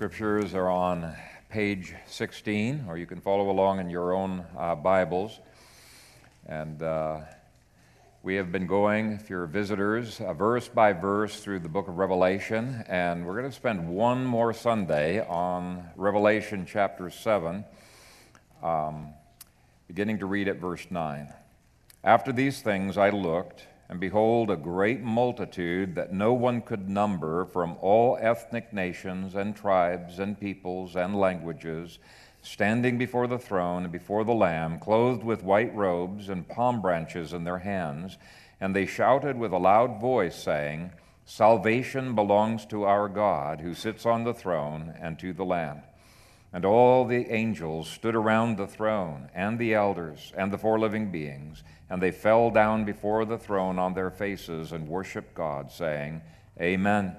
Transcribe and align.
Scriptures 0.00 0.54
are 0.54 0.70
on 0.70 1.14
page 1.50 1.94
16, 2.06 2.86
or 2.88 2.96
you 2.96 3.04
can 3.04 3.20
follow 3.20 3.50
along 3.50 3.80
in 3.80 3.90
your 3.90 4.14
own 4.14 4.42
uh, 4.56 4.74
Bibles. 4.74 5.40
And 6.46 6.82
uh, 6.82 7.18
we 8.22 8.34
have 8.36 8.50
been 8.50 8.66
going, 8.66 9.12
if 9.12 9.28
you're 9.28 9.44
visitors, 9.44 10.18
uh, 10.22 10.32
verse 10.32 10.68
by 10.68 10.94
verse 10.94 11.40
through 11.40 11.58
the 11.58 11.68
book 11.68 11.86
of 11.86 11.98
Revelation. 11.98 12.82
And 12.88 13.26
we're 13.26 13.38
going 13.38 13.50
to 13.50 13.54
spend 13.54 13.86
one 13.90 14.24
more 14.24 14.54
Sunday 14.54 15.20
on 15.20 15.90
Revelation 15.96 16.64
chapter 16.66 17.10
7, 17.10 17.62
um, 18.62 19.08
beginning 19.86 20.20
to 20.20 20.24
read 20.24 20.48
at 20.48 20.56
verse 20.56 20.86
9. 20.88 21.30
After 22.02 22.32
these 22.32 22.62
things 22.62 22.96
I 22.96 23.10
looked 23.10 23.66
and 23.90 23.98
behold, 23.98 24.52
a 24.52 24.56
great 24.56 25.00
multitude 25.00 25.96
that 25.96 26.12
no 26.12 26.32
one 26.32 26.62
could 26.62 26.88
number 26.88 27.44
from 27.44 27.76
all 27.80 28.16
ethnic 28.20 28.72
nations 28.72 29.34
and 29.34 29.56
tribes 29.56 30.20
and 30.20 30.38
peoples 30.38 30.94
and 30.94 31.18
languages, 31.18 31.98
standing 32.40 32.98
before 32.98 33.26
the 33.26 33.38
throne 33.38 33.82
and 33.82 33.92
before 33.92 34.22
the 34.22 34.32
Lamb, 34.32 34.78
clothed 34.78 35.24
with 35.24 35.42
white 35.42 35.74
robes 35.74 36.28
and 36.28 36.48
palm 36.48 36.80
branches 36.80 37.32
in 37.32 37.42
their 37.42 37.58
hands. 37.58 38.16
And 38.60 38.76
they 38.76 38.86
shouted 38.86 39.36
with 39.36 39.50
a 39.50 39.58
loud 39.58 40.00
voice, 40.00 40.40
saying, 40.40 40.92
Salvation 41.24 42.14
belongs 42.14 42.66
to 42.66 42.84
our 42.84 43.08
God, 43.08 43.60
who 43.60 43.74
sits 43.74 44.06
on 44.06 44.22
the 44.22 44.34
throne, 44.34 44.94
and 45.00 45.18
to 45.18 45.32
the 45.32 45.44
Lamb. 45.44 45.82
And 46.52 46.64
all 46.64 47.04
the 47.04 47.30
angels 47.30 47.88
stood 47.88 48.16
around 48.16 48.56
the 48.56 48.66
throne, 48.66 49.30
and 49.34 49.58
the 49.58 49.74
elders, 49.74 50.32
and 50.36 50.52
the 50.52 50.58
four 50.58 50.78
living 50.78 51.12
beings 51.12 51.62
and 51.90 52.00
they 52.00 52.12
fell 52.12 52.50
down 52.50 52.84
before 52.84 53.24
the 53.24 53.36
throne 53.36 53.78
on 53.78 53.92
their 53.92 54.10
faces 54.10 54.70
and 54.70 54.88
worshiped 54.88 55.34
God, 55.34 55.70
saying, 55.70 56.22
Amen. 56.60 57.16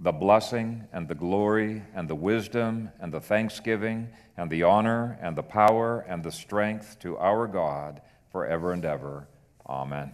The 0.00 0.12
blessing 0.12 0.86
and 0.92 1.08
the 1.08 1.14
glory 1.14 1.82
and 1.94 2.08
the 2.08 2.14
wisdom 2.14 2.90
and 3.00 3.12
the 3.12 3.20
thanksgiving 3.20 4.08
and 4.36 4.50
the 4.50 4.64
honor 4.64 5.18
and 5.20 5.36
the 5.36 5.42
power 5.42 6.00
and 6.08 6.22
the 6.22 6.32
strength 6.32 6.98
to 7.00 7.16
our 7.18 7.46
God 7.46 8.00
forever 8.30 8.72
and 8.72 8.84
ever. 8.84 9.28
Amen. 9.68 10.12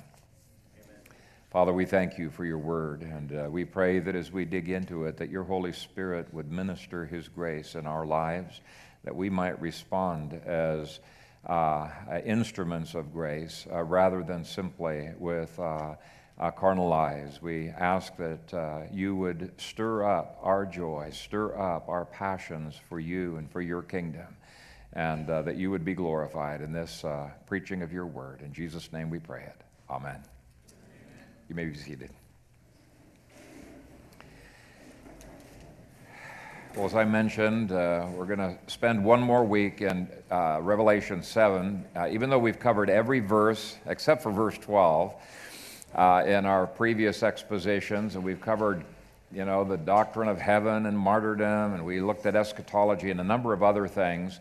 Father, 1.54 1.72
we 1.72 1.84
thank 1.84 2.18
you 2.18 2.30
for 2.30 2.44
your 2.44 2.58
word, 2.58 3.02
and 3.02 3.32
uh, 3.32 3.48
we 3.48 3.64
pray 3.64 4.00
that 4.00 4.16
as 4.16 4.32
we 4.32 4.44
dig 4.44 4.68
into 4.68 5.04
it, 5.04 5.16
that 5.18 5.30
your 5.30 5.44
Holy 5.44 5.72
Spirit 5.72 6.26
would 6.34 6.50
minister 6.50 7.06
his 7.06 7.28
grace 7.28 7.76
in 7.76 7.86
our 7.86 8.04
lives, 8.04 8.60
that 9.04 9.14
we 9.14 9.30
might 9.30 9.60
respond 9.60 10.32
as 10.44 10.98
uh, 11.46 11.88
instruments 12.24 12.96
of 12.96 13.12
grace 13.12 13.68
uh, 13.70 13.84
rather 13.84 14.24
than 14.24 14.44
simply 14.44 15.10
with 15.16 15.56
uh, 15.60 15.94
carnal 16.56 16.92
eyes. 16.92 17.40
We 17.40 17.68
ask 17.68 18.16
that 18.16 18.52
uh, 18.52 18.80
you 18.92 19.14
would 19.14 19.52
stir 19.56 20.02
up 20.02 20.36
our 20.42 20.66
joy, 20.66 21.10
stir 21.12 21.56
up 21.56 21.88
our 21.88 22.06
passions 22.06 22.74
for 22.88 22.98
you 22.98 23.36
and 23.36 23.48
for 23.48 23.60
your 23.60 23.82
kingdom, 23.82 24.36
and 24.92 25.30
uh, 25.30 25.42
that 25.42 25.54
you 25.54 25.70
would 25.70 25.84
be 25.84 25.94
glorified 25.94 26.62
in 26.62 26.72
this 26.72 27.04
uh, 27.04 27.30
preaching 27.46 27.82
of 27.82 27.92
your 27.92 28.06
word. 28.06 28.42
In 28.42 28.52
Jesus' 28.52 28.92
name 28.92 29.08
we 29.08 29.20
pray 29.20 29.44
it. 29.44 29.60
Amen. 29.88 30.20
You 31.54 31.58
may 31.58 31.66
be 31.66 31.76
seated. 31.76 32.10
Well, 36.74 36.84
as 36.84 36.96
I 36.96 37.04
mentioned, 37.04 37.70
uh, 37.70 38.08
we're 38.12 38.26
going 38.26 38.40
to 38.40 38.56
spend 38.66 39.04
one 39.04 39.20
more 39.20 39.44
week 39.44 39.80
in 39.80 40.08
uh, 40.32 40.58
Revelation 40.60 41.22
7, 41.22 41.84
uh, 41.94 42.08
even 42.10 42.28
though 42.28 42.40
we've 42.40 42.58
covered 42.58 42.90
every 42.90 43.20
verse 43.20 43.76
except 43.86 44.20
for 44.24 44.32
verse 44.32 44.58
12 44.58 45.14
uh, 45.94 46.24
in 46.26 46.44
our 46.44 46.66
previous 46.66 47.22
expositions, 47.22 48.16
and 48.16 48.24
we've 48.24 48.40
covered, 48.40 48.84
you 49.32 49.44
know, 49.44 49.62
the 49.62 49.76
doctrine 49.76 50.28
of 50.28 50.40
heaven 50.40 50.86
and 50.86 50.98
martyrdom, 50.98 51.74
and 51.74 51.84
we 51.84 52.00
looked 52.00 52.26
at 52.26 52.34
eschatology 52.34 53.12
and 53.12 53.20
a 53.20 53.24
number 53.24 53.52
of 53.52 53.62
other 53.62 53.86
things. 53.86 54.40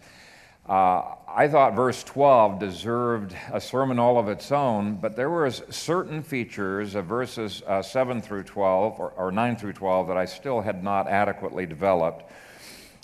Uh, 0.67 1.15
I 1.27 1.49
thought 1.49 1.75
verse 1.75 2.03
12 2.05 2.59
deserved 2.59 3.35
a 3.51 3.59
sermon 3.59 3.99
all 3.99 4.17
of 4.17 4.29
its 4.29 4.49
own, 4.49 4.95
but 4.95 5.17
there 5.17 5.29
were 5.29 5.51
certain 5.51 6.23
features 6.23 6.95
of 6.95 7.05
verses 7.05 7.61
uh, 7.67 7.81
7 7.81 8.21
through 8.21 8.43
12, 8.43 8.99
or, 8.99 9.09
or 9.17 9.31
9 9.31 9.57
through 9.57 9.73
12, 9.73 10.07
that 10.07 10.15
I 10.15 10.23
still 10.23 10.61
had 10.61 10.81
not 10.81 11.09
adequately 11.09 11.65
developed. 11.65 12.31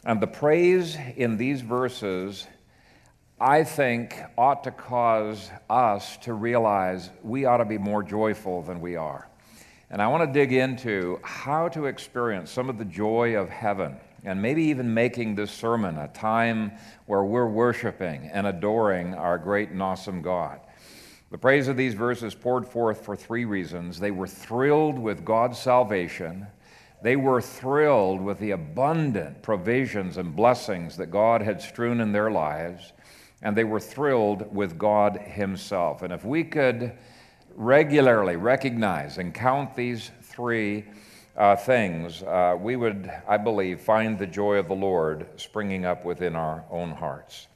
And 0.06 0.22
the 0.22 0.28
praise 0.28 0.96
in 1.18 1.36
these 1.36 1.59
verses, 1.59 2.48
I 3.42 3.66
think, 3.66 4.16
ought 4.38 4.64
to 4.64 4.72
cause 4.72 5.52
us 5.69 6.16
to 6.18 6.34
realize 6.34 7.09
we 7.24 7.44
ought 7.44 7.58
to 7.58 7.66
be 7.66 7.78
more 7.78 8.03
joyful 8.03 8.62
than 8.62 8.80
we 8.80 8.96
are. 8.96 9.28
And 9.90 10.02
I 10.02 10.08
want 10.08 10.31
to 10.31 10.31
dig 10.31 10.53
into 10.53 11.19
how 11.24 11.68
to 11.69 11.88
experience 11.88 12.52
some 12.52 12.69
of 12.69 12.78
the 12.78 12.86
joy 12.86 13.36
of 13.36 13.50
heaven 13.50 13.98
and 14.24 14.41
maybe 14.41 14.63
even 14.63 14.94
making 14.94 15.35
this 15.35 15.52
sermon 15.52 15.97
a 15.97 16.07
time 16.09 16.72
where 17.06 17.24
we're 17.24 17.47
worshiping 17.47 18.30
and 18.31 18.47
adoring 18.47 19.13
our 19.13 19.38
great 19.38 19.69
and 19.69 19.81
awesome 19.81 20.22
God. 20.22 20.59
The 21.31 21.38
praise 21.38 21.68
of 21.68 21.78
these 21.78 21.94
verses 21.94 22.34
poured 22.34 22.68
forth 22.68 23.06
for 23.06 23.16
three 23.16 23.46
reasons. 23.46 24.00
They 24.00 24.12
were 24.12 24.28
thrilled 24.28 24.97
with 24.97 25.24
God's 25.24 25.59
salvation. 25.59 26.47
They 27.03 27.16
were 27.16 27.41
thrilled 27.41 28.19
with 28.19 28.40
the 28.40 28.52
abundant 28.52 29.44
provisions 29.44 30.18
and 30.18 30.36
blessings 30.36 30.97
that 30.97 31.12
God 31.12 31.41
had 31.41 31.62
strewn 31.62 32.01
in 32.01 32.12
their 32.12 32.31
lives. 32.31 32.94
And 33.41 33.56
they 33.56 33.63
were 33.63 33.80
thrilled 33.80 34.53
with 34.53 34.78
God 34.78 35.18
Himself. 35.18 36.01
And 36.01 36.12
if 36.12 36.25
we 36.25 36.44
could 36.44 36.94
regularly 37.56 38.36
recognize 38.36 39.18
and 39.18 39.34
count 39.34 39.75
these 39.75 40.12
three 40.22 40.86
uh, 41.40 41.56
things, 41.56 42.22
uh, 42.22 42.56
we 42.60 42.76
would, 42.76 43.10
I 43.28 43.38
believe, 43.38 43.80
find 43.80 44.20
the 44.20 44.28
joy 44.28 44.58
of 44.58 44.68
the 44.68 44.76
Lord 44.76 45.26
springing 45.38 45.86
up 45.86 46.06
within 46.06 46.36
our 46.36 46.66
own 46.70 46.92
hearts. 46.92 47.48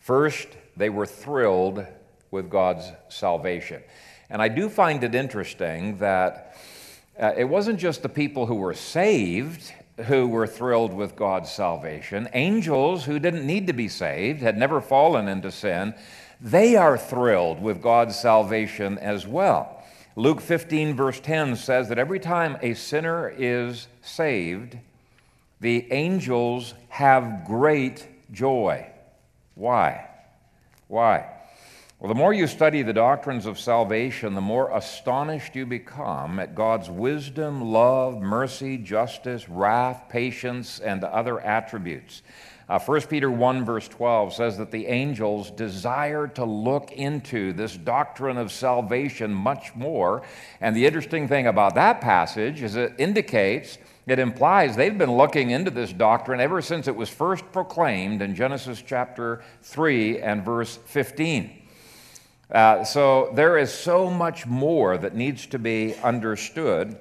First, 0.00 0.48
they 0.76 0.88
were 0.88 1.06
thrilled 1.06 1.86
with 2.30 2.50
God's 2.50 2.90
salvation. 3.08 3.82
And 4.30 4.40
I 4.40 4.48
do 4.48 4.68
find 4.68 5.04
it 5.04 5.14
interesting 5.14 5.98
that 5.98 6.56
uh, 7.20 7.32
it 7.36 7.44
wasn't 7.44 7.78
just 7.78 8.02
the 8.02 8.08
people 8.08 8.46
who 8.46 8.56
were 8.56 8.74
saved 8.74 9.72
who 10.04 10.28
were 10.28 10.46
thrilled 10.46 10.92
with 10.92 11.16
God's 11.16 11.50
salvation. 11.50 12.28
Angels 12.34 13.04
who 13.04 13.18
didn't 13.18 13.46
need 13.46 13.66
to 13.66 13.72
be 13.72 13.88
saved, 13.88 14.42
had 14.42 14.58
never 14.58 14.80
fallen 14.80 15.28
into 15.28 15.50
sin, 15.50 15.94
they 16.40 16.76
are 16.76 16.98
thrilled 16.98 17.62
with 17.62 17.80
God's 17.80 18.18
salvation 18.18 18.98
as 18.98 19.26
well. 19.26 19.75
Luke 20.18 20.40
15, 20.40 20.96
verse 20.96 21.20
10 21.20 21.56
says 21.56 21.90
that 21.90 21.98
every 21.98 22.18
time 22.18 22.56
a 22.62 22.72
sinner 22.72 23.28
is 23.36 23.86
saved, 24.00 24.78
the 25.60 25.92
angels 25.92 26.72
have 26.88 27.44
great 27.46 28.08
joy. 28.32 28.86
Why? 29.54 30.08
Why? 30.88 31.30
Well, 32.00 32.08
the 32.08 32.14
more 32.18 32.32
you 32.32 32.46
study 32.46 32.80
the 32.80 32.94
doctrines 32.94 33.44
of 33.44 33.58
salvation, 33.58 34.34
the 34.34 34.40
more 34.40 34.74
astonished 34.74 35.54
you 35.54 35.66
become 35.66 36.38
at 36.38 36.54
God's 36.54 36.88
wisdom, 36.88 37.60
love, 37.60 38.22
mercy, 38.22 38.78
justice, 38.78 39.50
wrath, 39.50 40.04
patience, 40.08 40.78
and 40.78 41.04
other 41.04 41.40
attributes. 41.40 42.22
Uh, 42.68 42.80
1 42.80 43.02
Peter 43.02 43.30
1, 43.30 43.64
verse 43.64 43.86
12 43.86 44.34
says 44.34 44.58
that 44.58 44.72
the 44.72 44.86
angels 44.88 45.52
desire 45.52 46.26
to 46.26 46.44
look 46.44 46.90
into 46.90 47.52
this 47.52 47.76
doctrine 47.76 48.36
of 48.36 48.50
salvation 48.50 49.32
much 49.32 49.72
more. 49.76 50.22
And 50.60 50.74
the 50.74 50.84
interesting 50.84 51.28
thing 51.28 51.46
about 51.46 51.76
that 51.76 52.00
passage 52.00 52.62
is 52.62 52.74
it 52.74 52.94
indicates, 52.98 53.78
it 54.08 54.18
implies 54.18 54.74
they've 54.74 54.98
been 54.98 55.16
looking 55.16 55.50
into 55.50 55.70
this 55.70 55.92
doctrine 55.92 56.40
ever 56.40 56.60
since 56.60 56.88
it 56.88 56.96
was 56.96 57.08
first 57.08 57.44
proclaimed 57.52 58.20
in 58.20 58.34
Genesis 58.34 58.82
chapter 58.84 59.44
3 59.62 60.20
and 60.20 60.44
verse 60.44 60.76
15. 60.86 61.62
Uh, 62.50 62.82
so 62.82 63.30
there 63.34 63.58
is 63.58 63.72
so 63.72 64.10
much 64.10 64.44
more 64.44 64.98
that 64.98 65.14
needs 65.14 65.46
to 65.46 65.58
be 65.60 65.94
understood. 66.02 66.96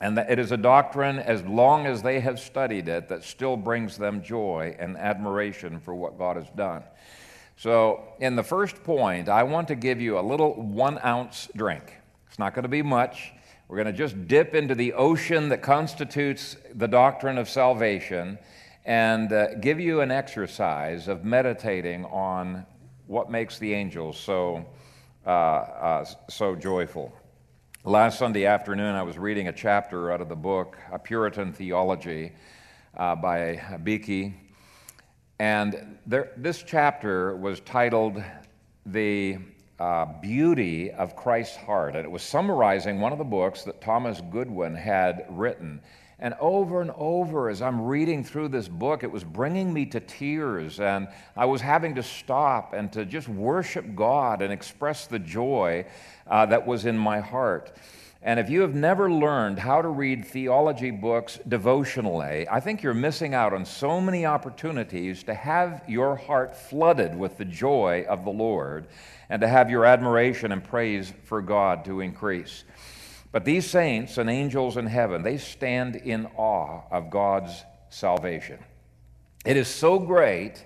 And 0.00 0.16
that 0.16 0.30
it 0.30 0.38
is 0.38 0.52
a 0.52 0.56
doctrine, 0.56 1.18
as 1.18 1.42
long 1.42 1.86
as 1.86 2.02
they 2.02 2.20
have 2.20 2.38
studied 2.38 2.88
it, 2.88 3.08
that 3.08 3.24
still 3.24 3.56
brings 3.56 3.98
them 3.98 4.22
joy 4.22 4.76
and 4.78 4.96
admiration 4.96 5.80
for 5.80 5.94
what 5.94 6.18
God 6.18 6.36
has 6.36 6.48
done. 6.50 6.84
So, 7.56 8.04
in 8.20 8.36
the 8.36 8.44
first 8.44 8.84
point, 8.84 9.28
I 9.28 9.42
want 9.42 9.66
to 9.68 9.74
give 9.74 10.00
you 10.00 10.18
a 10.18 10.22
little 10.22 10.54
one 10.54 11.00
ounce 11.04 11.48
drink. 11.56 11.92
It's 12.28 12.38
not 12.38 12.54
going 12.54 12.62
to 12.62 12.68
be 12.68 12.82
much. 12.82 13.32
We're 13.66 13.76
going 13.76 13.88
to 13.88 13.92
just 13.92 14.28
dip 14.28 14.54
into 14.54 14.76
the 14.76 14.92
ocean 14.92 15.48
that 15.48 15.60
constitutes 15.60 16.56
the 16.74 16.86
doctrine 16.86 17.36
of 17.36 17.48
salvation 17.48 18.38
and 18.84 19.32
uh, 19.32 19.54
give 19.56 19.80
you 19.80 20.00
an 20.00 20.10
exercise 20.10 21.08
of 21.08 21.24
meditating 21.24 22.06
on 22.06 22.64
what 23.08 23.30
makes 23.30 23.58
the 23.58 23.74
angels 23.74 24.18
so, 24.18 24.64
uh, 25.26 25.30
uh, 25.30 26.04
so 26.30 26.54
joyful. 26.54 27.12
Last 27.88 28.18
Sunday 28.18 28.44
afternoon, 28.44 28.94
I 28.96 29.02
was 29.02 29.16
reading 29.16 29.48
a 29.48 29.52
chapter 29.52 30.12
out 30.12 30.20
of 30.20 30.28
the 30.28 30.36
book, 30.36 30.76
A 30.92 30.98
Puritan 30.98 31.54
Theology 31.54 32.32
uh, 32.94 33.16
by 33.16 33.78
Beeke. 33.82 34.34
And 35.38 35.96
there, 36.06 36.32
this 36.36 36.62
chapter 36.62 37.34
was 37.34 37.60
titled 37.60 38.22
The 38.84 39.38
uh, 39.80 40.04
Beauty 40.20 40.90
of 40.90 41.16
Christ's 41.16 41.56
Heart. 41.56 41.96
And 41.96 42.04
it 42.04 42.10
was 42.10 42.22
summarizing 42.22 43.00
one 43.00 43.12
of 43.12 43.16
the 43.16 43.24
books 43.24 43.62
that 43.62 43.80
Thomas 43.80 44.20
Goodwin 44.30 44.74
had 44.74 45.24
written. 45.30 45.80
And 46.20 46.34
over 46.40 46.80
and 46.80 46.90
over, 46.96 47.48
as 47.48 47.62
I'm 47.62 47.82
reading 47.82 48.24
through 48.24 48.48
this 48.48 48.66
book, 48.66 49.04
it 49.04 49.12
was 49.12 49.22
bringing 49.22 49.72
me 49.72 49.86
to 49.86 50.00
tears, 50.00 50.80
and 50.80 51.06
I 51.36 51.44
was 51.44 51.60
having 51.60 51.94
to 51.94 52.02
stop 52.02 52.72
and 52.72 52.92
to 52.92 53.04
just 53.04 53.28
worship 53.28 53.94
God 53.94 54.42
and 54.42 54.52
express 54.52 55.06
the 55.06 55.20
joy 55.20 55.86
uh, 56.26 56.46
that 56.46 56.66
was 56.66 56.86
in 56.86 56.98
my 56.98 57.20
heart. 57.20 57.72
And 58.20 58.40
if 58.40 58.50
you 58.50 58.62
have 58.62 58.74
never 58.74 59.08
learned 59.12 59.60
how 59.60 59.80
to 59.80 59.88
read 59.88 60.24
theology 60.24 60.90
books 60.90 61.38
devotionally, 61.46 62.48
I 62.48 62.58
think 62.58 62.82
you're 62.82 62.94
missing 62.94 63.32
out 63.32 63.52
on 63.52 63.64
so 63.64 64.00
many 64.00 64.26
opportunities 64.26 65.22
to 65.22 65.34
have 65.34 65.84
your 65.86 66.16
heart 66.16 66.56
flooded 66.56 67.16
with 67.16 67.38
the 67.38 67.44
joy 67.44 68.04
of 68.08 68.24
the 68.24 68.32
Lord 68.32 68.88
and 69.30 69.40
to 69.40 69.46
have 69.46 69.70
your 69.70 69.84
admiration 69.84 70.50
and 70.50 70.64
praise 70.64 71.12
for 71.26 71.40
God 71.40 71.84
to 71.84 72.00
increase. 72.00 72.64
But 73.30 73.44
these 73.44 73.68
saints 73.68 74.18
and 74.18 74.30
angels 74.30 74.76
in 74.76 74.86
heaven, 74.86 75.22
they 75.22 75.36
stand 75.36 75.96
in 75.96 76.26
awe 76.36 76.82
of 76.90 77.10
God's 77.10 77.64
salvation. 77.90 78.58
It 79.44 79.56
is 79.56 79.68
so 79.68 79.98
great, 79.98 80.64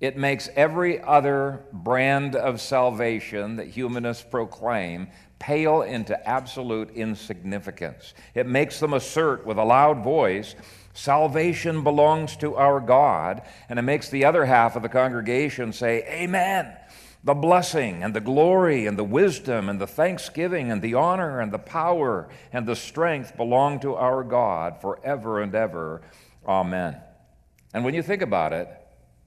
it 0.00 0.16
makes 0.16 0.48
every 0.56 1.00
other 1.00 1.64
brand 1.72 2.34
of 2.34 2.60
salvation 2.60 3.56
that 3.56 3.68
humanists 3.68 4.24
proclaim 4.24 5.08
pale 5.38 5.82
into 5.82 6.28
absolute 6.28 6.90
insignificance. 6.90 8.14
It 8.34 8.46
makes 8.46 8.78
them 8.78 8.92
assert 8.92 9.44
with 9.46 9.58
a 9.58 9.64
loud 9.64 10.02
voice, 10.02 10.54
Salvation 10.94 11.82
belongs 11.82 12.36
to 12.36 12.54
our 12.56 12.78
God, 12.78 13.42
and 13.70 13.78
it 13.78 13.82
makes 13.82 14.10
the 14.10 14.26
other 14.26 14.44
half 14.44 14.76
of 14.76 14.82
the 14.82 14.90
congregation 14.90 15.72
say, 15.72 16.04
Amen 16.06 16.76
the 17.24 17.34
blessing 17.34 18.02
and 18.02 18.14
the 18.14 18.20
glory 18.20 18.86
and 18.86 18.98
the 18.98 19.04
wisdom 19.04 19.68
and 19.68 19.80
the 19.80 19.86
thanksgiving 19.86 20.72
and 20.72 20.82
the 20.82 20.94
honor 20.94 21.40
and 21.40 21.52
the 21.52 21.58
power 21.58 22.28
and 22.52 22.66
the 22.66 22.74
strength 22.74 23.36
belong 23.36 23.78
to 23.80 23.94
our 23.94 24.24
God 24.24 24.80
forever 24.80 25.40
and 25.40 25.54
ever. 25.54 26.02
Amen. 26.46 26.96
And 27.72 27.84
when 27.84 27.94
you 27.94 28.02
think 28.02 28.22
about 28.22 28.52
it, 28.52 28.68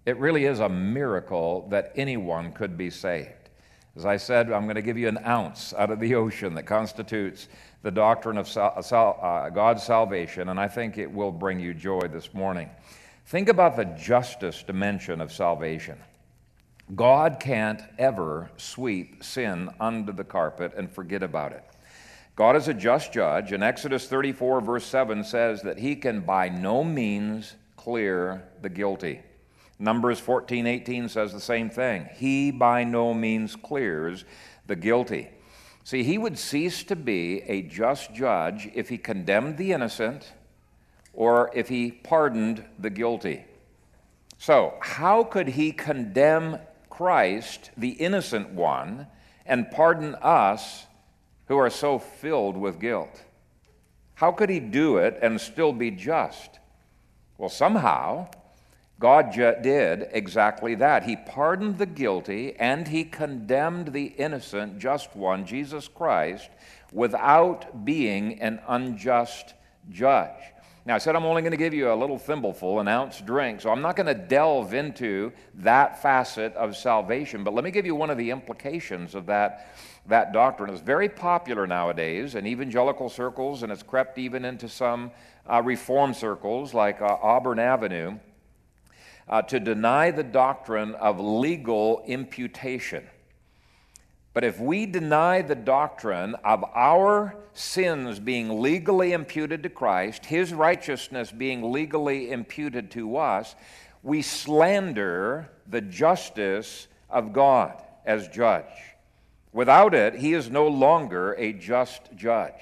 it 0.05 0.17
really 0.17 0.45
is 0.45 0.59
a 0.59 0.69
miracle 0.69 1.67
that 1.69 1.93
anyone 1.95 2.51
could 2.51 2.77
be 2.77 2.89
saved. 2.89 3.31
As 3.95 4.05
I 4.05 4.17
said, 4.17 4.51
I'm 4.51 4.63
going 4.63 4.75
to 4.75 4.81
give 4.81 4.97
you 4.97 5.07
an 5.07 5.19
ounce 5.25 5.73
out 5.73 5.89
of 5.89 6.01
the 6.01 6.15
ocean 6.15 6.53
that 6.55 6.63
constitutes 6.63 7.47
the 7.81 7.91
doctrine 7.91 8.37
of 8.37 8.47
sal- 8.47 8.83
sal- 8.83 9.19
uh, 9.21 9.49
God's 9.49 9.83
salvation, 9.83 10.49
and 10.49 10.59
I 10.59 10.67
think 10.67 10.97
it 10.97 11.09
will 11.09 11.31
bring 11.31 11.61
you 11.61 11.73
joy 11.73 12.01
this 12.01 12.33
morning. 12.33 12.69
Think 13.27 13.47
about 13.47 13.77
the 13.77 13.85
justice 13.85 14.63
dimension 14.63 15.21
of 15.21 15.31
salvation. 15.31 15.97
God 16.93 17.39
can't 17.39 17.81
ever 17.97 18.51
sweep 18.57 19.23
sin 19.23 19.71
under 19.79 20.11
the 20.11 20.23
carpet 20.23 20.73
and 20.77 20.91
forget 20.91 21.23
about 21.23 21.51
it. 21.51 21.63
God 22.35 22.55
is 22.55 22.67
a 22.67 22.73
just 22.73 23.11
judge, 23.11 23.51
and 23.53 23.63
Exodus 23.63 24.07
34, 24.07 24.61
verse 24.61 24.85
7 24.85 25.23
says 25.23 25.61
that 25.63 25.79
he 25.79 25.95
can 25.95 26.21
by 26.21 26.49
no 26.49 26.83
means 26.83 27.55
clear 27.75 28.43
the 28.61 28.69
guilty. 28.69 29.21
Numbers 29.79 30.19
14, 30.19 30.67
18 30.67 31.09
says 31.09 31.33
the 31.33 31.39
same 31.39 31.69
thing. 31.69 32.07
He 32.13 32.51
by 32.51 32.83
no 32.83 33.13
means 33.13 33.55
clears 33.55 34.25
the 34.67 34.75
guilty. 34.75 35.29
See, 35.83 36.03
he 36.03 36.17
would 36.17 36.37
cease 36.37 36.83
to 36.85 36.95
be 36.95 37.41
a 37.43 37.63
just 37.63 38.13
judge 38.13 38.69
if 38.75 38.89
he 38.89 38.97
condemned 38.97 39.57
the 39.57 39.71
innocent 39.71 40.33
or 41.13 41.51
if 41.53 41.69
he 41.69 41.91
pardoned 41.91 42.65
the 42.77 42.89
guilty. 42.89 43.45
So, 44.37 44.75
how 44.81 45.23
could 45.23 45.49
he 45.49 45.71
condemn 45.71 46.59
Christ, 46.95 47.71
the 47.75 47.89
innocent 47.89 48.51
one, 48.51 49.07
and 49.45 49.69
pardon 49.69 50.15
us 50.15 50.85
who 51.47 51.57
are 51.57 51.69
so 51.69 51.99
filled 51.99 52.55
with 52.55 52.79
guilt. 52.79 53.23
How 54.15 54.31
could 54.31 54.49
he 54.49 54.61
do 54.61 54.97
it 54.97 55.19
and 55.21 55.39
still 55.41 55.73
be 55.73 55.91
just? 55.91 56.59
Well, 57.37 57.49
somehow, 57.49 58.29
God 58.97 59.33
did 59.33 60.07
exactly 60.11 60.75
that. 60.75 61.03
He 61.03 61.17
pardoned 61.17 61.77
the 61.77 61.85
guilty 61.85 62.55
and 62.55 62.87
he 62.87 63.03
condemned 63.03 63.91
the 63.91 64.05
innocent, 64.05 64.79
just 64.79 65.15
one, 65.15 65.45
Jesus 65.45 65.89
Christ, 65.89 66.49
without 66.93 67.83
being 67.83 68.39
an 68.41 68.61
unjust 68.69 69.53
judge. 69.89 70.54
Now, 70.87 70.93
I 70.93 70.97
said 70.99 71.15
I'm 71.15 71.25
only 71.25 71.41
going 71.41 71.49
to 71.49 71.57
give 71.57 71.73
you 71.73 71.91
a 71.91 71.95
little 71.95 72.19
thimbleful, 72.19 72.79
an 72.79 72.87
ounce 72.87 73.19
drink, 73.19 73.59
so 73.59 73.71
I'm 73.71 73.81
not 73.81 73.95
going 73.95 74.05
to 74.05 74.13
delve 74.13 74.75
into 74.75 75.31
that 75.55 75.99
facet 75.99 76.53
of 76.53 76.77
salvation, 76.77 77.43
but 77.43 77.55
let 77.55 77.63
me 77.63 77.71
give 77.71 77.87
you 77.87 77.95
one 77.95 78.11
of 78.11 78.19
the 78.19 78.29
implications 78.29 79.15
of 79.15 79.25
that, 79.25 79.73
that 80.05 80.31
doctrine. 80.31 80.69
It's 80.69 80.81
very 80.81 81.09
popular 81.09 81.65
nowadays 81.65 82.35
in 82.35 82.45
evangelical 82.45 83.09
circles, 83.09 83.63
and 83.63 83.71
it's 83.71 83.81
crept 83.81 84.19
even 84.19 84.45
into 84.45 84.69
some 84.69 85.09
uh, 85.51 85.59
reform 85.63 86.13
circles 86.13 86.75
like 86.75 87.01
uh, 87.01 87.17
Auburn 87.19 87.57
Avenue 87.57 88.19
uh, 89.27 89.41
to 89.41 89.59
deny 89.59 90.11
the 90.11 90.23
doctrine 90.23 90.93
of 90.95 91.19
legal 91.19 92.03
imputation. 92.05 93.07
But 94.35 94.43
if 94.43 94.59
we 94.59 94.85
deny 94.85 95.41
the 95.41 95.55
doctrine 95.55 96.35
of 96.43 96.65
our 96.75 97.37
sins 97.53 98.19
being 98.19 98.61
legally 98.61 99.13
imputed 99.13 99.63
to 99.63 99.69
Christ, 99.69 100.25
his 100.25 100.53
righteousness 100.53 101.31
being 101.31 101.71
legally 101.71 102.31
imputed 102.31 102.91
to 102.91 103.15
us, 103.15 103.55
we 104.03 104.21
slander 104.21 105.49
the 105.65 105.79
justice 105.79 106.89
of 107.09 107.31
God 107.31 107.81
as 108.05 108.27
judge. 108.27 108.65
Without 109.53 109.93
it, 109.93 110.15
he 110.15 110.33
is 110.33 110.49
no 110.49 110.67
longer 110.67 111.31
a 111.35 111.53
just 111.53 112.13
judge. 112.17 112.61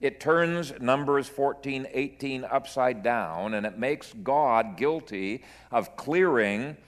It 0.00 0.20
turns 0.20 0.72
Numbers 0.80 1.28
14, 1.28 1.86
18 1.92 2.44
upside 2.44 3.02
down, 3.02 3.52
and 3.52 3.66
it 3.66 3.78
makes 3.78 4.14
God 4.22 4.78
guilty 4.78 5.44
of 5.70 5.96
clearing 5.96 6.78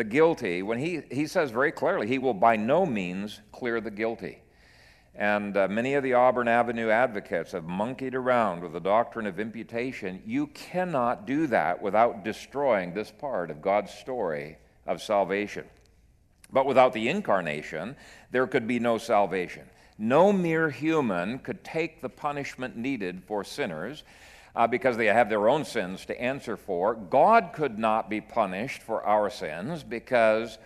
the 0.00 0.04
guilty, 0.04 0.62
when 0.62 0.78
he, 0.78 1.02
he 1.10 1.26
says 1.26 1.50
very 1.50 1.70
clearly, 1.70 2.06
he 2.06 2.16
will 2.16 2.32
by 2.32 2.56
no 2.56 2.86
means 2.86 3.42
clear 3.52 3.82
the 3.82 3.90
guilty. 3.90 4.38
And 5.14 5.54
uh, 5.54 5.68
many 5.68 5.92
of 5.92 6.02
the 6.02 6.14
Auburn 6.14 6.48
Avenue 6.48 6.88
advocates 6.88 7.52
have 7.52 7.64
monkeyed 7.64 8.14
around 8.14 8.62
with 8.62 8.72
the 8.72 8.80
doctrine 8.80 9.26
of 9.26 9.38
imputation. 9.38 10.22
You 10.24 10.46
cannot 10.46 11.26
do 11.26 11.46
that 11.48 11.82
without 11.82 12.24
destroying 12.24 12.94
this 12.94 13.10
part 13.10 13.50
of 13.50 13.60
God's 13.60 13.92
story 13.92 14.56
of 14.86 15.02
salvation. 15.02 15.66
But 16.50 16.64
without 16.64 16.94
the 16.94 17.10
incarnation, 17.10 17.94
there 18.30 18.46
could 18.46 18.66
be 18.66 18.78
no 18.78 18.96
salvation. 18.96 19.68
No 19.98 20.32
mere 20.32 20.70
human 20.70 21.40
could 21.40 21.62
take 21.62 22.00
the 22.00 22.08
punishment 22.08 22.74
needed 22.74 23.22
for 23.26 23.44
sinners 23.44 24.02
uh, 24.54 24.66
because 24.66 24.96
they 24.96 25.06
have 25.06 25.28
their 25.28 25.48
own 25.48 25.64
sins 25.64 26.04
to 26.06 26.20
answer 26.20 26.56
for. 26.56 26.94
God 26.94 27.50
could 27.52 27.78
not 27.78 28.10
be 28.10 28.20
punished 28.20 28.82
for 28.82 29.02
our 29.04 29.30
sins 29.30 29.82
because 29.82 30.58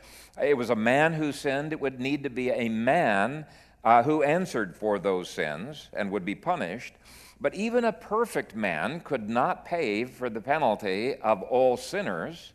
it 0.42 0.56
was 0.56 0.70
a 0.70 0.76
man 0.76 1.12
who 1.14 1.32
sinned. 1.32 1.72
It 1.72 1.80
would 1.80 2.00
need 2.00 2.22
to 2.24 2.30
be 2.30 2.50
a 2.50 2.68
man 2.68 3.46
uh, 3.84 4.02
who 4.02 4.22
answered 4.22 4.76
for 4.76 4.98
those 4.98 5.28
sins 5.28 5.88
and 5.92 6.10
would 6.10 6.24
be 6.24 6.34
punished. 6.34 6.94
But 7.40 7.54
even 7.54 7.84
a 7.84 7.92
perfect 7.92 8.56
man 8.56 9.00
could 9.00 9.28
not 9.28 9.64
pay 9.64 10.04
for 10.04 10.30
the 10.30 10.40
penalty 10.40 11.16
of 11.16 11.42
all 11.42 11.76
sinners. 11.76 12.52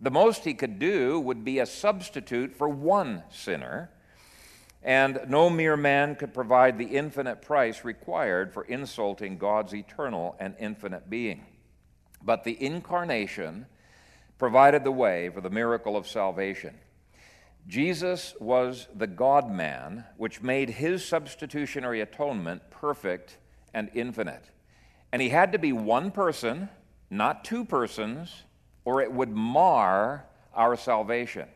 The 0.00 0.10
most 0.10 0.44
he 0.44 0.52
could 0.52 0.78
do 0.78 1.18
would 1.20 1.44
be 1.44 1.58
a 1.58 1.66
substitute 1.66 2.54
for 2.54 2.68
one 2.68 3.22
sinner 3.30 3.90
and 4.86 5.18
no 5.26 5.50
mere 5.50 5.76
man 5.76 6.14
could 6.14 6.32
provide 6.32 6.78
the 6.78 6.84
infinite 6.84 7.42
price 7.42 7.84
required 7.84 8.54
for 8.54 8.62
insulting 8.62 9.36
God's 9.36 9.74
eternal 9.74 10.36
and 10.38 10.54
infinite 10.60 11.10
being. 11.10 11.44
But 12.22 12.44
the 12.44 12.62
incarnation 12.64 13.66
provided 14.38 14.84
the 14.84 14.92
way 14.92 15.28
for 15.28 15.40
the 15.40 15.50
miracle 15.50 15.96
of 15.96 16.06
salvation. 16.06 16.76
Jesus 17.66 18.36
was 18.38 18.86
the 18.94 19.08
God 19.08 19.50
man, 19.50 20.04
which 20.18 20.40
made 20.40 20.70
his 20.70 21.04
substitutionary 21.04 22.00
atonement 22.00 22.62
perfect 22.70 23.38
and 23.74 23.90
infinite. 23.92 24.44
And 25.10 25.20
he 25.20 25.30
had 25.30 25.50
to 25.50 25.58
be 25.58 25.72
one 25.72 26.12
person, 26.12 26.68
not 27.10 27.44
two 27.44 27.64
persons, 27.64 28.44
or 28.84 29.02
it 29.02 29.12
would 29.12 29.30
mar 29.30 30.26
our 30.54 30.76
salvation. 30.76 31.48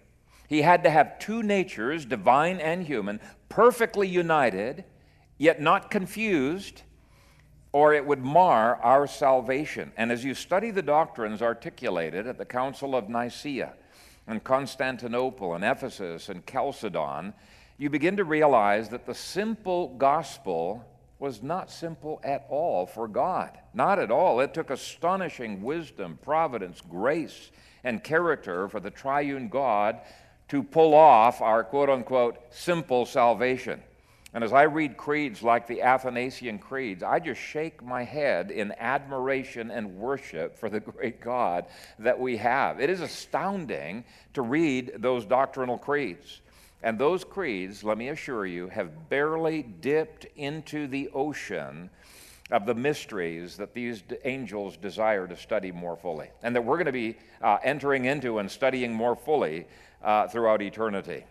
He 0.50 0.62
had 0.62 0.82
to 0.82 0.90
have 0.90 1.20
two 1.20 1.44
natures, 1.44 2.04
divine 2.04 2.58
and 2.58 2.84
human, 2.84 3.20
perfectly 3.48 4.08
united, 4.08 4.84
yet 5.38 5.60
not 5.60 5.92
confused, 5.92 6.82
or 7.70 7.94
it 7.94 8.04
would 8.04 8.18
mar 8.18 8.74
our 8.82 9.06
salvation. 9.06 9.92
And 9.96 10.10
as 10.10 10.24
you 10.24 10.34
study 10.34 10.72
the 10.72 10.82
doctrines 10.82 11.40
articulated 11.40 12.26
at 12.26 12.36
the 12.36 12.44
Council 12.44 12.96
of 12.96 13.08
Nicaea 13.08 13.74
and 14.26 14.42
Constantinople 14.42 15.54
and 15.54 15.62
Ephesus 15.62 16.28
and 16.28 16.44
Chalcedon, 16.44 17.32
you 17.78 17.88
begin 17.88 18.16
to 18.16 18.24
realize 18.24 18.88
that 18.88 19.06
the 19.06 19.14
simple 19.14 19.94
gospel 19.98 20.84
was 21.20 21.44
not 21.44 21.70
simple 21.70 22.20
at 22.24 22.44
all 22.48 22.86
for 22.86 23.06
God. 23.06 23.56
Not 23.72 24.00
at 24.00 24.10
all. 24.10 24.40
It 24.40 24.52
took 24.52 24.70
astonishing 24.70 25.62
wisdom, 25.62 26.18
providence, 26.20 26.80
grace, 26.80 27.52
and 27.84 28.02
character 28.02 28.68
for 28.68 28.80
the 28.80 28.90
triune 28.90 29.48
God 29.48 30.00
to 30.50 30.62
pull 30.62 30.94
off 30.94 31.40
our 31.40 31.64
quote 31.64 31.88
unquote 31.88 32.36
simple 32.50 33.06
salvation. 33.06 33.80
And 34.32 34.44
as 34.44 34.52
I 34.52 34.62
read 34.62 34.96
creeds 34.96 35.42
like 35.42 35.66
the 35.66 35.82
Athanasian 35.82 36.58
creeds, 36.58 37.02
I 37.02 37.18
just 37.18 37.40
shake 37.40 37.82
my 37.82 38.04
head 38.04 38.52
in 38.52 38.72
admiration 38.78 39.72
and 39.72 39.96
worship 39.96 40.56
for 40.56 40.68
the 40.68 40.78
great 40.78 41.20
God 41.20 41.66
that 41.98 42.18
we 42.18 42.36
have. 42.36 42.80
It 42.80 42.90
is 42.90 43.00
astounding 43.00 44.04
to 44.34 44.42
read 44.42 44.92
those 44.98 45.24
doctrinal 45.24 45.78
creeds. 45.78 46.42
And 46.82 46.98
those 46.98 47.24
creeds, 47.24 47.82
let 47.82 47.98
me 47.98 48.08
assure 48.08 48.46
you, 48.46 48.68
have 48.68 49.08
barely 49.08 49.62
dipped 49.62 50.26
into 50.36 50.86
the 50.86 51.10
ocean 51.12 51.90
of 52.50 52.66
the 52.66 52.74
mysteries 52.74 53.56
that 53.56 53.74
these 53.74 54.02
angels 54.24 54.76
desire 54.76 55.26
to 55.26 55.36
study 55.36 55.72
more 55.72 55.96
fully, 55.96 56.30
and 56.42 56.54
that 56.54 56.62
we're 56.62 56.76
going 56.76 56.86
to 56.86 56.92
be 56.92 57.16
uh, 57.42 57.58
entering 57.62 58.04
into 58.04 58.38
and 58.38 58.50
studying 58.50 58.92
more 58.92 59.16
fully 59.16 59.66
uh, 60.02 60.26
throughout 60.28 60.62
eternity. 60.62 61.24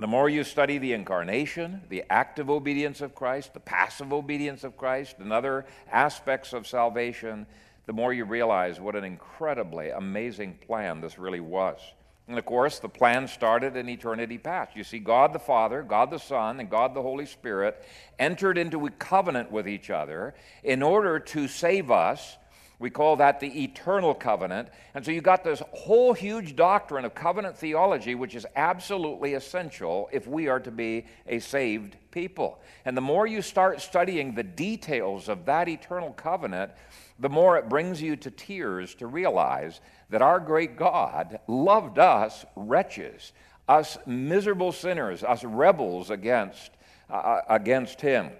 The 0.00 0.06
more 0.06 0.28
you 0.28 0.44
study 0.44 0.78
the 0.78 0.92
incarnation, 0.92 1.82
the 1.88 2.04
active 2.08 2.50
obedience 2.50 3.00
of 3.00 3.14
Christ, 3.14 3.52
the 3.54 3.60
passive 3.60 4.12
obedience 4.12 4.62
of 4.62 4.76
Christ, 4.76 5.16
and 5.18 5.32
other 5.32 5.66
aspects 5.90 6.52
of 6.52 6.68
salvation, 6.68 7.46
the 7.86 7.92
more 7.92 8.12
you 8.12 8.24
realize 8.24 8.80
what 8.80 8.94
an 8.94 9.04
incredibly 9.04 9.90
amazing 9.90 10.58
plan 10.66 11.00
this 11.00 11.18
really 11.18 11.40
was. 11.40 11.80
And 12.28 12.38
of 12.38 12.44
course, 12.44 12.78
the 12.78 12.90
plan 12.90 13.26
started 13.26 13.74
in 13.74 13.88
eternity 13.88 14.36
past. 14.36 14.76
You 14.76 14.84
see, 14.84 14.98
God 14.98 15.32
the 15.32 15.38
Father, 15.38 15.82
God 15.82 16.10
the 16.10 16.18
Son, 16.18 16.60
and 16.60 16.68
God 16.68 16.94
the 16.94 17.00
Holy 17.00 17.24
Spirit 17.24 17.82
entered 18.18 18.58
into 18.58 18.84
a 18.84 18.90
covenant 18.90 19.50
with 19.50 19.66
each 19.66 19.88
other 19.88 20.34
in 20.62 20.82
order 20.82 21.18
to 21.18 21.48
save 21.48 21.90
us 21.90 22.36
we 22.80 22.90
call 22.90 23.16
that 23.16 23.40
the 23.40 23.64
eternal 23.64 24.14
covenant. 24.14 24.68
And 24.94 25.04
so 25.04 25.10
you 25.10 25.20
got 25.20 25.42
this 25.42 25.62
whole 25.72 26.12
huge 26.12 26.54
doctrine 26.54 27.04
of 27.04 27.14
covenant 27.14 27.58
theology, 27.58 28.14
which 28.14 28.36
is 28.36 28.46
absolutely 28.54 29.34
essential 29.34 30.08
if 30.12 30.28
we 30.28 30.46
are 30.46 30.60
to 30.60 30.70
be 30.70 31.06
a 31.26 31.40
saved 31.40 31.96
people. 32.12 32.60
And 32.84 32.96
the 32.96 33.00
more 33.00 33.26
you 33.26 33.42
start 33.42 33.80
studying 33.80 34.34
the 34.34 34.44
details 34.44 35.28
of 35.28 35.44
that 35.46 35.68
eternal 35.68 36.12
covenant, 36.12 36.70
the 37.18 37.28
more 37.28 37.58
it 37.58 37.68
brings 37.68 38.00
you 38.00 38.14
to 38.16 38.30
tears 38.30 38.94
to 38.96 39.08
realize 39.08 39.80
that 40.10 40.22
our 40.22 40.40
great 40.40 40.76
God 40.76 41.40
loved 41.46 41.98
us 41.98 42.44
wretches, 42.56 43.32
us 43.68 43.98
miserable 44.06 44.72
sinners, 44.72 45.22
us 45.22 45.44
rebels 45.44 46.10
against, 46.10 46.70
uh, 47.10 47.40
against 47.48 48.00
Him. 48.00 48.30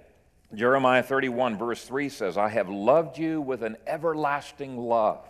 Jeremiah 0.54 1.02
31, 1.02 1.58
verse 1.58 1.84
3 1.84 2.08
says, 2.08 2.38
I 2.38 2.48
have 2.48 2.70
loved 2.70 3.18
you 3.18 3.40
with 3.40 3.62
an 3.62 3.76
everlasting 3.86 4.78
love. 4.78 5.26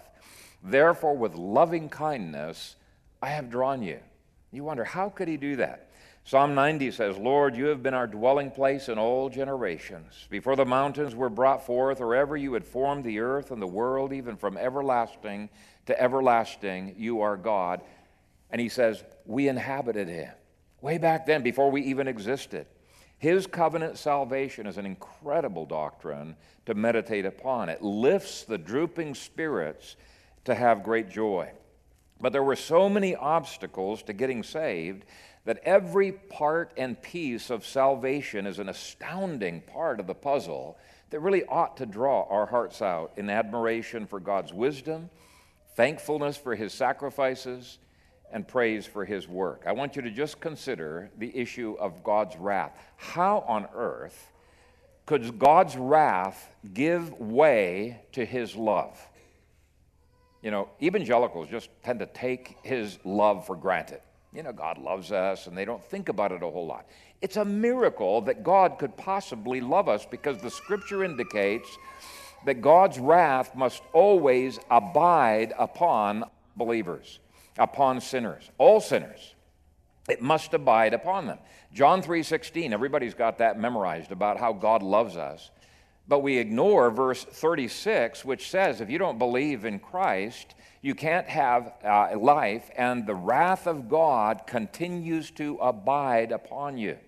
Therefore, 0.63 1.17
with 1.17 1.35
loving 1.35 1.89
kindness, 1.89 2.77
I 3.21 3.29
have 3.31 3.51
drawn 3.51 3.83
you. 3.83 3.99
You 4.53 4.65
wonder, 4.65 4.85
how 4.85 5.09
could 5.09 5.29
he 5.29 5.37
do 5.37 5.57
that? 5.57 5.88
Psalm 6.29 6.55
90 6.55 6.91
says, 6.91 7.17
Lord, 7.17 7.57
you 7.57 7.65
have 7.69 7.83
been 7.83 7.95
our 7.95 8.07
dwelling 8.07 8.51
place 8.51 8.91
in 8.91 8.99
all 8.99 9.31
generations. 9.31 10.27
Before 10.29 10.57
the 10.57 10.67
mountains 10.67 11.15
were 11.15 11.31
brought 11.31 11.65
forth, 11.65 12.03
or 12.03 12.15
ever 12.15 12.37
you 12.37 12.53
had 12.53 12.67
formed 12.67 13.05
the 13.05 13.21
earth 13.21 13.51
and 13.51 13.63
the 13.63 13.67
world, 13.67 14.13
even 14.13 14.37
from 14.37 14.59
everlasting 14.59 15.49
to 15.87 15.99
everlasting, 15.99 16.97
you 16.99 17.23
are 17.23 17.39
God. 17.39 17.81
And 18.51 18.61
he 18.61 18.69
says, 18.69 19.03
We 19.25 19.49
inhabited 19.49 20.07
him 20.07 20.31
way 20.83 20.99
back 20.99 21.25
then, 21.25 21.43
before 21.43 21.71
we 21.71 21.81
even 21.85 22.07
existed. 22.07 22.67
His 23.17 23.47
covenant 23.47 23.97
salvation 23.97 24.67
is 24.67 24.77
an 24.77 24.85
incredible 24.85 25.65
doctrine 25.65 26.37
to 26.67 26.75
meditate 26.75 27.25
upon. 27.25 27.71
It 27.71 27.81
lifts 27.81 28.45
the 28.45 28.59
drooping 28.59 29.15
spirits 29.15 29.97
to 30.45 30.55
have 30.55 30.83
great 30.83 31.09
joy. 31.09 31.53
But 32.21 32.33
there 32.33 32.43
were 32.43 32.57
so 32.57 32.89
many 32.89 33.15
obstacles 33.15 34.03
to 34.03 34.13
getting 34.13 34.43
saved 34.43 35.05
that 35.49 35.63
every 35.65 36.13
part 36.13 36.75
and 36.77 37.01
piece 37.01 37.49
of 37.49 37.65
salvation 37.65 38.47
is 38.47 38.59
an 38.59 38.69
astounding 38.69 39.63
part 39.63 39.99
of 39.99 40.07
the 40.07 40.15
puzzle 40.15 40.77
that 41.09 41.21
really 41.21 41.43
ought 41.47 41.79
to 41.79 41.87
draw 41.87 42.27
our 42.29 42.45
hearts 42.45 42.83
out 42.83 43.13
in 43.17 43.31
admiration 43.31 44.05
for 44.07 44.21
God's 44.21 44.53
wisdom, 44.53 45.09
thankfulness 45.75 46.37
for 46.37 46.55
his 46.55 46.75
sacrifices, 46.75 47.79
and 48.31 48.47
praise 48.47 48.85
for 48.85 49.07
his 49.07 49.27
work. 49.27 49.63
I 49.67 49.73
want 49.73 49.97
you 49.97 50.03
to 50.03 50.11
just 50.11 50.39
consider 50.39 51.09
the 51.17 51.35
issue 51.35 51.79
of 51.81 52.05
God's 52.05 52.37
wrath. 52.37 52.79
How 52.99 53.43
on 53.49 53.69
earth 53.75 54.31
could 55.07 55.39
God's 55.39 55.79
wrath 55.79 56.47
give 56.75 57.11
way 57.19 58.03
to 58.13 58.23
his 58.23 58.55
love? 58.55 59.01
You 60.43 60.51
know, 60.51 60.69
evangelicals 60.83 61.49
just 61.49 61.71
tend 61.83 62.01
to 62.01 62.07
take 62.07 62.59
his 62.63 62.99
love 63.03 63.47
for 63.47 63.57
granted. 63.57 64.03
You 64.39 64.45
know, 64.45 64.53
God 64.53 64.79
loves 64.79 65.11
us, 65.11 65.49
and 65.49 65.59
they 65.59 65.65
don't 65.65 65.83
think 65.83 66.09
about 66.09 66.31
it 66.31 66.45
a 66.45 66.49
whole 66.49 66.65
lot. 66.65 66.87
It's 67.21 67.37
a 67.37 67.45
miracle 67.45 68.21
that 68.21 68.45
God 68.45 68.79
could 68.79 68.97
possibly 68.97 69.61
love 69.61 69.89
us 69.89 70.07
because 70.07 70.41
the 70.41 70.49
scripture 70.49 71.03
indicates 71.03 71.77
that 72.47 72.61
God's 72.61 73.01
wrath 73.01 73.57
must 73.57 73.83
always 73.93 74.61
abide 74.71 75.55
upon 75.59 76.23
believers 76.55 77.19
upon 77.59 78.01
sinners, 78.01 78.49
all 78.59 78.81
sinners. 78.81 79.35
It 80.09 80.23
must 80.23 80.55
abide 80.55 80.95
upon 80.95 81.27
them. 81.27 81.39
John 81.75 82.01
3:16, 82.01 82.73
everybody's 82.73 83.15
got 83.15 83.39
that 83.39 83.59
memorized 83.59 84.13
about 84.13 84.39
how 84.39 84.53
God 84.53 84.85
loves 84.85 85.17
us. 85.17 85.51
But 86.07 86.21
we 86.21 86.39
ignore 86.39 86.93
verse 86.93 87.25
36, 87.25 88.25
which 88.25 88.49
says 88.49 88.81
if 88.81 88.89
you 88.89 88.99
don't 88.99 89.19
believe 89.19 89.65
in 89.65 89.81
Christ, 89.81 90.55
you 90.89 90.95
can't 90.95 91.29
have 91.29 91.73
uh, 91.85 92.19
life, 92.19 92.71
and 92.77 93.07
the 93.07 93.15
wrath 93.15 93.67
of 93.67 93.89
God 93.89 94.47
continues 94.47 95.31
to 95.33 95.57
abide 95.59 96.33
upon 96.33 96.79
you. 96.79 96.99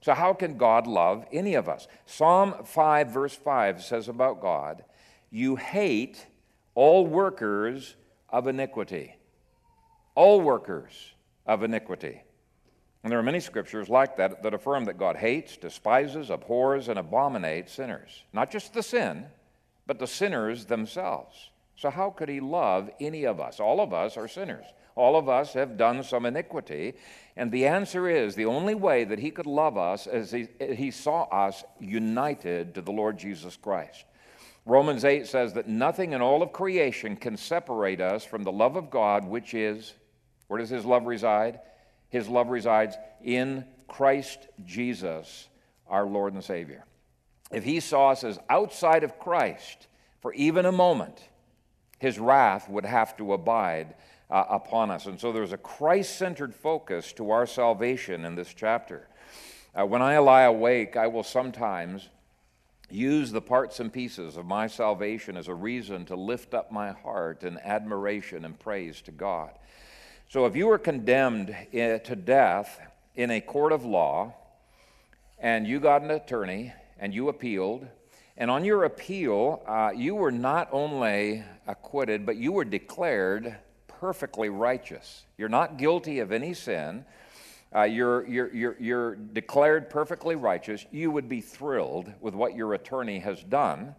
So, 0.00 0.14
how 0.14 0.32
can 0.32 0.56
God 0.56 0.86
love 0.86 1.26
any 1.32 1.54
of 1.54 1.68
us? 1.68 1.88
Psalm 2.06 2.54
5, 2.64 3.10
verse 3.10 3.34
5 3.34 3.82
says 3.82 4.08
about 4.08 4.40
God, 4.40 4.84
You 5.30 5.56
hate 5.56 6.26
all 6.74 7.06
workers 7.06 7.96
of 8.30 8.46
iniquity 8.46 9.14
all 10.18 10.40
workers 10.40 11.12
of 11.46 11.62
iniquity. 11.62 12.20
And 13.04 13.12
there 13.12 13.20
are 13.20 13.22
many 13.22 13.38
scriptures 13.38 13.88
like 13.88 14.16
that 14.16 14.42
that 14.42 14.52
affirm 14.52 14.84
that 14.86 14.98
God 14.98 15.14
hates, 15.14 15.56
despises, 15.56 16.28
abhors, 16.28 16.88
and 16.88 16.98
abominates 16.98 17.72
sinners. 17.72 18.24
Not 18.32 18.50
just 18.50 18.74
the 18.74 18.82
sin, 18.82 19.26
but 19.86 20.00
the 20.00 20.08
sinners 20.08 20.64
themselves. 20.64 21.50
So, 21.78 21.90
how 21.90 22.10
could 22.10 22.28
He 22.28 22.40
love 22.40 22.90
any 23.00 23.22
of 23.22 23.38
us? 23.38 23.60
All 23.60 23.80
of 23.80 23.94
us 23.94 24.16
are 24.16 24.26
sinners. 24.26 24.66
All 24.96 25.14
of 25.14 25.28
us 25.28 25.52
have 25.52 25.76
done 25.76 26.02
some 26.02 26.26
iniquity. 26.26 26.94
And 27.36 27.52
the 27.52 27.66
answer 27.66 28.08
is 28.08 28.34
the 28.34 28.46
only 28.46 28.74
way 28.74 29.04
that 29.04 29.20
He 29.20 29.30
could 29.30 29.46
love 29.46 29.78
us 29.78 30.08
is 30.08 30.32
He, 30.32 30.48
he 30.58 30.90
saw 30.90 31.22
us 31.28 31.62
united 31.78 32.74
to 32.74 32.82
the 32.82 32.90
Lord 32.90 33.16
Jesus 33.16 33.56
Christ. 33.56 34.04
Romans 34.66 35.04
8 35.04 35.28
says 35.28 35.54
that 35.54 35.68
nothing 35.68 36.14
in 36.14 36.20
all 36.20 36.42
of 36.42 36.52
creation 36.52 37.14
can 37.14 37.36
separate 37.36 38.00
us 38.00 38.24
from 38.24 38.42
the 38.42 38.50
love 38.50 38.74
of 38.74 38.90
God, 38.90 39.24
which 39.24 39.54
is 39.54 39.94
where 40.48 40.58
does 40.58 40.70
his 40.70 40.84
love 40.84 41.06
reside? 41.06 41.60
His 42.08 42.28
love 42.28 42.48
resides 42.48 42.96
in 43.22 43.64
Christ 43.86 44.48
Jesus, 44.66 45.48
our 45.86 46.06
Lord 46.06 46.34
and 46.34 46.42
Savior. 46.42 46.84
If 47.52 47.62
he 47.62 47.78
saw 47.78 48.10
us 48.10 48.24
as 48.24 48.38
outside 48.50 49.04
of 49.04 49.18
Christ 49.20 49.86
for 50.20 50.34
even 50.34 50.66
a 50.66 50.72
moment, 50.72 51.22
his 51.98 52.18
wrath 52.18 52.68
would 52.68 52.84
have 52.84 53.16
to 53.16 53.32
abide 53.32 53.94
uh, 54.30 54.44
upon 54.48 54.90
us. 54.90 55.06
And 55.06 55.18
so 55.18 55.32
there's 55.32 55.52
a 55.52 55.58
Christ 55.58 56.16
centered 56.16 56.54
focus 56.54 57.12
to 57.14 57.30
our 57.30 57.46
salvation 57.46 58.24
in 58.24 58.34
this 58.34 58.52
chapter. 58.54 59.08
Uh, 59.78 59.86
when 59.86 60.02
I 60.02 60.18
lie 60.18 60.42
awake, 60.42 60.96
I 60.96 61.06
will 61.06 61.22
sometimes 61.22 62.08
use 62.90 63.30
the 63.30 63.40
parts 63.40 63.80
and 63.80 63.92
pieces 63.92 64.36
of 64.36 64.46
my 64.46 64.66
salvation 64.66 65.36
as 65.36 65.48
a 65.48 65.54
reason 65.54 66.04
to 66.06 66.16
lift 66.16 66.54
up 66.54 66.72
my 66.72 66.92
heart 66.92 67.42
in 67.42 67.58
admiration 67.58 68.44
and 68.44 68.58
praise 68.58 69.02
to 69.02 69.12
God. 69.12 69.50
So 70.28 70.46
if 70.46 70.56
you 70.56 70.66
were 70.66 70.78
condemned 70.78 71.54
eh, 71.72 71.98
to 71.98 72.16
death 72.16 72.80
in 73.14 73.30
a 73.30 73.40
court 73.40 73.72
of 73.72 73.84
law, 73.84 74.34
and 75.38 75.66
you 75.66 75.80
got 75.80 76.02
an 76.02 76.10
attorney, 76.10 76.72
and 76.98 77.14
you 77.14 77.28
appealed, 77.28 77.86
and 78.38 78.52
on 78.52 78.64
your 78.64 78.84
appeal, 78.84 79.62
uh, 79.66 79.90
you 79.94 80.14
were 80.14 80.30
not 80.30 80.68
only 80.70 81.42
acquitted, 81.66 82.24
but 82.24 82.36
you 82.36 82.52
were 82.52 82.64
declared 82.64 83.56
perfectly 83.88 84.48
righteous. 84.48 85.24
You're 85.36 85.48
not 85.48 85.76
guilty 85.76 86.20
of 86.20 86.30
any 86.30 86.54
sin. 86.54 87.04
Uh, 87.74 87.82
you're, 87.82 88.24
you're, 88.28 88.54
you're, 88.54 88.76
you're 88.78 89.16
declared 89.16 89.90
perfectly 89.90 90.36
righteous. 90.36 90.86
You 90.92 91.10
would 91.10 91.28
be 91.28 91.40
thrilled 91.40 92.12
with 92.20 92.32
what 92.32 92.54
your 92.54 92.74
attorney 92.74 93.18
has 93.18 93.42
done. 93.42 93.96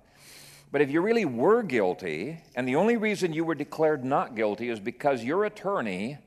But 0.72 0.82
if 0.82 0.90
you 0.90 1.02
really 1.02 1.26
were 1.26 1.62
guilty, 1.62 2.42
and 2.56 2.66
the 2.66 2.78
only 2.78 2.96
reason 2.96 3.34
you 3.34 3.44
were 3.44 3.56
declared 3.56 4.06
not 4.06 4.36
guilty 4.36 4.70
is 4.70 4.80
because 4.80 5.22
your 5.22 5.44
attorney 5.44 6.18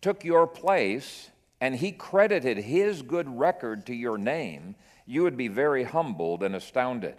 took 0.00 0.24
your 0.24 0.46
place 0.46 1.28
and 1.60 1.74
he 1.74 1.90
credited 1.90 2.58
his 2.58 3.02
good 3.02 3.28
record 3.28 3.86
to 3.86 3.94
your 3.94 4.16
name, 4.16 4.76
you 5.06 5.24
would 5.24 5.36
be 5.36 5.48
very 5.48 5.82
humbled 5.82 6.44
and 6.44 6.54
astounded. 6.54 7.16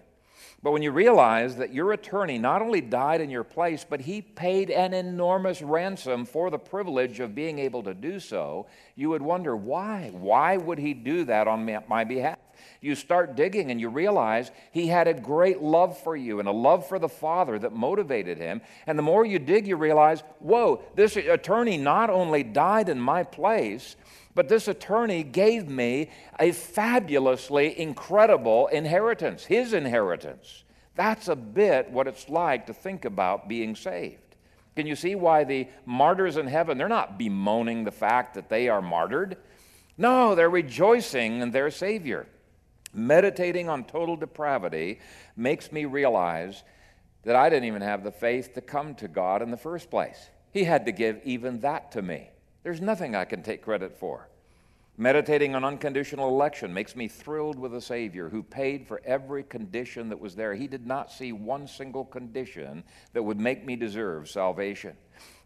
But 0.64 0.72
when 0.72 0.82
you 0.82 0.92
realize 0.92 1.58
that 1.58 1.74
your 1.74 1.92
attorney 1.92 2.38
not 2.38 2.62
only 2.62 2.80
died 2.80 3.20
in 3.20 3.30
your 3.30 3.44
place, 3.44 3.86
but 3.88 4.00
he 4.00 4.22
paid 4.22 4.70
an 4.72 4.94
enormous 4.94 5.62
ransom 5.62 6.24
for 6.24 6.50
the 6.50 6.58
privilege 6.58 7.20
of 7.20 7.36
being 7.36 7.60
able 7.60 7.84
to 7.84 7.94
do 7.94 8.18
so, 8.18 8.68
you 8.96 9.10
would 9.10 9.22
wonder 9.22 9.58
why? 9.58 10.12
Why 10.14 10.56
would 10.56 10.80
he 10.80 10.94
do 10.94 11.26
that 11.26 11.50
on 11.50 11.70
my 11.90 12.06
behalf? 12.06 12.38
You 12.80 12.96
start 12.96 13.36
digging 13.36 13.72
and 13.72 13.82
you 13.82 13.90
realize 13.90 14.52
he 14.72 14.88
had 14.88 15.10
a 15.10 15.14
great 15.14 15.62
love 15.62 15.98
for 15.98 16.16
you 16.16 16.40
and 16.40 16.48
a 16.48 16.54
love 16.54 16.88
for 16.88 16.98
the 16.98 17.10
Father 17.10 17.60
that 17.60 17.74
motivated 17.74 18.38
him. 18.38 18.62
And 18.88 18.98
the 18.98 19.04
more 19.04 19.26
you 19.26 19.40
dig, 19.40 19.68
you 19.68 19.76
realize, 19.76 20.24
whoa, 20.40 20.82
this 20.96 21.18
attorney 21.18 21.78
not 21.78 22.10
only 22.10 22.42
died 22.42 22.88
in 22.88 23.02
my 23.02 23.24
place, 23.24 23.98
but 24.36 24.50
this 24.50 24.68
attorney 24.68 25.24
gave 25.24 25.68
me 25.68 26.10
a 26.40 26.52
fabulously 26.52 27.80
incredible 27.80 28.68
inheritance, 28.68 29.46
his 29.46 29.74
inheritance. 29.74 30.64
That's 30.96 31.28
a 31.28 31.36
bit 31.36 31.90
what 31.92 32.08
it's 32.08 32.30
like 32.30 32.68
to 32.68 32.74
think 32.74 33.06
about 33.06 33.48
being 33.48 33.76
saved. 33.76 34.20
Can 34.76 34.88
you 34.88 34.96
see 34.96 35.16
why 35.16 35.44
the 35.44 35.68
martyrs 35.86 36.38
in 36.38 36.48
heaven, 36.48 36.78
they're 36.78 36.88
not 36.88 37.18
bemoaning 37.18 37.84
the 37.84 37.92
fact 37.92 38.34
that 38.34 38.50
they 38.50 38.70
are 38.70 38.82
martyred? 38.82 39.38
No, 39.98 40.34
they're 40.34 40.50
rejoicing 40.50 41.42
in 41.42 41.52
their 41.52 41.70
Savior. 41.70 42.26
Meditating 42.94 43.70
on 43.70 43.84
total 43.84 44.16
depravity 44.16 45.00
makes 45.36 45.72
me 45.72 45.86
realize 45.86 46.64
that 47.24 47.36
I 47.36 47.50
didn't 47.50 47.66
even 47.66 47.82
have 47.82 48.04
the 48.04 48.12
faith 48.12 48.54
to 48.54 48.62
come 48.62 48.96
to 48.96 49.08
God 49.08 49.42
in 49.42 49.52
the 49.52 49.58
first 49.58 49.90
place. 49.90 50.30
He 50.52 50.64
had 50.64 50.86
to 50.86 50.92
give 50.92 51.22
even 51.24 51.60
that 51.62 51.92
to 51.94 52.02
me. 52.02 52.30
There's 52.64 52.82
nothing 52.82 53.16
I 53.16 53.26
can 53.26 53.44
take 53.44 53.62
credit 53.62 53.94
for. 53.98 54.28
Meditating 54.96 55.56
on 55.56 55.66
unconditional 55.66 56.30
election 56.30 56.74
makes 56.74 56.96
me 56.96 57.08
thrilled 57.08 57.58
with 57.58 57.74
a 57.74 57.82
Savior 57.82 58.30
who 58.30 58.44
paid 58.44 58.88
for 58.88 59.02
every 59.04 59.44
condition 59.44 60.10
that 60.10 60.20
was 60.20 60.36
there. 60.36 60.54
He 60.54 60.68
did 60.68 60.86
not 60.86 61.12
see 61.12 61.32
one 61.32 61.68
single 61.68 62.06
condition 62.06 62.84
that 63.14 63.24
would 63.24 63.40
make 63.40 63.66
me 63.66 63.76
deserve 63.76 64.30
salvation. 64.30 64.96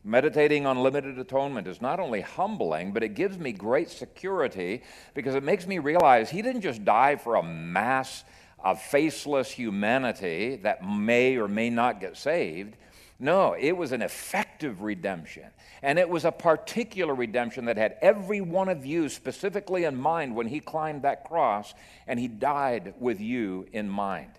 Meditating 0.03 0.65
on 0.65 0.83
limited 0.83 1.17
atonement 1.17 1.65
is 1.65 1.81
not 1.81 1.99
only 1.99 2.21
humbling, 2.21 2.91
but 2.91 3.03
it 3.03 3.15
gives 3.15 3.37
me 3.37 3.51
great 3.51 3.89
security 3.89 4.83
because 5.13 5.33
it 5.33 5.43
makes 5.43 5.65
me 5.65 5.79
realize 5.79 6.29
He 6.29 6.41
didn't 6.41 6.61
just 6.61 6.83
die 6.85 7.15
for 7.15 7.35
a 7.35 7.43
mass 7.43 8.25
of 8.59 8.81
faceless 8.81 9.49
humanity 9.49 10.57
that 10.57 10.85
may 10.85 11.37
or 11.37 11.47
may 11.47 11.69
not 11.69 12.01
get 12.01 12.17
saved. 12.17 12.75
No, 13.19 13.53
it 13.53 13.71
was 13.71 13.91
an 13.91 14.01
effective 14.01 14.81
redemption. 14.83 15.45
And 15.81 15.97
it 15.97 16.07
was 16.07 16.23
a 16.23 16.31
particular 16.31 17.15
redemption 17.15 17.65
that 17.65 17.77
had 17.77 17.97
every 18.01 18.41
one 18.41 18.69
of 18.69 18.85
you 18.85 19.09
specifically 19.09 19.85
in 19.85 19.95
mind 19.95 20.35
when 20.35 20.47
he 20.47 20.59
climbed 20.59 21.01
that 21.01 21.23
cross 21.23 21.73
and 22.05 22.19
he 22.19 22.27
died 22.27 22.93
with 22.99 23.19
you 23.19 23.67
in 23.73 23.89
mind. 23.89 24.31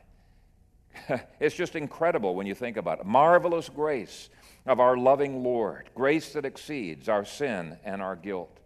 it's 1.41 1.57
just 1.57 1.75
incredible 1.75 2.35
when 2.35 2.47
you 2.47 2.55
think 2.55 2.77
about 2.77 3.01
it. 3.01 3.07
Marvelous 3.07 3.69
grace 3.69 4.31
of 4.65 4.79
our 4.79 4.97
loving 4.97 5.43
Lord, 5.43 5.91
grace 5.95 6.33
that 6.35 6.45
exceeds 6.45 7.09
our 7.09 7.25
sin 7.25 7.79
and 7.85 8.01
our 8.01 8.15
guilt. 8.15 8.61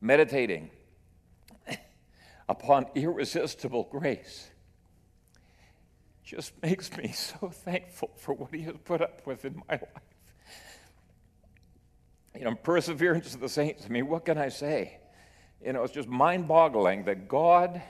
Meditating 0.00 0.70
upon 2.48 2.86
irresistible 2.94 3.88
grace 3.90 4.50
just 6.24 6.52
makes 6.62 6.96
me 6.96 7.12
so 7.12 7.48
thankful 7.48 8.10
for 8.16 8.34
what 8.34 8.54
he 8.54 8.62
has 8.62 8.76
put 8.84 9.00
up 9.00 9.26
with 9.26 9.44
in 9.44 9.62
my 9.68 9.74
life. 9.74 10.02
You 12.36 12.44
know, 12.46 12.54
perseverance 12.54 13.34
of 13.34 13.40
the 13.40 13.48
saints. 13.48 13.84
I 13.86 13.88
mean, 13.88 14.08
what 14.08 14.24
can 14.24 14.38
I 14.38 14.48
say? 14.48 14.98
You 15.64 15.72
know, 15.72 15.84
it's 15.84 15.92
just 15.92 16.08
mind 16.08 16.48
boggling 16.48 17.04
that 17.04 17.28
God 17.28 17.80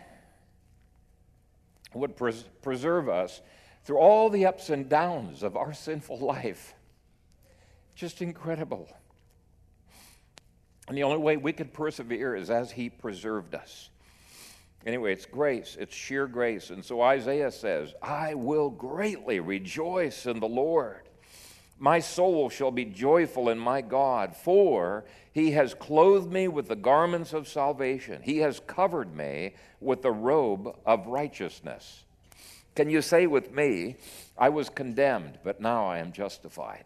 would 1.95 2.17
pres- 2.17 2.45
preserve 2.61 3.09
us 3.09 3.41
through 3.85 3.99
all 3.99 4.29
the 4.29 4.47
ups 4.47 4.71
and 4.71 4.89
downs 4.89 5.43
of 5.43 5.57
our 5.57 5.73
sinful 5.73 6.19
life. 6.19 6.75
Just 7.95 8.21
incredible. 8.21 8.89
And 10.89 10.97
the 10.97 11.05
only 11.05 11.19
way 11.19 11.37
we 11.37 11.53
could 11.53 11.73
persevere 11.73 12.37
is 12.37 12.51
as 12.51 12.73
He 12.73 12.91
preserved 12.91 13.55
us. 13.55 13.91
Anyway, 14.87 15.13
it's 15.13 15.27
grace, 15.27 15.77
it's 15.81 15.95
sheer 15.95 16.27
grace. 16.27 16.71
And 16.71 16.85
so 16.85 17.01
Isaiah 17.01 17.51
says, 17.51 17.95
I 18.03 18.35
will 18.35 18.71
greatly 18.71 19.41
rejoice 19.41 20.27
in 20.27 20.41
the 20.41 20.49
Lord. 20.49 21.09
My 21.79 22.01
soul 22.01 22.51
shall 22.51 22.71
be 22.71 22.85
joyful 22.85 23.49
in 23.49 23.59
my 23.59 23.81
God, 23.81 24.37
for 24.37 25.05
he 25.33 25.53
has 25.53 25.75
clothed 25.75 26.31
me 26.31 26.49
with 26.49 26.69
the 26.69 26.77
garments 26.77 27.33
of 27.33 27.49
salvation. 27.49 28.23
He 28.23 28.39
has 28.39 28.61
covered 28.61 29.15
me 29.17 29.55
with 29.81 30.03
the 30.03 30.13
robe 30.13 30.77
of 30.87 31.07
righteousness. 31.07 32.05
Can 32.75 32.91
you 32.91 33.03
say 33.03 33.27
with 33.27 33.53
me, 33.53 33.97
I 34.37 34.49
was 34.51 34.69
condemned, 34.69 35.39
but 35.45 35.61
now 35.61 35.87
I 35.87 35.99
am 35.99 36.13
justified? 36.13 36.85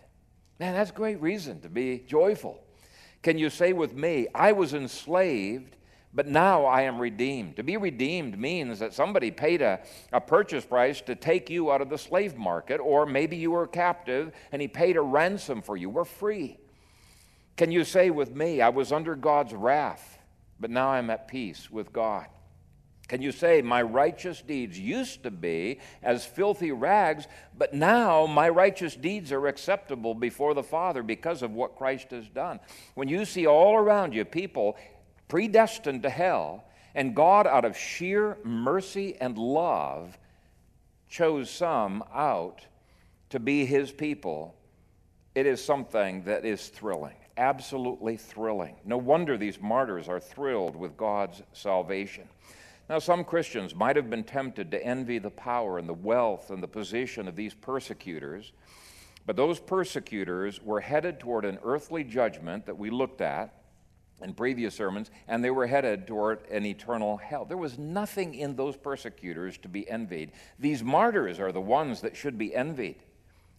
Man, 0.58 0.74
that's 0.74 0.90
great 0.90 1.20
reason 1.20 1.60
to 1.60 1.68
be 1.68 2.04
joyful. 2.06 2.62
Can 3.22 3.38
you 3.38 3.50
say 3.50 3.72
with 3.72 3.94
me, 3.94 4.28
I 4.34 4.52
was 4.52 4.74
enslaved, 4.74 5.76
but 6.14 6.26
now 6.26 6.64
I 6.64 6.82
am 6.82 6.98
redeemed. 6.98 7.56
To 7.56 7.62
be 7.62 7.76
redeemed 7.76 8.38
means 8.38 8.78
that 8.78 8.94
somebody 8.94 9.30
paid 9.30 9.60
a, 9.60 9.80
a 10.12 10.20
purchase 10.20 10.64
price 10.64 11.00
to 11.02 11.14
take 11.14 11.50
you 11.50 11.70
out 11.70 11.82
of 11.82 11.90
the 11.90 11.98
slave 11.98 12.36
market, 12.36 12.78
or 12.78 13.04
maybe 13.04 13.36
you 13.36 13.50
were 13.50 13.66
captive 13.66 14.32
and 14.50 14.62
he 14.62 14.68
paid 14.68 14.96
a 14.96 15.02
ransom 15.02 15.60
for 15.60 15.76
you. 15.76 15.90
We're 15.90 16.04
free. 16.04 16.58
Can 17.56 17.70
you 17.70 17.84
say 17.84 18.10
with 18.10 18.34
me, 18.34 18.60
I 18.60 18.70
was 18.70 18.92
under 18.92 19.16
God's 19.16 19.52
wrath, 19.52 20.18
but 20.58 20.70
now 20.70 20.90
I'm 20.90 21.10
at 21.10 21.28
peace 21.28 21.70
with 21.70 21.92
God? 21.92 22.26
Can 23.08 23.22
you 23.22 23.32
say, 23.32 23.62
My 23.62 23.82
righteous 23.82 24.42
deeds 24.42 24.78
used 24.78 25.22
to 25.22 25.30
be 25.30 25.80
as 26.02 26.26
filthy 26.26 26.72
rags, 26.72 27.26
but 27.56 27.72
now 27.72 28.26
my 28.26 28.48
righteous 28.50 28.94
deeds 28.94 29.32
are 29.32 29.46
acceptable 29.46 30.14
before 30.14 30.52
the 30.52 30.62
Father 30.62 31.02
because 31.02 31.42
of 31.42 31.52
what 31.52 31.76
Christ 31.76 32.10
has 32.10 32.28
done? 32.28 32.60
When 32.94 33.08
you 33.08 33.24
see 33.24 33.46
all 33.46 33.76
around 33.76 34.14
you 34.14 34.24
people 34.26 34.76
predestined 35.28 36.02
to 36.02 36.10
hell, 36.10 36.64
and 36.94 37.14
God, 37.14 37.46
out 37.46 37.64
of 37.64 37.76
sheer 37.76 38.38
mercy 38.42 39.16
and 39.20 39.38
love, 39.38 40.18
chose 41.08 41.50
some 41.50 42.02
out 42.12 42.66
to 43.30 43.38
be 43.38 43.64
his 43.64 43.92
people, 43.92 44.54
it 45.34 45.46
is 45.46 45.62
something 45.62 46.24
that 46.24 46.44
is 46.44 46.68
thrilling, 46.68 47.16
absolutely 47.36 48.16
thrilling. 48.16 48.74
No 48.84 48.96
wonder 48.96 49.36
these 49.36 49.60
martyrs 49.60 50.08
are 50.08 50.20
thrilled 50.20 50.74
with 50.74 50.96
God's 50.96 51.42
salvation. 51.52 52.28
Now, 52.88 52.98
some 52.98 53.22
Christians 53.22 53.74
might 53.74 53.96
have 53.96 54.08
been 54.08 54.24
tempted 54.24 54.70
to 54.70 54.82
envy 54.82 55.18
the 55.18 55.30
power 55.30 55.78
and 55.78 55.86
the 55.86 55.94
wealth 55.94 56.50
and 56.50 56.62
the 56.62 56.68
position 56.68 57.28
of 57.28 57.36
these 57.36 57.52
persecutors, 57.52 58.52
but 59.26 59.36
those 59.36 59.60
persecutors 59.60 60.62
were 60.62 60.80
headed 60.80 61.20
toward 61.20 61.44
an 61.44 61.58
earthly 61.62 62.02
judgment 62.02 62.64
that 62.64 62.78
we 62.78 62.88
looked 62.88 63.20
at 63.20 63.57
in 64.22 64.34
previous 64.34 64.74
sermons, 64.74 65.10
and 65.28 65.44
they 65.44 65.50
were 65.50 65.66
headed 65.66 66.06
toward 66.06 66.46
an 66.50 66.66
eternal 66.66 67.16
hell. 67.16 67.44
There 67.44 67.56
was 67.56 67.78
nothing 67.78 68.34
in 68.34 68.56
those 68.56 68.76
persecutors 68.76 69.58
to 69.58 69.68
be 69.68 69.88
envied. 69.88 70.32
These 70.58 70.82
martyrs 70.82 71.38
are 71.38 71.52
the 71.52 71.60
ones 71.60 72.00
that 72.00 72.16
should 72.16 72.38
be 72.38 72.54
envied. 72.54 72.96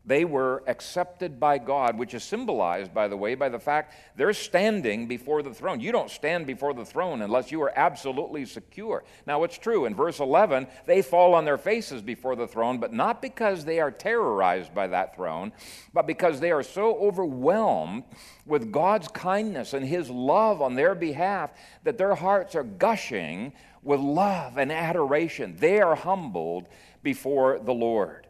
They 0.05 0.25
were 0.25 0.63
accepted 0.65 1.39
by 1.39 1.57
God, 1.57 1.97
which 1.97 2.13
is 2.13 2.23
symbolized, 2.23 2.93
by 2.93 3.07
the 3.07 3.17
way, 3.17 3.35
by 3.35 3.49
the 3.49 3.59
fact 3.59 3.93
they're 4.15 4.33
standing 4.33 5.07
before 5.07 5.43
the 5.43 5.53
throne. 5.53 5.79
You 5.81 5.91
don't 5.91 6.09
stand 6.09 6.47
before 6.47 6.73
the 6.73 6.85
throne 6.85 7.21
unless 7.21 7.51
you 7.51 7.61
are 7.61 7.73
absolutely 7.75 8.45
secure. 8.45 9.03
Now, 9.27 9.43
it's 9.43 9.57
true. 9.57 9.85
In 9.85 9.93
verse 9.93 10.19
11, 10.19 10.67
they 10.85 11.01
fall 11.01 11.35
on 11.35 11.45
their 11.45 11.57
faces 11.57 12.01
before 12.01 12.35
the 12.35 12.47
throne, 12.47 12.79
but 12.79 12.93
not 12.93 13.21
because 13.21 13.65
they 13.65 13.79
are 13.79 13.91
terrorized 13.91 14.73
by 14.73 14.87
that 14.87 15.15
throne, 15.15 15.51
but 15.93 16.07
because 16.07 16.39
they 16.39 16.51
are 16.51 16.63
so 16.63 16.97
overwhelmed 16.97 18.03
with 18.45 18.71
God's 18.71 19.09
kindness 19.09 19.73
and 19.73 19.85
His 19.85 20.09
love 20.09 20.61
on 20.61 20.75
their 20.75 20.95
behalf 20.95 21.51
that 21.83 21.97
their 21.97 22.15
hearts 22.15 22.55
are 22.55 22.63
gushing 22.63 23.53
with 23.83 23.99
love 23.99 24.57
and 24.57 24.71
adoration. 24.71 25.57
They 25.57 25.81
are 25.81 25.95
humbled 25.95 26.67
before 27.03 27.59
the 27.59 27.73
Lord. 27.73 28.25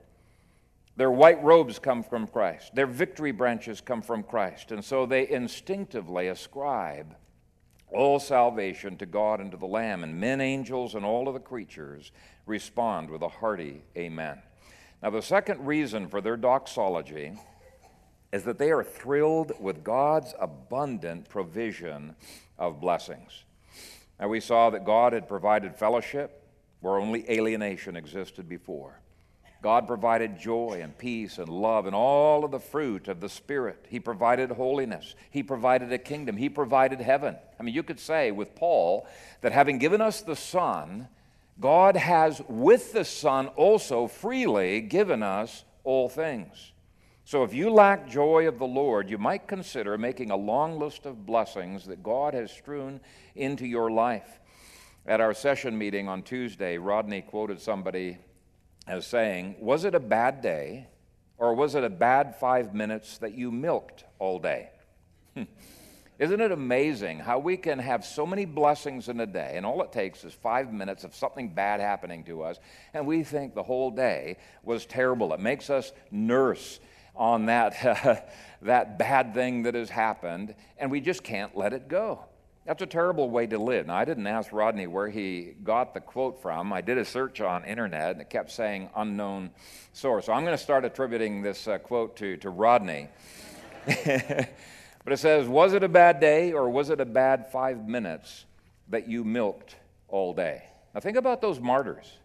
Their 0.99 1.11
white 1.11 1.41
robes 1.41 1.79
come 1.79 2.03
from 2.03 2.27
Christ. 2.27 2.75
Their 2.75 2.85
victory 2.85 3.31
branches 3.31 3.79
come 3.79 4.01
from 4.01 4.21
Christ. 4.21 4.73
And 4.73 4.83
so 4.83 5.05
they 5.05 5.29
instinctively 5.29 6.27
ascribe 6.27 7.15
all 7.89 8.19
salvation 8.19 8.97
to 8.97 9.05
God 9.05 9.39
and 9.39 9.49
to 9.51 9.55
the 9.55 9.65
Lamb. 9.65 10.03
And 10.03 10.19
men, 10.19 10.41
angels, 10.41 10.95
and 10.95 11.05
all 11.05 11.29
of 11.29 11.35
the 11.35 11.39
creatures 11.39 12.11
respond 12.45 13.09
with 13.09 13.21
a 13.21 13.29
hearty 13.29 13.81
amen. 13.95 14.41
Now, 15.01 15.11
the 15.11 15.21
second 15.21 15.65
reason 15.65 16.09
for 16.09 16.19
their 16.19 16.35
doxology 16.35 17.31
is 18.33 18.43
that 18.43 18.57
they 18.57 18.69
are 18.69 18.83
thrilled 18.83 19.53
with 19.57 19.85
God's 19.85 20.33
abundant 20.37 21.29
provision 21.29 22.13
of 22.57 22.81
blessings. 22.81 23.45
Now, 24.19 24.27
we 24.27 24.41
saw 24.41 24.69
that 24.71 24.83
God 24.83 25.13
had 25.13 25.29
provided 25.29 25.77
fellowship 25.77 26.43
where 26.81 26.97
only 26.97 27.23
alienation 27.31 27.95
existed 27.95 28.49
before. 28.49 28.99
God 29.61 29.87
provided 29.87 30.39
joy 30.39 30.79
and 30.81 30.97
peace 30.97 31.37
and 31.37 31.49
love 31.49 31.85
and 31.85 31.95
all 31.95 32.45
of 32.45 32.51
the 32.51 32.59
fruit 32.59 33.07
of 33.09 33.19
the 33.19 33.27
Spirit. 33.27 33.85
He 33.89 33.99
provided 33.99 34.51
holiness. 34.51 35.15
He 35.29 35.43
provided 35.43 35.91
a 35.91 35.97
kingdom. 35.97 36.37
He 36.37 36.47
provided 36.47 37.01
heaven. 37.01 37.35
I 37.59 37.63
mean, 37.63 37.75
you 37.75 37.83
could 37.83 37.99
say 37.99 38.31
with 38.31 38.55
Paul 38.55 39.05
that 39.41 39.51
having 39.51 39.77
given 39.77 39.99
us 39.99 40.21
the 40.21 40.35
Son, 40.35 41.09
God 41.59 41.97
has 41.97 42.41
with 42.47 42.93
the 42.93 43.03
Son 43.03 43.47
also 43.47 44.07
freely 44.07 44.79
given 44.79 45.21
us 45.21 45.65
all 45.83 46.07
things. 46.07 46.71
So 47.25 47.43
if 47.43 47.53
you 47.53 47.69
lack 47.69 48.09
joy 48.09 48.47
of 48.47 48.59
the 48.59 48.65
Lord, 48.65 49.09
you 49.09 49.17
might 49.17 49.47
consider 49.47 49.97
making 49.97 50.31
a 50.31 50.37
long 50.37 50.79
list 50.79 51.05
of 51.05 51.25
blessings 51.25 51.85
that 51.85 52.01
God 52.01 52.33
has 52.33 52.49
strewn 52.49 53.01
into 53.35 53.67
your 53.67 53.91
life. 53.91 54.39
At 55.05 55.21
our 55.21 55.33
session 55.33 55.77
meeting 55.77 56.07
on 56.07 56.23
Tuesday, 56.23 56.77
Rodney 56.77 57.21
quoted 57.21 57.61
somebody 57.61 58.17
as 58.89 59.05
saying, 59.05 59.55
Was 59.59 59.85
it 59.85 59.95
a 59.95 59.99
bad 59.99 60.41
day, 60.41 60.87
or 61.37 61.53
was 61.53 61.75
it 61.75 61.83
a 61.83 61.89
bad 61.89 62.35
five 62.35 62.73
minutes 62.73 63.19
that 63.19 63.33
you 63.33 63.51
milked 63.51 64.03
all 64.17 64.39
day? 64.39 64.71
Isn't 66.19 66.41
it 66.41 66.51
amazing 66.51 67.19
how 67.19 67.39
we 67.39 67.55
can 67.55 67.79
have 67.79 68.03
so 68.03 68.25
many 68.25 68.43
blessings 68.43 69.07
in 69.07 69.21
a 69.21 69.25
day, 69.25 69.53
and 69.55 69.65
all 69.65 69.81
it 69.83 69.93
takes 69.93 70.25
is 70.25 70.33
five 70.33 70.73
minutes 70.73 71.05
of 71.05 71.15
something 71.15 71.47
bad 71.47 71.79
happening 71.79 72.25
to 72.25 72.41
us, 72.41 72.59
and 72.93 73.07
we 73.07 73.23
think 73.23 73.53
the 73.53 73.63
whole 73.63 73.91
day 73.91 74.37
was 74.63 74.85
terrible? 74.85 75.33
It 75.33 75.39
makes 75.39 75.69
us 75.69 75.93
nurse 76.11 76.79
on 77.15 77.45
that, 77.45 78.27
that 78.63 78.97
bad 78.97 79.33
thing 79.33 79.63
that 79.63 79.75
has 79.75 79.89
happened, 79.89 80.55
and 80.77 80.91
we 80.91 80.99
just 80.99 81.23
can't 81.23 81.55
let 81.55 81.73
it 81.73 81.87
go. 81.87 82.25
That's 82.69 82.83
a 82.83 82.85
terrible 82.85 83.31
way 83.31 83.47
to 83.47 83.57
live. 83.57 83.87
Now, 83.87 83.95
I 83.95 84.05
didn't 84.05 84.27
ask 84.27 84.53
Rodney 84.53 84.85
where 84.85 85.09
he 85.09 85.55
got 85.63 85.95
the 85.95 86.01
quote 86.01 86.39
from. 86.39 86.71
I 86.71 86.81
did 86.81 86.99
a 86.99 87.03
search 87.03 87.41
on 87.41 87.63
the 87.63 87.67
internet, 87.67 88.11
and 88.11 88.21
it 88.21 88.29
kept 88.29 88.51
saying 88.51 88.91
unknown 88.95 89.49
source. 89.91 90.27
So 90.27 90.33
I'm 90.33 90.45
going 90.45 90.55
to 90.55 90.63
start 90.63 90.85
attributing 90.85 91.41
this 91.41 91.67
uh, 91.67 91.79
quote 91.79 92.15
to, 92.17 92.37
to 92.37 92.51
Rodney. 92.51 93.09
But 95.03 95.13
it 95.13 95.17
says, 95.17 95.47
Was 95.47 95.73
it 95.73 95.81
a 95.81 95.89
bad 95.89 96.19
day 96.19 96.51
or 96.51 96.69
was 96.69 96.91
it 96.91 97.01
a 97.01 97.05
bad 97.05 97.51
five 97.51 97.87
minutes 97.87 98.45
that 98.89 99.07
you 99.07 99.23
milked 99.23 99.75
all 100.07 100.35
day? 100.35 100.65
Now 100.93 100.99
think 100.99 101.17
about 101.17 101.41
those 101.41 101.59
martyrs. 101.59 102.17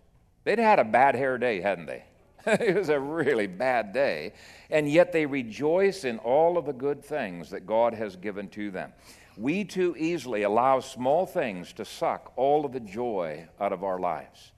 They'd 0.45 0.59
had 0.59 0.79
a 0.79 0.85
bad 0.85 1.15
hair 1.15 1.39
day, 1.39 1.63
hadn't 1.63 1.87
they? 1.87 2.05
it 2.47 2.77
was 2.77 2.91
a 2.91 3.01
really 3.01 3.47
bad 3.47 3.95
day. 3.95 4.35
And 4.69 4.87
yet 4.91 5.13
they 5.13 5.25
rejoice 5.25 6.05
in 6.05 6.19
all 6.19 6.59
of 6.59 6.67
the 6.67 6.75
good 6.75 7.03
things 7.03 7.49
that 7.51 7.67
God 7.67 7.95
has 7.95 8.17
given 8.17 8.49
to 8.51 8.71
them. 8.71 8.93
We 9.37 9.65
too 9.65 9.95
easily 9.99 10.43
allow 10.43 10.81
small 10.81 11.27
things 11.27 11.73
to 11.75 11.85
suck 11.85 12.33
all 12.37 12.65
of 12.65 12.73
the 12.73 12.81
joy 12.81 13.49
out 13.61 13.73
of 13.73 13.83
our 13.83 13.99
lives. 13.99 14.53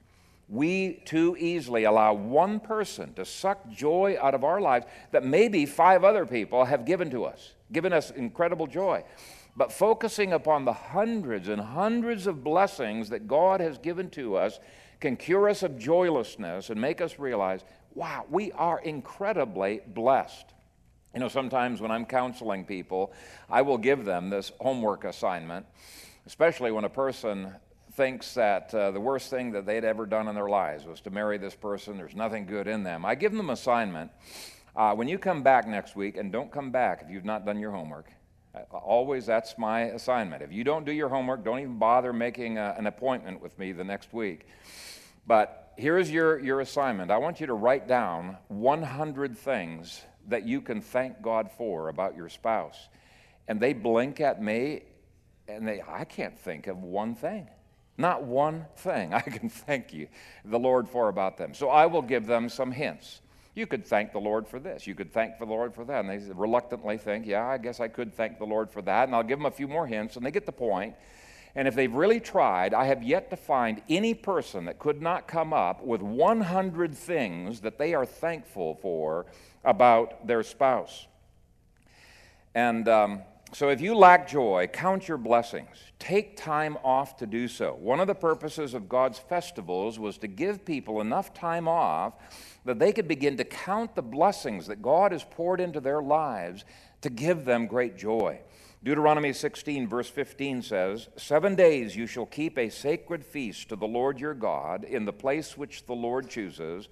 We 0.49 1.01
too 1.05 1.35
easily 1.37 1.83
allow 1.83 2.13
one 2.13 2.59
person 2.59 3.13
to 3.15 3.25
suck 3.25 3.69
joy 3.69 4.17
out 4.21 4.33
of 4.33 4.43
our 4.43 4.61
lives 4.61 4.85
that 5.11 5.25
maybe 5.25 5.65
five 5.65 6.03
other 6.03 6.25
people 6.25 6.65
have 6.65 6.85
given 6.85 7.09
to 7.11 7.25
us 7.25 7.53
given 7.71 7.93
us 7.93 8.11
incredible 8.11 8.67
joy. 8.67 9.03
But 9.55 9.71
focusing 9.71 10.33
upon 10.33 10.65
the 10.65 10.73
hundreds 10.73 11.47
and 11.47 11.59
hundreds 11.59 12.27
of 12.27 12.43
blessings 12.43 13.09
that 13.09 13.27
God 13.27 13.59
has 13.59 13.77
given 13.77 14.09
to 14.11 14.35
us 14.35 14.59
can 14.99 15.15
cure 15.15 15.49
us 15.49 15.63
of 15.63 15.77
joylessness 15.77 16.69
and 16.69 16.79
make 16.79 17.01
us 17.01 17.19
realize, 17.19 17.63
wow, 17.95 18.25
we 18.29 18.51
are 18.53 18.79
incredibly 18.79 19.81
blessed. 19.87 20.45
You 21.17 21.21
know, 21.21 21.29
sometimes 21.29 21.81
when 21.81 21.89
I'm 21.89 22.05
counseling 22.05 22.63
people, 22.63 23.11
I 23.49 23.63
will 23.63 23.79
give 23.79 24.05
them 24.05 24.29
this 24.29 24.51
homework 24.59 25.03
assignment, 25.03 25.65
especially 26.27 26.71
when 26.71 26.83
a 26.83 26.89
person 26.89 27.55
thinks 27.93 28.35
that 28.35 28.71
uh, 28.71 28.91
the 28.91 28.99
worst 28.99 29.31
thing 29.31 29.53
that 29.53 29.65
they'd 29.65 29.83
ever 29.83 30.05
done 30.05 30.27
in 30.27 30.35
their 30.35 30.47
lives 30.47 30.85
was 30.85 31.01
to 31.01 31.09
marry 31.09 31.39
this 31.39 31.55
person. 31.55 31.97
There's 31.97 32.13
nothing 32.13 32.45
good 32.45 32.67
in 32.67 32.83
them. 32.83 33.03
I 33.03 33.15
give 33.15 33.33
them 33.33 33.49
assignment 33.49 34.11
uh, 34.75 34.93
when 34.93 35.07
you 35.07 35.17
come 35.17 35.41
back 35.41 35.67
next 35.67 35.95
week, 35.95 36.17
and 36.17 36.31
don't 36.31 36.51
come 36.51 36.69
back 36.69 37.01
if 37.03 37.09
you've 37.09 37.25
not 37.25 37.47
done 37.47 37.59
your 37.59 37.71
homework, 37.71 38.11
uh, 38.53 38.77
always 38.77 39.25
that's 39.25 39.57
my 39.57 39.85
assignment. 39.85 40.43
If 40.43 40.51
you 40.53 40.63
don't 40.63 40.85
do 40.85 40.91
your 40.91 41.09
homework, 41.09 41.43
don't 41.43 41.57
even 41.57 41.79
bother 41.79 42.13
making 42.13 42.59
a, 42.59 42.75
an 42.77 42.85
appointment 42.85 43.41
with 43.41 43.57
me 43.57 43.71
the 43.71 43.83
next 43.83 44.13
week. 44.13 44.45
But 45.25 45.73
here's 45.77 46.11
your, 46.11 46.37
your 46.37 46.61
assignment 46.61 47.09
I 47.09 47.17
want 47.17 47.39
you 47.39 47.47
to 47.47 47.55
write 47.55 47.87
down 47.87 48.37
100 48.49 49.35
things 49.35 50.03
that 50.27 50.45
you 50.45 50.61
can 50.61 50.81
thank 50.81 51.21
God 51.21 51.49
for 51.57 51.89
about 51.89 52.15
your 52.15 52.29
spouse. 52.29 52.89
And 53.47 53.59
they 53.59 53.73
blink 53.73 54.19
at 54.19 54.41
me, 54.41 54.83
and 55.47 55.67
they, 55.67 55.81
I 55.87 56.03
can't 56.03 56.37
think 56.37 56.67
of 56.67 56.83
one 56.83 57.15
thing. 57.15 57.47
Not 57.97 58.23
one 58.23 58.65
thing 58.75 59.13
I 59.13 59.21
can 59.21 59.49
thank 59.49 59.93
you, 59.93 60.07
the 60.45 60.59
Lord, 60.59 60.87
for 60.87 61.09
about 61.09 61.37
them. 61.37 61.53
So 61.53 61.69
I 61.69 61.85
will 61.85 62.01
give 62.01 62.25
them 62.25 62.49
some 62.49 62.71
hints. 62.71 63.21
You 63.55 63.65
could 63.65 63.87
thank 63.87 64.11
the 64.11 64.19
Lord 64.19 64.47
for 64.47 64.59
this. 64.59 64.85
You 64.85 64.93
could 64.93 65.11
thank 65.11 65.39
the 65.39 65.45
Lord 65.45 65.73
for 65.73 65.83
that. 65.85 66.05
And 66.05 66.09
they 66.09 66.31
reluctantly 66.31 66.97
think, 66.97 67.25
yeah, 67.25 67.47
I 67.47 67.57
guess 67.57 67.79
I 67.79 67.87
could 67.87 68.13
thank 68.13 68.37
the 68.37 68.45
Lord 68.45 68.69
for 68.69 68.83
that. 68.83 69.07
And 69.07 69.15
I'll 69.15 69.23
give 69.23 69.39
them 69.39 69.47
a 69.47 69.51
few 69.51 69.67
more 69.67 69.87
hints, 69.87 70.15
and 70.15 70.23
they 70.23 70.29
get 70.29 70.45
the 70.45 70.51
point. 70.51 70.93
And 71.55 71.67
if 71.67 71.73
they've 71.73 71.91
really 71.91 72.19
tried, 72.19 72.75
I 72.75 72.85
have 72.85 73.01
yet 73.01 73.31
to 73.31 73.35
find 73.35 73.81
any 73.89 74.13
person 74.13 74.65
that 74.65 74.77
could 74.77 75.01
not 75.01 75.27
come 75.27 75.53
up 75.53 75.83
with 75.83 76.03
100 76.03 76.93
things 76.93 77.61
that 77.61 77.79
they 77.79 77.95
are 77.95 78.05
thankful 78.05 78.75
for 78.75 79.25
about 79.67 80.25
their 80.25 80.41
spouse. 80.41 81.05
And 82.55 82.87
um, 82.87 83.21
so 83.53 83.69
if 83.69 83.81
you 83.81 83.95
lack 83.95 84.27
joy, 84.27 84.67
count 84.71 85.07
your 85.07 85.17
blessings. 85.17 85.77
Take 85.99 86.37
time 86.37 86.77
off 86.83 87.17
to 87.17 87.27
do 87.27 87.47
so. 87.47 87.77
One 87.79 87.99
of 87.99 88.07
the 88.07 88.15
purposes 88.15 88.73
of 88.73 88.89
God's 88.89 89.19
festivals 89.19 89.99
was 89.99 90.17
to 90.19 90.27
give 90.27 90.65
people 90.65 91.01
enough 91.01 91.33
time 91.33 91.67
off 91.67 92.13
that 92.65 92.79
they 92.79 92.91
could 92.91 93.07
begin 93.07 93.37
to 93.37 93.43
count 93.43 93.93
the 93.93 94.01
blessings 94.01 94.67
that 94.67 94.81
God 94.81 95.11
has 95.11 95.23
poured 95.23 95.61
into 95.61 95.79
their 95.79 96.01
lives 96.01 96.65
to 97.01 97.09
give 97.09 97.45
them 97.45 97.67
great 97.67 97.95
joy. 97.97 98.39
Deuteronomy 98.83 99.33
16, 99.33 99.87
verse 99.87 100.09
15 100.09 100.61
says, 100.61 101.09
Seven 101.17 101.55
days 101.55 101.95
you 101.95 102.07
shall 102.07 102.25
keep 102.25 102.57
a 102.57 102.69
sacred 102.69 103.25
feast 103.25 103.69
to 103.69 103.75
the 103.75 103.87
Lord 103.87 104.19
your 104.19 104.33
God 104.33 104.83
in 104.83 105.05
the 105.05 105.13
place 105.13 105.57
which 105.57 105.85
the 105.85 105.95
Lord 105.95 106.29
chooses, 106.29 106.87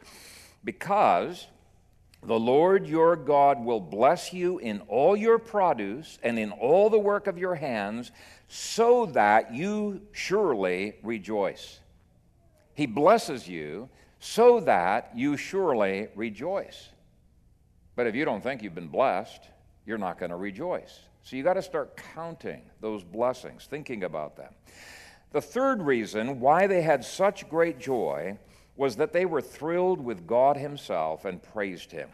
because 0.64 1.48
the 2.28 2.40
Lord 2.40 2.88
your 2.88 3.16
God 3.16 3.64
will 3.64 3.80
bless 3.80 4.34
you 4.34 4.58
in 4.60 4.82
all 4.88 5.16
your 5.16 5.40
produce 5.40 6.20
and 6.24 6.38
in 6.40 6.52
all 6.52 6.90
the 6.90 7.00
work 7.00 7.28
of 7.28 7.38
your 7.38 7.56
hands, 7.56 8.12
so 8.48 9.06
that 9.08 9.54
you 9.54 10.02
surely 10.12 10.96
rejoice. 11.04 11.80
He 12.74 12.86
blesses 12.86 13.48
you 13.48 13.90
so 14.20 14.60
that 14.62 15.12
you 15.16 15.38
surely 15.38 16.08
rejoice. 16.16 16.90
But 17.96 18.08
if 18.08 18.16
you 18.16 18.26
don't 18.26 18.42
think 18.42 18.62
you've 18.62 18.76
been 18.76 18.88
blessed, 18.88 19.50
you're 19.86 19.98
not 19.98 20.18
going 20.20 20.32
to 20.32 20.36
rejoice. 20.36 21.00
So 21.24 21.36
you 21.36 21.44
got 21.44 21.54
to 21.54 21.62
start 21.62 22.00
counting 22.14 22.62
those 22.82 23.04
blessings, 23.04 23.66
thinking 23.66 24.04
about 24.04 24.36
them. 24.36 24.54
The 25.32 25.42
third 25.42 25.82
reason 25.82 26.40
why 26.40 26.68
they 26.68 26.82
had 26.82 27.04
such 27.04 27.50
great 27.50 27.80
joy 27.80 28.38
was 28.76 28.98
that 28.98 29.14
they 29.14 29.26
were 29.26 29.42
thrilled 29.42 30.02
with 30.02 30.28
God 30.28 30.58
Himself 30.58 31.26
and 31.26 31.42
praised 31.42 31.92
Him. 31.92 32.10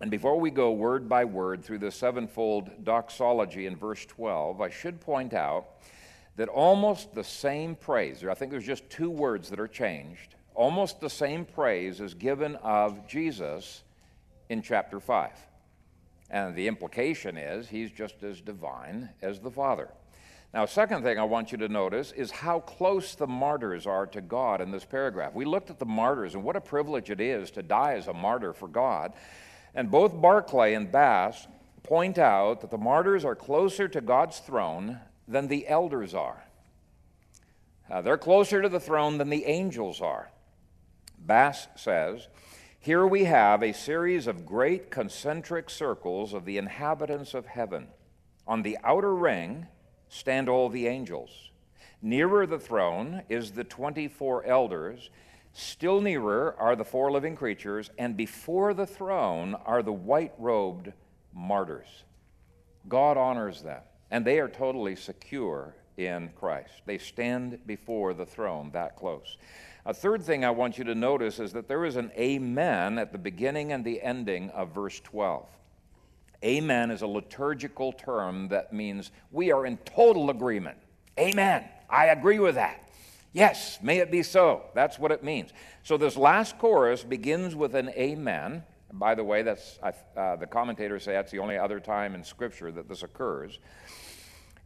And 0.00 0.10
before 0.10 0.38
we 0.38 0.50
go 0.50 0.72
word 0.72 1.08
by 1.08 1.24
word 1.24 1.64
through 1.64 1.78
the 1.78 1.90
sevenfold 1.90 2.84
doxology 2.84 3.66
in 3.66 3.76
verse 3.76 4.04
12, 4.04 4.60
I 4.60 4.68
should 4.68 5.00
point 5.00 5.32
out 5.32 5.66
that 6.36 6.48
almost 6.48 7.14
the 7.14 7.24
same 7.24 7.74
praise, 7.74 8.22
I 8.24 8.34
think 8.34 8.50
there's 8.50 8.66
just 8.66 8.90
two 8.90 9.08
words 9.08 9.48
that 9.48 9.60
are 9.60 9.68
changed, 9.68 10.34
almost 10.54 11.00
the 11.00 11.08
same 11.08 11.44
praise 11.46 12.00
is 12.00 12.12
given 12.12 12.56
of 12.56 13.06
Jesus 13.08 13.84
in 14.50 14.60
chapter 14.60 15.00
5. 15.00 15.30
And 16.30 16.54
the 16.54 16.66
implication 16.66 17.36
is 17.36 17.68
he's 17.68 17.90
just 17.90 18.22
as 18.22 18.40
divine 18.40 19.10
as 19.22 19.40
the 19.40 19.50
Father. 19.50 19.88
Now, 20.56 20.64
second 20.64 21.02
thing 21.02 21.18
I 21.18 21.24
want 21.24 21.52
you 21.52 21.58
to 21.58 21.68
notice 21.68 22.12
is 22.12 22.30
how 22.30 22.60
close 22.60 23.14
the 23.14 23.26
martyrs 23.26 23.86
are 23.86 24.06
to 24.06 24.22
God 24.22 24.62
in 24.62 24.70
this 24.70 24.86
paragraph. 24.86 25.34
We 25.34 25.44
looked 25.44 25.68
at 25.68 25.78
the 25.78 25.84
martyrs 25.84 26.34
and 26.34 26.42
what 26.42 26.56
a 26.56 26.62
privilege 26.62 27.10
it 27.10 27.20
is 27.20 27.50
to 27.50 27.62
die 27.62 27.92
as 27.92 28.08
a 28.08 28.14
martyr 28.14 28.54
for 28.54 28.66
God. 28.66 29.12
And 29.74 29.90
both 29.90 30.18
Barclay 30.18 30.72
and 30.72 30.90
Bass 30.90 31.46
point 31.82 32.16
out 32.16 32.62
that 32.62 32.70
the 32.70 32.78
martyrs 32.78 33.22
are 33.22 33.34
closer 33.34 33.86
to 33.86 34.00
God's 34.00 34.38
throne 34.38 34.98
than 35.28 35.48
the 35.48 35.68
elders 35.68 36.14
are. 36.14 36.42
Uh, 37.90 38.00
they're 38.00 38.16
closer 38.16 38.62
to 38.62 38.70
the 38.70 38.80
throne 38.80 39.18
than 39.18 39.28
the 39.28 39.44
angels 39.44 40.00
are. 40.00 40.30
Bass 41.18 41.68
says, 41.76 42.28
Here 42.80 43.06
we 43.06 43.24
have 43.24 43.62
a 43.62 43.74
series 43.74 44.26
of 44.26 44.46
great 44.46 44.90
concentric 44.90 45.68
circles 45.68 46.32
of 46.32 46.46
the 46.46 46.56
inhabitants 46.56 47.34
of 47.34 47.44
heaven. 47.44 47.88
On 48.46 48.62
the 48.62 48.78
outer 48.82 49.14
ring 49.14 49.66
stand 50.16 50.48
all 50.48 50.68
the 50.68 50.86
angels. 50.86 51.50
Nearer 52.02 52.46
the 52.46 52.58
throne 52.58 53.22
is 53.28 53.52
the 53.52 53.64
24 53.64 54.44
elders. 54.44 55.10
Still 55.52 56.00
nearer 56.00 56.54
are 56.58 56.76
the 56.76 56.84
four 56.84 57.10
living 57.10 57.36
creatures, 57.36 57.90
and 57.98 58.16
before 58.16 58.74
the 58.74 58.86
throne 58.86 59.54
are 59.64 59.82
the 59.82 59.92
white 59.92 60.32
robed 60.38 60.92
martyrs. 61.32 62.04
God 62.88 63.16
honors 63.16 63.62
them, 63.62 63.82
and 64.10 64.24
they 64.24 64.38
are 64.38 64.48
totally 64.48 64.96
secure 64.96 65.74
in 65.96 66.30
Christ. 66.36 66.82
They 66.84 66.98
stand 66.98 67.58
before 67.66 68.14
the 68.14 68.26
throne 68.26 68.70
that 68.72 68.96
close. 68.96 69.36
A 69.86 69.94
third 69.94 70.22
thing 70.22 70.44
I 70.44 70.50
want 70.50 70.78
you 70.78 70.84
to 70.84 70.94
notice 70.94 71.38
is 71.38 71.52
that 71.52 71.68
there 71.68 71.84
is 71.84 71.96
an 71.96 72.10
amen 72.18 72.98
at 72.98 73.12
the 73.12 73.18
beginning 73.18 73.72
and 73.72 73.84
the 73.84 74.02
ending 74.02 74.50
of 74.50 74.74
verse 74.74 75.00
12. 75.00 75.46
Amen 76.46 76.92
is 76.92 77.02
a 77.02 77.08
liturgical 77.08 77.92
term 77.92 78.48
that 78.48 78.72
means 78.72 79.10
we 79.32 79.50
are 79.50 79.66
in 79.66 79.78
total 79.78 80.30
agreement. 80.30 80.78
Amen. 81.18 81.64
I 81.90 82.06
agree 82.06 82.38
with 82.38 82.54
that. 82.54 82.88
Yes, 83.32 83.78
may 83.82 83.98
it 83.98 84.12
be 84.12 84.22
so. 84.22 84.62
That's 84.72 84.96
what 84.96 85.10
it 85.10 85.24
means. 85.24 85.52
So 85.82 85.96
this 85.96 86.16
last 86.16 86.56
chorus 86.58 87.02
begins 87.02 87.56
with 87.56 87.74
an 87.74 87.88
amen. 87.90 88.62
By 88.92 89.16
the 89.16 89.24
way, 89.24 89.42
that's 89.42 89.78
uh, 89.82 90.36
the 90.36 90.46
commentators 90.46 91.02
say 91.02 91.12
that's 91.14 91.32
the 91.32 91.40
only 91.40 91.58
other 91.58 91.80
time 91.80 92.14
in 92.14 92.22
Scripture 92.22 92.70
that 92.70 92.88
this 92.88 93.02
occurs. 93.02 93.58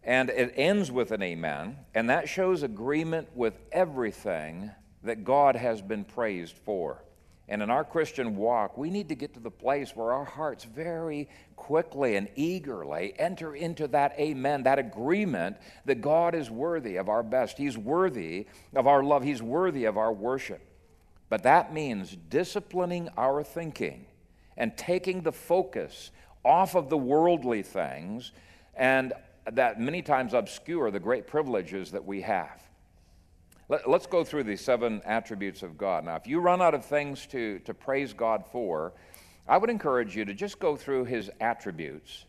And 0.04 0.28
it 0.28 0.52
ends 0.56 0.92
with 0.92 1.12
an 1.12 1.22
amen, 1.22 1.78
and 1.94 2.10
that 2.10 2.28
shows 2.28 2.62
agreement 2.62 3.28
with 3.34 3.58
everything 3.72 4.70
that 5.02 5.24
God 5.24 5.56
has 5.56 5.80
been 5.80 6.04
praised 6.04 6.56
for. 6.58 7.02
And 7.50 7.64
in 7.64 7.68
our 7.68 7.82
Christian 7.82 8.36
walk, 8.36 8.78
we 8.78 8.90
need 8.90 9.08
to 9.08 9.16
get 9.16 9.34
to 9.34 9.40
the 9.40 9.50
place 9.50 9.96
where 9.96 10.12
our 10.12 10.24
hearts 10.24 10.62
very 10.62 11.28
quickly 11.56 12.14
and 12.14 12.28
eagerly 12.36 13.12
enter 13.18 13.56
into 13.56 13.88
that 13.88 14.14
amen, 14.20 14.62
that 14.62 14.78
agreement 14.78 15.56
that 15.84 16.00
God 16.00 16.36
is 16.36 16.48
worthy 16.48 16.94
of 16.94 17.08
our 17.08 17.24
best. 17.24 17.58
He's 17.58 17.76
worthy 17.76 18.46
of 18.72 18.86
our 18.86 19.02
love, 19.02 19.24
He's 19.24 19.42
worthy 19.42 19.84
of 19.84 19.98
our 19.98 20.12
worship. 20.12 20.64
But 21.28 21.42
that 21.42 21.74
means 21.74 22.16
disciplining 22.28 23.08
our 23.16 23.42
thinking 23.42 24.06
and 24.56 24.76
taking 24.76 25.22
the 25.22 25.32
focus 25.32 26.12
off 26.44 26.76
of 26.76 26.88
the 26.88 26.98
worldly 26.98 27.62
things 27.64 28.30
and 28.76 29.12
that 29.50 29.80
many 29.80 30.02
times 30.02 30.34
obscure 30.34 30.92
the 30.92 31.00
great 31.00 31.26
privileges 31.26 31.90
that 31.90 32.04
we 32.04 32.20
have. 32.20 32.62
Let, 33.70 33.86
us 33.86 34.06
go 34.06 34.24
through 34.24 34.42
these 34.42 34.60
seven 34.60 35.00
attributes 35.04 35.62
of 35.62 35.78
God. 35.78 36.04
Now, 36.04 36.16
if 36.16 36.26
you 36.26 36.40
run 36.40 36.60
out 36.60 36.74
of 36.74 36.84
things 36.84 37.24
to, 37.28 37.60
to 37.60 37.72
praise 37.72 38.12
God 38.12 38.44
for, 38.50 38.94
I 39.46 39.58
would 39.58 39.70
encourage 39.70 40.16
you 40.16 40.24
to 40.24 40.34
just 40.34 40.58
go 40.58 40.74
through 40.74 41.04
his 41.04 41.30
attributes 41.40 42.24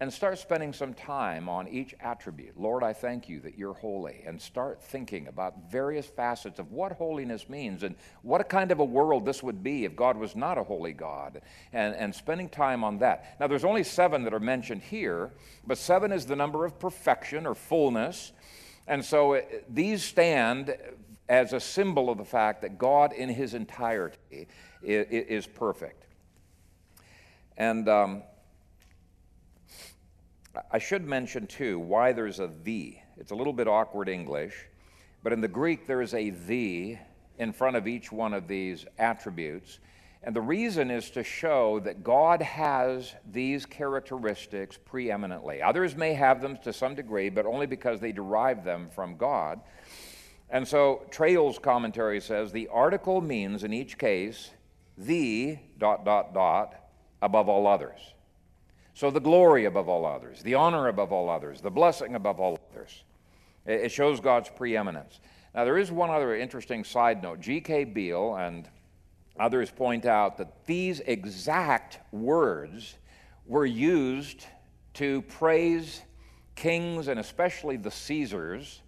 and 0.00 0.10
start 0.10 0.38
spending 0.38 0.72
some 0.72 0.94
time 0.94 1.50
on 1.50 1.68
each 1.68 1.94
attribute. 2.00 2.58
Lord, 2.58 2.82
I 2.82 2.94
thank 2.94 3.28
you 3.28 3.40
that 3.40 3.58
you're 3.58 3.74
holy. 3.74 4.22
And 4.24 4.40
start 4.40 4.82
thinking 4.82 5.28
about 5.28 5.70
various 5.70 6.06
facets 6.06 6.58
of 6.58 6.72
what 6.72 6.92
holiness 6.92 7.50
means 7.50 7.82
and 7.82 7.94
what 8.22 8.40
a 8.40 8.44
kind 8.44 8.72
of 8.72 8.78
a 8.78 8.84
world 8.84 9.26
this 9.26 9.42
would 9.42 9.62
be 9.62 9.84
if 9.84 9.94
God 9.94 10.16
was 10.16 10.34
not 10.34 10.56
a 10.56 10.64
holy 10.64 10.94
God. 10.94 11.42
And, 11.74 11.94
and 11.94 12.14
spending 12.14 12.48
time 12.48 12.84
on 12.84 12.96
that. 13.00 13.36
Now, 13.38 13.48
there's 13.48 13.66
only 13.66 13.84
seven 13.84 14.24
that 14.24 14.32
are 14.32 14.40
mentioned 14.40 14.80
here, 14.80 15.30
but 15.66 15.76
seven 15.76 16.10
is 16.10 16.24
the 16.24 16.36
number 16.36 16.64
of 16.64 16.78
perfection 16.78 17.46
or 17.46 17.54
fullness. 17.54 18.32
And 18.90 19.04
so 19.04 19.34
it, 19.34 19.48
uh, 19.50 19.56
these 19.68 20.02
stand 20.02 20.76
as 21.28 21.52
a 21.52 21.60
symbol 21.60 22.10
of 22.10 22.18
the 22.18 22.24
fact 22.24 22.60
that 22.62 22.76
God 22.76 23.12
in 23.12 23.28
his 23.28 23.54
entirety 23.54 24.48
is, 24.82 25.06
is 25.08 25.46
perfect. 25.46 26.06
And 27.56 27.88
um, 27.88 28.22
I 30.72 30.80
should 30.80 31.06
mention, 31.06 31.46
too, 31.46 31.78
why 31.78 32.12
there's 32.12 32.40
a 32.40 32.50
the. 32.64 32.96
It's 33.16 33.30
a 33.30 33.34
little 33.36 33.52
bit 33.52 33.68
awkward 33.68 34.08
English, 34.08 34.66
but 35.22 35.32
in 35.32 35.40
the 35.40 35.48
Greek, 35.48 35.86
there 35.86 36.02
is 36.02 36.12
a 36.12 36.30
the 36.30 36.98
in 37.38 37.52
front 37.52 37.76
of 37.76 37.86
each 37.86 38.10
one 38.10 38.34
of 38.34 38.48
these 38.48 38.86
attributes. 38.98 39.78
And 40.22 40.36
the 40.36 40.42
reason 40.42 40.90
is 40.90 41.10
to 41.12 41.24
show 41.24 41.80
that 41.80 42.04
God 42.04 42.42
has 42.42 43.14
these 43.30 43.64
characteristics 43.64 44.78
preeminently. 44.84 45.62
Others 45.62 45.96
may 45.96 46.12
have 46.12 46.42
them 46.42 46.58
to 46.58 46.72
some 46.72 46.94
degree, 46.94 47.30
but 47.30 47.46
only 47.46 47.66
because 47.66 48.00
they 48.00 48.12
derive 48.12 48.62
them 48.62 48.88
from 48.94 49.16
God. 49.16 49.60
And 50.50 50.66
so 50.68 51.06
Trail's 51.10 51.58
commentary 51.58 52.20
says 52.20 52.52
the 52.52 52.68
article 52.68 53.20
means 53.20 53.64
in 53.64 53.72
each 53.72 53.96
case 53.96 54.50
the 54.98 55.58
dot 55.78 56.04
dot 56.04 56.34
dot 56.34 56.74
above 57.22 57.48
all 57.48 57.66
others. 57.66 57.98
So 58.92 59.10
the 59.10 59.20
glory 59.20 59.64
above 59.64 59.88
all 59.88 60.04
others, 60.04 60.42
the 60.42 60.54
honor 60.54 60.88
above 60.88 61.12
all 61.12 61.30
others, 61.30 61.62
the 61.62 61.70
blessing 61.70 62.14
above 62.14 62.38
all 62.38 62.58
others. 62.72 63.04
It 63.64 63.90
shows 63.90 64.20
God's 64.20 64.50
preeminence. 64.50 65.20
Now, 65.54 65.64
there 65.64 65.78
is 65.78 65.90
one 65.90 66.10
other 66.10 66.34
interesting 66.34 66.84
side 66.84 67.22
note. 67.22 67.40
G.K. 67.40 67.84
Beale 67.84 68.36
and 68.36 68.68
Others 69.40 69.70
point 69.70 70.04
out 70.04 70.36
that 70.36 70.66
these 70.66 71.00
exact 71.00 71.98
words 72.12 72.98
were 73.46 73.64
used 73.64 74.44
to 74.94 75.22
praise 75.22 76.02
kings 76.56 77.08
and 77.08 77.18
especially 77.18 77.78
the 77.78 77.90
Caesars. 77.90 78.82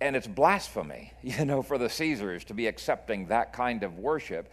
And 0.00 0.14
it's 0.14 0.28
blasphemy, 0.28 1.12
you 1.22 1.44
know, 1.44 1.62
for 1.62 1.78
the 1.78 1.88
Caesars 1.88 2.44
to 2.44 2.54
be 2.54 2.68
accepting 2.68 3.26
that 3.26 3.52
kind 3.52 3.82
of 3.82 3.98
worship. 3.98 4.52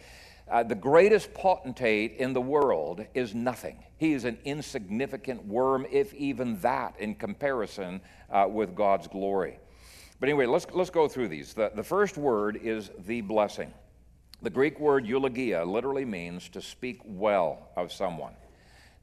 Uh, 0.49 0.63
the 0.63 0.75
greatest 0.75 1.31
potentate 1.36 2.13
in 2.17 2.33
the 2.33 2.41
world 2.41 3.05
is 3.13 3.36
nothing. 3.36 3.83
He 3.97 4.13
is 4.13 4.25
an 4.25 4.39
insignificant 4.45 5.45
worm, 5.45 5.86
if 5.91 6.12
even 6.15 6.60
that, 6.62 6.95
in 6.99 7.13
comparison 7.13 8.01
uh, 8.31 8.47
with 8.49 8.73
God's 8.73 9.07
glory. 9.07 9.60
But 10.19 10.29
anyway, 10.29 10.47
let's, 10.47 10.65
let's 10.73 10.89
go 10.89 11.07
through 11.07 11.27
these. 11.27 11.53
The, 11.53 11.71
the 11.75 11.83
first 11.83 12.17
word 12.17 12.60
is 12.63 12.89
the 13.05 13.21
blessing. 13.21 13.71
The 14.41 14.50
Greek 14.52 14.80
word 14.80 15.08
eulogia 15.08 15.65
literally 15.65 16.06
means 16.06 16.47
to 16.50 16.62
speak 16.62 17.02
well 17.04 17.69
of 17.76 17.91
someone. 17.91 18.34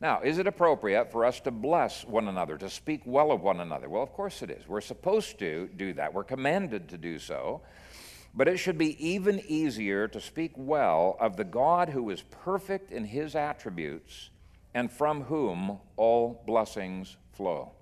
Now, 0.00 0.20
is 0.20 0.38
it 0.38 0.46
appropriate 0.46 1.10
for 1.10 1.24
us 1.24 1.40
to 1.40 1.50
bless 1.50 2.04
one 2.04 2.28
another, 2.28 2.56
to 2.58 2.70
speak 2.70 3.02
well 3.04 3.32
of 3.32 3.42
one 3.42 3.60
another? 3.60 3.88
Well, 3.88 4.02
of 4.02 4.12
course 4.12 4.42
it 4.42 4.50
is. 4.50 4.68
We're 4.68 4.80
supposed 4.80 5.38
to 5.40 5.68
do 5.76 5.92
that, 5.94 6.14
we're 6.14 6.24
commanded 6.24 6.88
to 6.90 6.98
do 6.98 7.18
so. 7.18 7.62
But 8.36 8.48
it 8.48 8.58
should 8.58 8.78
be 8.78 8.96
even 9.04 9.40
easier 9.46 10.08
to 10.08 10.20
speak 10.20 10.52
well 10.56 11.16
of 11.20 11.36
the 11.36 11.44
God 11.44 11.88
who 11.88 12.10
is 12.10 12.22
perfect 12.22 12.90
in 12.90 13.04
his 13.04 13.36
attributes 13.36 14.30
and 14.74 14.90
from 14.90 15.22
whom 15.22 15.78
all 15.96 16.42
blessings 16.44 17.16
flow. 17.32 17.72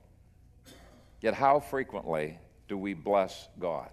Yet, 1.22 1.34
how 1.34 1.60
frequently 1.60 2.38
do 2.68 2.76
we 2.76 2.94
bless 2.94 3.48
God? 3.58 3.88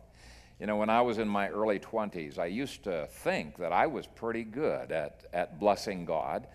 You 0.60 0.67
know, 0.67 0.76
when 0.76 0.89
I 0.89 1.02
was 1.02 1.19
in 1.19 1.30
my 1.30 1.48
early 1.48 1.80
20s, 1.80 2.38
I 2.38 2.48
used 2.48 2.84
to 2.84 3.08
think 3.08 3.58
that 3.60 3.72
I 3.72 3.88
was 3.88 4.06
pretty 4.08 4.43
good 4.43 4.91
at, 4.91 5.24
at 5.32 5.58
blessing 5.58 6.04
God. 6.04 6.48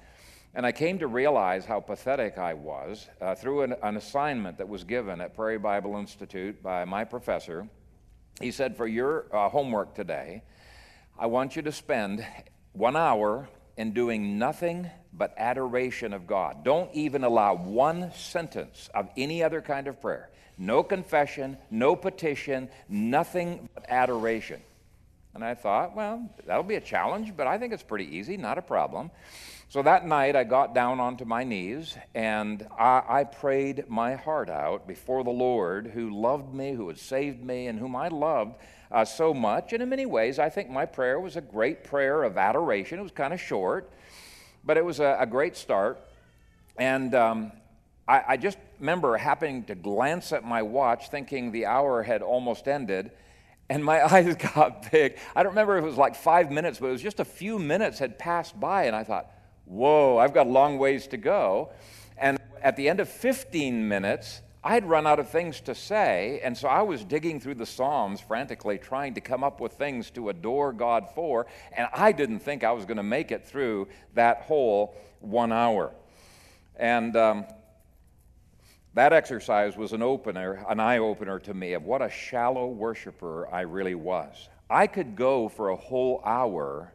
And 0.54 0.66
I 0.66 0.72
came 0.72 0.98
to 0.98 1.06
realize 1.06 1.64
how 1.64 1.80
pathetic 1.80 2.36
I 2.36 2.52
was 2.52 3.08
uh, 3.22 3.34
through 3.34 3.62
an, 3.62 3.74
an 3.82 3.96
assignment 3.96 4.58
that 4.58 4.68
was 4.68 4.84
given 4.84 5.22
at 5.22 5.34
Prairie 5.34 5.58
Bible 5.58 5.96
Institute 5.96 6.62
by 6.62 6.84
my 6.84 7.04
professor. 7.04 7.66
He 8.42 8.50
said, 8.50 8.76
For 8.76 8.86
your 8.86 9.24
uh, 9.34 9.48
homework 9.48 9.94
today, 9.94 10.42
I 11.18 11.24
want 11.26 11.56
you 11.56 11.62
to 11.62 11.72
spend 11.72 12.26
one 12.72 12.96
hour 12.96 13.48
in 13.78 13.94
doing 13.94 14.38
nothing 14.38 14.90
but 15.14 15.32
adoration 15.38 16.12
of 16.12 16.26
God. 16.26 16.62
Don't 16.62 16.92
even 16.92 17.24
allow 17.24 17.54
one 17.54 18.12
sentence 18.12 18.90
of 18.94 19.08
any 19.16 19.42
other 19.42 19.62
kind 19.62 19.88
of 19.88 19.98
prayer 19.98 20.28
no 20.58 20.82
confession, 20.82 21.58
no 21.70 21.96
petition, 21.96 22.68
nothing 22.88 23.68
but 23.74 23.84
adoration. 23.88 24.60
And 25.34 25.44
I 25.44 25.54
thought, 25.54 25.96
well, 25.96 26.30
that'll 26.46 26.62
be 26.62 26.76
a 26.76 26.80
challenge, 26.80 27.36
but 27.36 27.46
I 27.46 27.58
think 27.58 27.72
it's 27.72 27.82
pretty 27.82 28.16
easy, 28.16 28.36
not 28.36 28.56
a 28.56 28.62
problem. 28.62 29.10
So 29.68 29.82
that 29.82 30.06
night, 30.06 30.36
I 30.36 30.44
got 30.44 30.72
down 30.72 31.00
onto 31.00 31.24
my 31.24 31.42
knees 31.42 31.96
and 32.14 32.64
I, 32.78 33.02
I, 33.08 33.24
prayed 33.24 33.88
my 33.88 34.14
heart 34.14 34.48
out 34.48 34.86
before 34.86 35.24
the 35.24 35.30
Lord 35.30 35.88
who 35.88 36.10
loved 36.10 36.54
me, 36.54 36.72
who 36.72 36.86
had 36.86 36.98
saved 36.98 37.42
me, 37.42 37.66
and 37.66 37.76
whom 37.76 37.96
I 37.96 38.06
loved 38.06 38.54
uh, 38.92 39.04
so 39.04 39.34
much. 39.34 39.72
And 39.72 39.82
in 39.82 39.88
many 39.88 40.06
ways, 40.06 40.38
I 40.38 40.48
think 40.48 40.70
my 40.70 40.86
prayer 40.86 41.18
was 41.18 41.34
a 41.34 41.40
great 41.40 41.82
prayer 41.82 42.22
of 42.22 42.38
adoration. 42.38 43.00
It 43.00 43.02
was 43.02 43.10
kind 43.10 43.32
of 43.32 43.40
short, 43.40 43.90
but 44.64 44.76
it 44.76 44.84
was 44.84 45.00
a, 45.00 45.16
a 45.18 45.26
great 45.26 45.56
start. 45.56 45.98
And 46.76 47.12
um, 47.16 47.50
I, 48.06 48.22
I 48.28 48.36
just 48.36 48.58
remember 48.84 49.16
happening 49.16 49.64
to 49.64 49.74
glance 49.74 50.30
at 50.30 50.44
my 50.44 50.60
watch, 50.60 51.08
thinking 51.08 51.50
the 51.50 51.64
hour 51.64 52.02
had 52.02 52.20
almost 52.20 52.68
ended, 52.68 53.10
and 53.70 53.82
my 53.82 54.04
eyes 54.14 54.36
got 54.36 54.92
big. 54.92 55.16
I 55.34 55.42
don't 55.42 55.52
remember 55.52 55.78
if 55.78 55.84
it 55.84 55.86
was 55.86 55.96
like 55.96 56.14
five 56.14 56.52
minutes, 56.52 56.80
but 56.80 56.88
it 56.88 56.92
was 56.92 57.00
just 57.00 57.18
a 57.18 57.24
few 57.24 57.58
minutes 57.58 57.98
had 57.98 58.18
passed 58.18 58.60
by, 58.60 58.84
and 58.84 58.94
I 58.94 59.02
thought, 59.02 59.30
whoa, 59.64 60.18
I've 60.18 60.34
got 60.34 60.46
a 60.46 60.50
long 60.50 60.76
ways 60.76 61.06
to 61.08 61.16
go. 61.16 61.70
And 62.18 62.38
at 62.62 62.76
the 62.76 62.90
end 62.90 63.00
of 63.00 63.08
15 63.08 63.88
minutes, 63.88 64.42
I'd 64.62 64.84
run 64.84 65.06
out 65.06 65.18
of 65.18 65.30
things 65.30 65.62
to 65.62 65.74
say, 65.74 66.40
and 66.44 66.54
so 66.54 66.68
I 66.68 66.82
was 66.82 67.04
digging 67.04 67.40
through 67.40 67.54
the 67.54 67.66
Psalms 67.66 68.20
frantically, 68.20 68.76
trying 68.76 69.14
to 69.14 69.22
come 69.22 69.42
up 69.42 69.60
with 69.60 69.72
things 69.72 70.10
to 70.10 70.28
adore 70.28 70.74
God 70.74 71.08
for, 71.14 71.46
and 71.74 71.88
I 71.94 72.12
didn't 72.12 72.40
think 72.40 72.62
I 72.62 72.72
was 72.72 72.84
going 72.84 72.98
to 72.98 73.02
make 73.02 73.32
it 73.32 73.46
through 73.46 73.88
that 74.12 74.42
whole 74.42 74.94
one 75.20 75.52
hour. 75.52 75.90
And 76.76 77.16
um, 77.16 77.46
that 78.94 79.12
exercise 79.12 79.76
was 79.76 79.92
an 79.92 80.02
opener, 80.02 80.64
an 80.68 80.78
eye 80.78 80.98
opener 80.98 81.40
to 81.40 81.52
me 81.52 81.72
of 81.72 81.84
what 81.84 82.00
a 82.00 82.08
shallow 82.08 82.68
worshiper 82.68 83.52
I 83.52 83.62
really 83.62 83.96
was. 83.96 84.48
I 84.70 84.86
could 84.86 85.16
go 85.16 85.48
for 85.48 85.70
a 85.70 85.76
whole 85.76 86.22
hour 86.24 86.92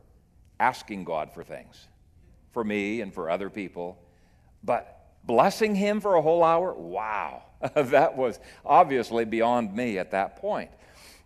asking 0.60 1.04
God 1.04 1.32
for 1.34 1.44
things, 1.44 1.88
for 2.52 2.64
me 2.64 3.02
and 3.02 3.14
for 3.14 3.30
other 3.30 3.50
people, 3.50 4.02
but 4.64 5.08
blessing 5.26 5.76
Him 5.76 6.00
for 6.00 6.16
a 6.16 6.22
whole 6.22 6.44
hour, 6.44 6.74
wow, 6.74 7.44
that 7.76 8.16
was 8.16 8.40
obviously 8.66 9.26
beyond 9.26 9.76
me 9.76 9.98
at 9.98 10.12
that 10.12 10.38
point. 10.38 10.72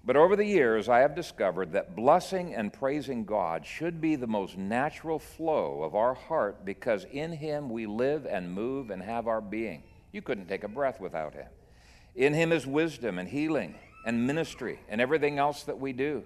But 0.05 0.17
over 0.17 0.35
the 0.35 0.45
years, 0.45 0.89
I 0.89 0.99
have 0.99 1.15
discovered 1.15 1.71
that 1.71 1.95
blessing 1.95 2.53
and 2.53 2.73
praising 2.73 3.23
God 3.23 3.65
should 3.65 4.01
be 4.01 4.17
the 4.17 4.27
most 4.27 4.57
natural 4.57 5.17
flow 5.17 5.81
of 5.81 5.95
our 5.95 6.13
heart 6.13 6.65
because 6.65 7.05
in 7.05 7.31
Him 7.31 7.69
we 7.69 7.85
live 7.85 8.25
and 8.25 8.51
move 8.51 8.89
and 8.89 9.01
have 9.01 9.27
our 9.27 9.39
being. 9.39 9.83
You 10.13 10.21
couldn't 10.21 10.47
take 10.47 10.63
a 10.63 10.69
breath 10.69 11.01
without 11.01 11.33
him. 11.33 11.47
In 12.15 12.33
him 12.33 12.51
is 12.51 12.67
wisdom 12.67 13.17
and 13.17 13.27
healing 13.27 13.75
and 14.05 14.27
ministry 14.27 14.79
and 14.87 15.01
everything 15.01 15.39
else 15.39 15.63
that 15.63 15.79
we 15.79 15.91
do. 15.91 16.23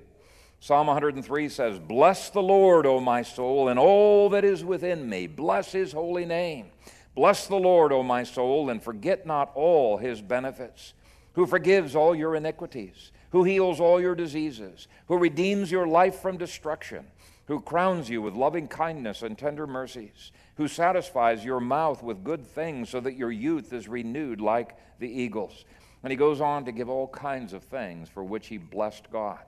Psalm 0.60 0.88
103 0.88 1.50
says, 1.50 1.80
Bless 1.80 2.30
the 2.30 2.42
Lord, 2.42 2.86
O 2.86 3.00
my 3.00 3.22
soul, 3.22 3.70
and 3.70 3.80
all 3.80 4.30
that 4.30 4.44
is 4.44 4.66
within 4.66 5.10
me. 5.10 5.26
Bless 5.26 5.72
his 5.72 5.94
holy 5.94 6.26
name. 6.26 6.68
Bless 7.16 7.48
the 7.48 7.56
Lord, 7.56 7.94
O 7.94 8.04
my 8.04 8.24
soul, 8.24 8.70
and 8.70 8.84
forget 8.84 9.26
not 9.26 9.52
all 9.56 9.98
his 9.98 10.22
benefits, 10.22 10.94
who 11.34 11.46
forgives 11.46 11.96
all 11.96 12.14
your 12.14 12.36
iniquities, 12.36 13.12
who 13.32 13.44
heals 13.44 13.80
all 13.80 14.02
your 14.02 14.16
diseases, 14.16 14.88
who 15.08 15.18
redeems 15.18 15.72
your 15.72 15.88
life 15.88 16.20
from 16.20 16.38
destruction, 16.38 17.06
who 17.48 17.60
crowns 17.60 18.10
you 18.10 18.22
with 18.22 18.36
loving 18.36 18.68
kindness 18.68 19.22
and 19.24 19.38
tender 19.38 19.68
mercies, 19.68 20.32
who 20.56 20.68
satisfies 20.68 21.44
your 21.44 21.60
mouth 21.60 22.04
with 22.04 22.24
good 22.24 22.46
things 22.46 22.90
so 22.90 23.00
that 23.00 23.18
your 23.18 23.32
youth 23.32 23.74
is 23.74 23.88
renewed 23.88 24.40
like 24.40 24.78
the 25.00 25.10
eagles. 25.10 25.66
And 26.04 26.12
he 26.12 26.18
goes 26.18 26.42
on 26.42 26.66
to 26.66 26.72
give 26.72 26.90
all 26.90 27.08
kinds 27.08 27.54
of 27.54 27.64
things 27.64 28.10
for 28.10 28.24
which 28.24 28.48
he 28.48 28.58
blessed 28.58 29.10
God. 29.12 29.40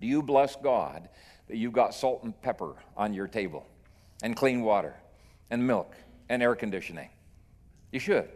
Do 0.00 0.06
you 0.06 0.22
bless 0.22 0.56
God 0.56 1.08
that 1.48 1.56
you've 1.56 1.72
got 1.72 1.94
salt 1.94 2.22
and 2.22 2.40
pepper 2.42 2.74
on 2.96 3.14
your 3.14 3.26
table, 3.26 3.66
and 4.22 4.36
clean 4.36 4.62
water, 4.62 4.94
and 5.50 5.66
milk? 5.66 5.94
and 6.28 6.42
air 6.42 6.54
conditioning. 6.54 7.08
You 7.92 8.00
should. 8.00 8.28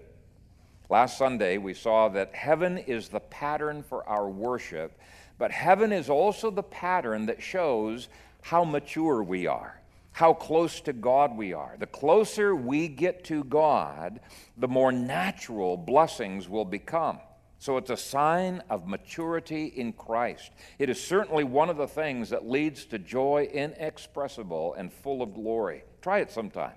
Last 0.88 1.16
Sunday, 1.18 1.58
we 1.58 1.74
saw 1.74 2.08
that 2.10 2.34
heaven 2.34 2.78
is 2.78 3.08
the 3.08 3.20
pattern 3.20 3.82
for 3.82 4.06
our 4.08 4.28
worship, 4.28 4.98
but 5.38 5.50
heaven 5.50 5.92
is 5.92 6.10
also 6.10 6.50
the 6.50 6.62
pattern 6.62 7.26
that 7.26 7.42
shows 7.42 8.08
how 8.42 8.64
mature 8.64 9.22
we 9.22 9.46
are, 9.46 9.80
how 10.12 10.34
close 10.34 10.80
to 10.82 10.92
God 10.92 11.36
we 11.36 11.54
are. 11.54 11.76
The 11.78 11.86
closer 11.86 12.54
we 12.54 12.88
get 12.88 13.24
to 13.24 13.44
God, 13.44 14.20
the 14.58 14.68
more 14.68 14.92
natural 14.92 15.76
blessings 15.76 16.48
will 16.48 16.66
become. 16.66 17.18
So 17.58 17.76
it's 17.76 17.90
a 17.90 17.96
sign 17.96 18.60
of 18.68 18.88
maturity 18.88 19.66
in 19.66 19.92
Christ. 19.92 20.50
It 20.80 20.90
is 20.90 21.00
certainly 21.00 21.44
one 21.44 21.70
of 21.70 21.76
the 21.76 21.86
things 21.86 22.30
that 22.30 22.44
leads 22.44 22.84
to 22.86 22.98
joy 22.98 23.48
inexpressible 23.52 24.74
and 24.74 24.92
full 24.92 25.22
of 25.22 25.32
glory. 25.32 25.84
Try 26.02 26.18
it 26.18 26.32
sometime. 26.32 26.74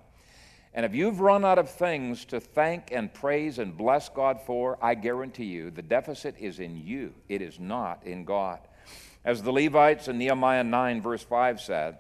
And 0.76 0.86
if 0.86 0.94
you've 0.94 1.22
run 1.22 1.44
out 1.44 1.58
of 1.58 1.72
things 1.72 2.26
to 2.26 2.40
thank 2.40 2.92
and 2.92 3.12
praise 3.12 3.58
and 3.58 3.76
bless 3.76 4.10
God 4.10 4.40
for, 4.46 4.78
I 4.80 4.94
guarantee 4.94 5.46
you 5.46 5.72
the 5.72 5.82
deficit 5.82 6.36
is 6.38 6.60
in 6.60 6.78
you. 6.78 7.16
It 7.30 7.42
is 7.42 7.60
not 7.60 8.06
in 8.06 8.24
God. 8.24 8.60
As 9.26 9.42
the 9.42 9.52
Levites 9.52 10.08
in 10.08 10.20
Nehemiah 10.20 10.64
9, 10.64 11.02
verse 11.02 11.24
5 11.24 11.60
said, 11.60 11.98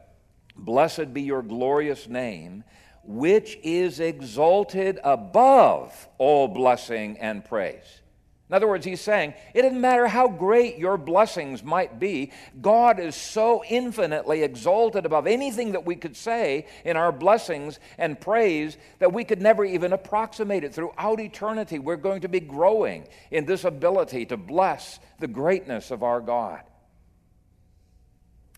Blessed 0.55 1.11
be 1.11 1.23
your 1.23 1.41
glorious 1.41 2.07
name, 2.07 2.63
which 3.03 3.57
is 3.63 3.99
exalted 3.99 4.99
above 5.03 6.07
all 6.19 6.47
blessing 6.47 7.17
and 7.17 7.43
praise. 7.43 8.01
In 8.47 8.53
other 8.53 8.67
words, 8.67 8.85
he's 8.85 9.01
saying, 9.01 9.33
it 9.55 9.63
doesn't 9.63 9.81
matter 9.81 10.05
how 10.05 10.27
great 10.27 10.77
your 10.77 10.97
blessings 10.97 11.63
might 11.63 11.99
be, 11.99 12.31
God 12.61 12.99
is 12.99 13.15
so 13.15 13.63
infinitely 13.67 14.43
exalted 14.43 15.07
above 15.07 15.25
anything 15.25 15.71
that 15.71 15.83
we 15.83 15.95
could 15.95 16.15
say 16.15 16.67
in 16.83 16.95
our 16.95 17.11
blessings 17.11 17.79
and 17.97 18.21
praise 18.21 18.77
that 18.99 19.11
we 19.11 19.23
could 19.23 19.41
never 19.41 19.65
even 19.65 19.93
approximate 19.93 20.63
it. 20.63 20.75
Throughout 20.75 21.19
eternity, 21.19 21.79
we're 21.79 21.95
going 21.95 22.21
to 22.21 22.29
be 22.29 22.39
growing 22.39 23.07
in 23.31 23.45
this 23.45 23.63
ability 23.63 24.27
to 24.27 24.37
bless 24.37 24.99
the 25.19 25.27
greatness 25.27 25.89
of 25.89 26.03
our 26.03 26.21
God. 26.21 26.61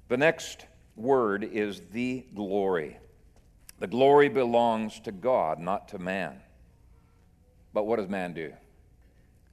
The 0.07 0.17
next 0.17 0.65
word 0.95 1.43
is 1.43 1.81
the 1.91 2.25
glory. 2.33 2.97
The 3.79 3.87
glory 3.87 4.29
belongs 4.29 4.99
to 5.01 5.11
God, 5.11 5.59
not 5.59 5.89
to 5.89 5.99
man. 5.99 6.41
But 7.73 7.85
what 7.85 7.97
does 7.97 8.07
man 8.07 8.33
do? 8.33 8.53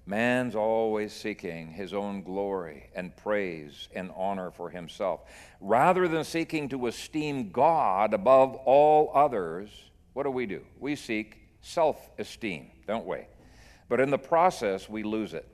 Man's 0.06 0.54
always 0.54 1.12
seeking 1.12 1.68
his 1.68 1.94
own 1.94 2.22
glory 2.22 2.90
and 2.94 3.16
praise 3.16 3.88
and 3.94 4.10
honor 4.14 4.50
for 4.50 4.70
himself. 4.70 5.22
Rather 5.60 6.08
than 6.08 6.24
seeking 6.24 6.68
to 6.68 6.86
esteem 6.86 7.50
God 7.50 8.12
above 8.12 8.54
all 8.66 9.10
others, 9.14 9.70
what 10.12 10.24
do 10.24 10.30
we 10.30 10.46
do? 10.46 10.62
We 10.78 10.94
seek 10.94 11.38
self 11.62 12.10
esteem, 12.18 12.70
don't 12.86 13.06
we? 13.06 13.20
But 13.88 14.00
in 14.00 14.10
the 14.10 14.18
process, 14.18 14.88
we 14.88 15.02
lose 15.02 15.34
it. 15.34 15.48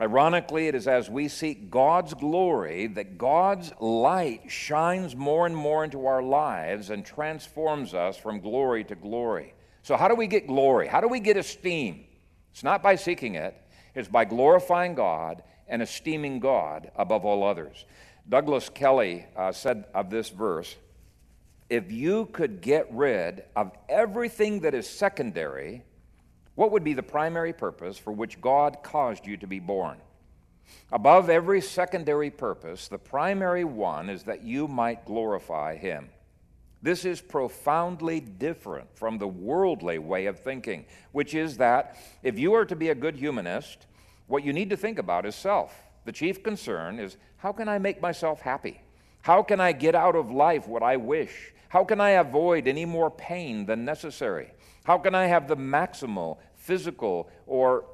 Ironically, 0.00 0.68
it 0.68 0.76
is 0.76 0.86
as 0.86 1.10
we 1.10 1.26
seek 1.26 1.70
God's 1.70 2.14
glory 2.14 2.86
that 2.86 3.18
God's 3.18 3.72
light 3.80 4.42
shines 4.48 5.16
more 5.16 5.44
and 5.44 5.56
more 5.56 5.82
into 5.82 6.06
our 6.06 6.22
lives 6.22 6.90
and 6.90 7.04
transforms 7.04 7.94
us 7.94 8.16
from 8.16 8.40
glory 8.40 8.84
to 8.84 8.94
glory. 8.94 9.54
So, 9.82 9.96
how 9.96 10.06
do 10.06 10.14
we 10.14 10.28
get 10.28 10.46
glory? 10.46 10.86
How 10.86 11.00
do 11.00 11.08
we 11.08 11.18
get 11.18 11.36
esteem? 11.36 12.04
It's 12.52 12.62
not 12.62 12.82
by 12.82 12.94
seeking 12.94 13.34
it, 13.34 13.60
it, 13.94 14.00
is 14.00 14.08
by 14.08 14.24
glorifying 14.24 14.94
God 14.94 15.42
and 15.66 15.82
esteeming 15.82 16.38
God 16.38 16.92
above 16.94 17.24
all 17.24 17.42
others. 17.42 17.84
Douglas 18.28 18.68
Kelly 18.68 19.26
uh, 19.36 19.50
said 19.50 19.86
of 19.94 20.10
this 20.10 20.28
verse 20.28 20.76
if 21.68 21.92
you 21.92 22.26
could 22.26 22.60
get 22.60 22.86
rid 22.92 23.44
of 23.54 23.72
everything 23.88 24.60
that 24.60 24.74
is 24.74 24.88
secondary, 24.88 25.82
what 26.58 26.72
would 26.72 26.82
be 26.82 26.92
the 26.92 27.04
primary 27.04 27.52
purpose 27.52 27.98
for 27.98 28.12
which 28.12 28.40
God 28.40 28.78
caused 28.82 29.28
you 29.28 29.36
to 29.36 29.46
be 29.46 29.60
born? 29.60 29.96
Above 30.90 31.30
every 31.30 31.60
secondary 31.60 32.30
purpose, 32.30 32.88
the 32.88 32.98
primary 32.98 33.62
one 33.62 34.10
is 34.10 34.24
that 34.24 34.42
you 34.42 34.66
might 34.66 35.06
glorify 35.06 35.76
Him. 35.76 36.08
This 36.82 37.04
is 37.04 37.20
profoundly 37.20 38.18
different 38.18 38.88
from 38.96 39.18
the 39.18 39.28
worldly 39.28 40.00
way 40.00 40.26
of 40.26 40.40
thinking, 40.40 40.84
which 41.12 41.32
is 41.32 41.58
that 41.58 41.96
if 42.24 42.40
you 42.40 42.54
are 42.54 42.64
to 42.64 42.74
be 42.74 42.88
a 42.88 42.94
good 42.96 43.14
humanist, 43.14 43.86
what 44.26 44.42
you 44.42 44.52
need 44.52 44.70
to 44.70 44.76
think 44.76 44.98
about 44.98 45.26
is 45.26 45.36
self. 45.36 45.80
The 46.06 46.12
chief 46.12 46.42
concern 46.42 46.98
is 46.98 47.18
how 47.36 47.52
can 47.52 47.68
I 47.68 47.78
make 47.78 48.02
myself 48.02 48.40
happy? 48.40 48.80
How 49.22 49.44
can 49.44 49.60
I 49.60 49.70
get 49.70 49.94
out 49.94 50.16
of 50.16 50.32
life 50.32 50.66
what 50.66 50.82
I 50.82 50.96
wish? 50.96 51.52
How 51.68 51.84
can 51.84 52.00
I 52.00 52.10
avoid 52.10 52.66
any 52.66 52.84
more 52.84 53.12
pain 53.12 53.64
than 53.64 53.84
necessary? 53.84 54.50
How 54.82 54.96
can 54.96 55.14
I 55.14 55.26
have 55.26 55.46
the 55.46 55.56
maximal 55.56 56.38
physical 56.68 57.30
or 57.46 57.86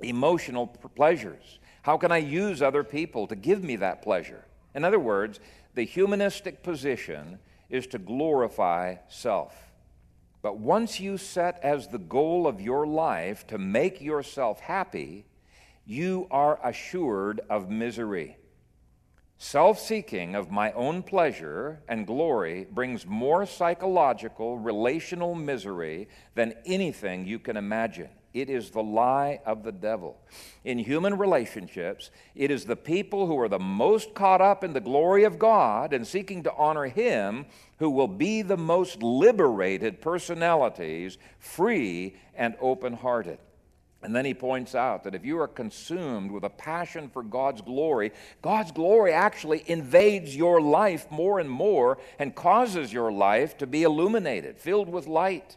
emotional 0.00 0.66
pleasures? 0.66 1.60
How 1.82 1.96
can 1.96 2.10
I 2.10 2.18
use 2.18 2.60
other 2.60 2.82
people 2.82 3.28
to 3.28 3.36
give 3.36 3.62
me 3.62 3.76
that 3.76 4.02
pleasure? 4.02 4.44
In 4.74 4.84
other 4.84 4.98
words, 4.98 5.38
the 5.76 5.84
humanistic 5.84 6.64
position 6.64 7.38
is 7.70 7.86
to 7.86 7.98
glorify 7.98 8.96
self. 9.08 9.54
But 10.42 10.58
once 10.58 10.98
you 10.98 11.18
set 11.18 11.60
as 11.62 11.86
the 11.86 11.98
goal 11.98 12.48
of 12.48 12.60
your 12.60 12.84
life 12.84 13.46
to 13.46 13.58
make 13.58 14.00
yourself 14.00 14.58
happy, 14.58 15.24
you 15.84 16.26
are 16.32 16.58
assured 16.64 17.40
of 17.48 17.70
misery. 17.70 18.36
Self 19.38 19.78
seeking 19.78 20.34
of 20.34 20.50
my 20.50 20.72
own 20.72 21.02
pleasure 21.02 21.82
and 21.88 22.06
glory 22.06 22.66
brings 22.70 23.04
more 23.04 23.44
psychological, 23.44 24.56
relational 24.56 25.34
misery 25.34 26.08
than 26.34 26.54
anything 26.64 27.26
you 27.26 27.38
can 27.38 27.58
imagine. 27.58 28.08
It 28.32 28.48
is 28.48 28.70
the 28.70 28.82
lie 28.82 29.40
of 29.44 29.62
the 29.62 29.72
devil. 29.72 30.18
In 30.64 30.78
human 30.78 31.18
relationships, 31.18 32.10
it 32.34 32.50
is 32.50 32.64
the 32.64 32.76
people 32.76 33.26
who 33.26 33.38
are 33.38 33.48
the 33.48 33.58
most 33.58 34.14
caught 34.14 34.40
up 34.40 34.64
in 34.64 34.72
the 34.72 34.80
glory 34.80 35.24
of 35.24 35.38
God 35.38 35.92
and 35.92 36.06
seeking 36.06 36.42
to 36.42 36.54
honor 36.54 36.86
Him 36.86 37.44
who 37.78 37.90
will 37.90 38.08
be 38.08 38.40
the 38.40 38.56
most 38.56 39.02
liberated 39.02 40.00
personalities, 40.00 41.18
free 41.38 42.16
and 42.34 42.56
open 42.60 42.94
hearted. 42.94 43.38
And 44.06 44.14
then 44.14 44.24
he 44.24 44.34
points 44.34 44.76
out 44.76 45.02
that 45.02 45.16
if 45.16 45.24
you 45.24 45.40
are 45.40 45.48
consumed 45.48 46.30
with 46.30 46.44
a 46.44 46.48
passion 46.48 47.08
for 47.08 47.24
God's 47.24 47.60
glory, 47.60 48.12
God's 48.40 48.70
glory 48.70 49.12
actually 49.12 49.64
invades 49.66 50.36
your 50.36 50.60
life 50.60 51.10
more 51.10 51.40
and 51.40 51.50
more 51.50 51.98
and 52.20 52.32
causes 52.32 52.92
your 52.92 53.10
life 53.10 53.58
to 53.58 53.66
be 53.66 53.82
illuminated, 53.82 54.58
filled 54.58 54.88
with 54.88 55.08
light. 55.08 55.56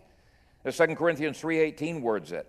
As 0.65 0.75
2 0.75 0.95
Corinthians 0.95 1.39
3:18 1.39 2.01
words 2.01 2.31
it, 2.31 2.47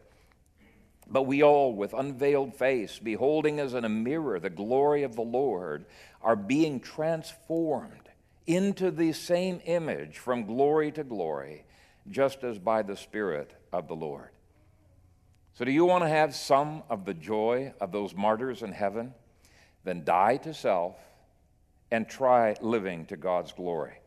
but 1.07 1.25
we 1.25 1.43
all, 1.43 1.75
with 1.75 1.93
unveiled 1.93 2.55
face, 2.55 2.99
beholding 2.99 3.61
as 3.61 3.75
in 3.75 3.85
a 3.85 3.91
mirror 3.91 4.41
the 4.41 4.49
glory 4.49 5.03
of 5.03 5.17
the 5.17 5.21
Lord, 5.21 5.85
are 6.23 6.35
being 6.35 6.81
transformed 6.81 8.09
into 8.47 8.91
the 8.91 9.13
same 9.13 9.61
image 9.67 10.17
from 10.17 10.47
glory 10.47 10.93
to 10.93 11.05
glory, 11.05 11.67
just 12.09 12.43
as 12.43 12.59
by 12.59 12.81
the 12.81 12.97
Spirit 12.97 13.53
of 13.71 13.87
the 13.87 13.97
Lord. 13.97 14.31
So, 15.61 15.67
do 15.67 15.73
you 15.73 15.85
want 15.85 16.05
to 16.05 16.09
have 16.09 16.35
some 16.35 16.85
of 16.89 17.05
the 17.05 17.13
joy 17.13 17.75
of 17.83 17.93
those 17.93 18.15
martyrs 18.15 18.63
in 18.63 18.73
heaven? 18.73 19.13
Then 19.85 20.05
die 20.05 20.39
to 20.39 20.55
self 20.55 20.97
and 21.91 22.09
try 22.09 22.57
living 22.63 23.05
to 23.09 23.19
God's 23.19 23.53
glory. 23.53 23.99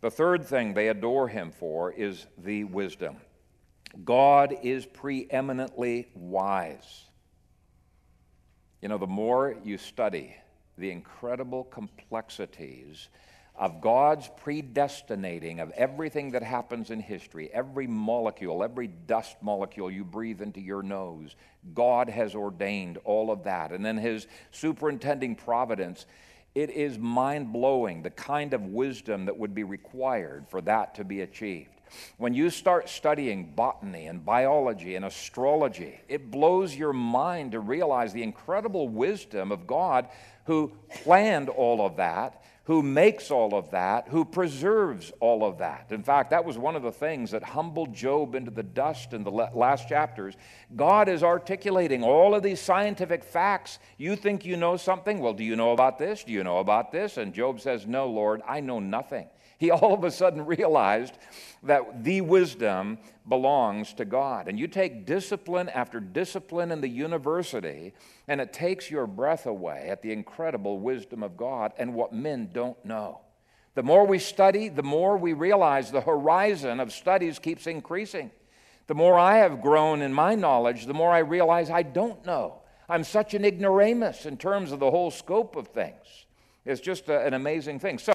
The 0.00 0.12
third 0.12 0.46
thing 0.46 0.72
they 0.72 0.86
adore 0.86 1.26
him 1.26 1.50
for 1.50 1.90
is 1.90 2.24
the 2.38 2.62
wisdom. 2.62 3.16
God 4.04 4.54
is 4.62 4.86
preeminently 4.86 6.06
wise. 6.14 7.02
You 8.80 8.90
know, 8.90 8.98
the 8.98 9.08
more 9.08 9.56
you 9.64 9.76
study 9.76 10.36
the 10.78 10.92
incredible 10.92 11.64
complexities 11.64 13.08
of 13.60 13.82
God's 13.82 14.26
predestinating 14.38 15.60
of 15.60 15.70
everything 15.72 16.30
that 16.30 16.42
happens 16.42 16.90
in 16.90 16.98
history, 16.98 17.50
every 17.52 17.86
molecule, 17.86 18.64
every 18.64 18.86
dust 18.86 19.36
molecule 19.42 19.90
you 19.90 20.02
breathe 20.02 20.40
into 20.40 20.62
your 20.62 20.82
nose, 20.82 21.36
God 21.74 22.08
has 22.08 22.34
ordained 22.34 22.96
all 23.04 23.30
of 23.30 23.44
that. 23.44 23.70
And 23.70 23.84
then 23.84 23.98
His 23.98 24.26
superintending 24.50 25.36
providence, 25.36 26.06
it 26.54 26.70
is 26.70 26.98
mind 26.98 27.52
blowing 27.52 28.02
the 28.02 28.08
kind 28.08 28.54
of 28.54 28.62
wisdom 28.62 29.26
that 29.26 29.36
would 29.36 29.54
be 29.54 29.62
required 29.64 30.46
for 30.48 30.62
that 30.62 30.94
to 30.94 31.04
be 31.04 31.20
achieved. 31.20 31.68
When 32.16 32.32
you 32.32 32.48
start 32.48 32.88
studying 32.88 33.52
botany 33.54 34.06
and 34.06 34.24
biology 34.24 34.94
and 34.94 35.04
astrology, 35.04 36.00
it 36.08 36.30
blows 36.30 36.74
your 36.74 36.94
mind 36.94 37.52
to 37.52 37.60
realize 37.60 38.14
the 38.14 38.22
incredible 38.22 38.88
wisdom 38.88 39.52
of 39.52 39.66
God 39.66 40.08
who 40.44 40.72
planned 41.02 41.50
all 41.50 41.84
of 41.84 41.96
that 41.96 42.42
who 42.70 42.84
makes 42.84 43.32
all 43.32 43.56
of 43.56 43.68
that, 43.72 44.06
who 44.06 44.24
preserves 44.24 45.10
all 45.18 45.44
of 45.44 45.58
that. 45.58 45.86
In 45.90 46.04
fact, 46.04 46.30
that 46.30 46.44
was 46.44 46.56
one 46.56 46.76
of 46.76 46.84
the 46.84 46.92
things 46.92 47.32
that 47.32 47.42
humbled 47.42 47.92
Job 47.92 48.36
into 48.36 48.52
the 48.52 48.62
dust 48.62 49.12
in 49.12 49.24
the 49.24 49.30
last 49.32 49.88
chapters. 49.88 50.36
God 50.76 51.08
is 51.08 51.24
articulating 51.24 52.04
all 52.04 52.32
of 52.32 52.44
these 52.44 52.60
scientific 52.60 53.24
facts. 53.24 53.80
You 53.98 54.14
think 54.14 54.44
you 54.44 54.56
know 54.56 54.76
something? 54.76 55.18
Well, 55.18 55.32
do 55.32 55.42
you 55.42 55.56
know 55.56 55.72
about 55.72 55.98
this? 55.98 56.22
Do 56.22 56.30
you 56.30 56.44
know 56.44 56.58
about 56.58 56.92
this? 56.92 57.16
And 57.16 57.34
Job 57.34 57.58
says, 57.58 57.88
No, 57.88 58.06
Lord, 58.06 58.40
I 58.46 58.60
know 58.60 58.78
nothing 58.78 59.26
he 59.60 59.70
all 59.70 59.92
of 59.92 60.04
a 60.04 60.10
sudden 60.10 60.46
realized 60.46 61.18
that 61.62 62.02
the 62.02 62.22
wisdom 62.22 62.96
belongs 63.28 63.92
to 63.92 64.06
God. 64.06 64.48
And 64.48 64.58
you 64.58 64.66
take 64.66 65.04
discipline 65.04 65.68
after 65.68 66.00
discipline 66.00 66.72
in 66.72 66.80
the 66.80 66.88
university, 66.88 67.92
and 68.26 68.40
it 68.40 68.54
takes 68.54 68.90
your 68.90 69.06
breath 69.06 69.44
away 69.44 69.88
at 69.90 70.00
the 70.00 70.12
incredible 70.12 70.78
wisdom 70.78 71.22
of 71.22 71.36
God 71.36 71.74
and 71.76 71.92
what 71.92 72.14
men 72.14 72.48
don't 72.54 72.82
know. 72.86 73.20
The 73.74 73.82
more 73.82 74.06
we 74.06 74.18
study, 74.18 74.70
the 74.70 74.82
more 74.82 75.18
we 75.18 75.34
realize 75.34 75.90
the 75.90 76.00
horizon 76.00 76.80
of 76.80 76.90
studies 76.90 77.38
keeps 77.38 77.66
increasing. 77.66 78.30
The 78.86 78.94
more 78.94 79.18
I 79.18 79.36
have 79.36 79.60
grown 79.60 80.00
in 80.00 80.14
my 80.14 80.34
knowledge, 80.36 80.86
the 80.86 80.94
more 80.94 81.12
I 81.12 81.18
realize 81.18 81.68
I 81.68 81.82
don't 81.82 82.24
know. 82.24 82.62
I'm 82.88 83.04
such 83.04 83.34
an 83.34 83.44
ignoramus 83.44 84.24
in 84.24 84.38
terms 84.38 84.72
of 84.72 84.80
the 84.80 84.90
whole 84.90 85.10
scope 85.10 85.54
of 85.54 85.68
things. 85.68 86.24
It's 86.64 86.80
just 86.80 87.10
a, 87.10 87.26
an 87.26 87.34
amazing 87.34 87.78
thing. 87.78 87.98
So, 87.98 88.14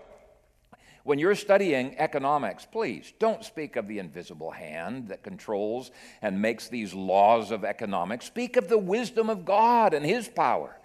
when 1.05 1.19
you're 1.19 1.35
studying 1.35 1.95
economics, 1.99 2.65
please 2.65 3.13
don't 3.19 3.45
speak 3.45 3.75
of 3.75 3.87
the 3.87 3.99
invisible 3.99 4.49
hand 4.49 5.09
that 5.09 5.21
controls 5.21 5.91
and 6.23 6.41
makes 6.41 6.67
these 6.67 6.95
laws 6.95 7.51
of 7.51 7.63
economics. 7.63 8.25
Speak 8.25 8.57
of 8.57 8.69
the 8.69 8.79
wisdom 8.79 9.29
of 9.29 9.45
God 9.45 9.93
and 9.93 10.03
His 10.03 10.27
power. 10.27 10.75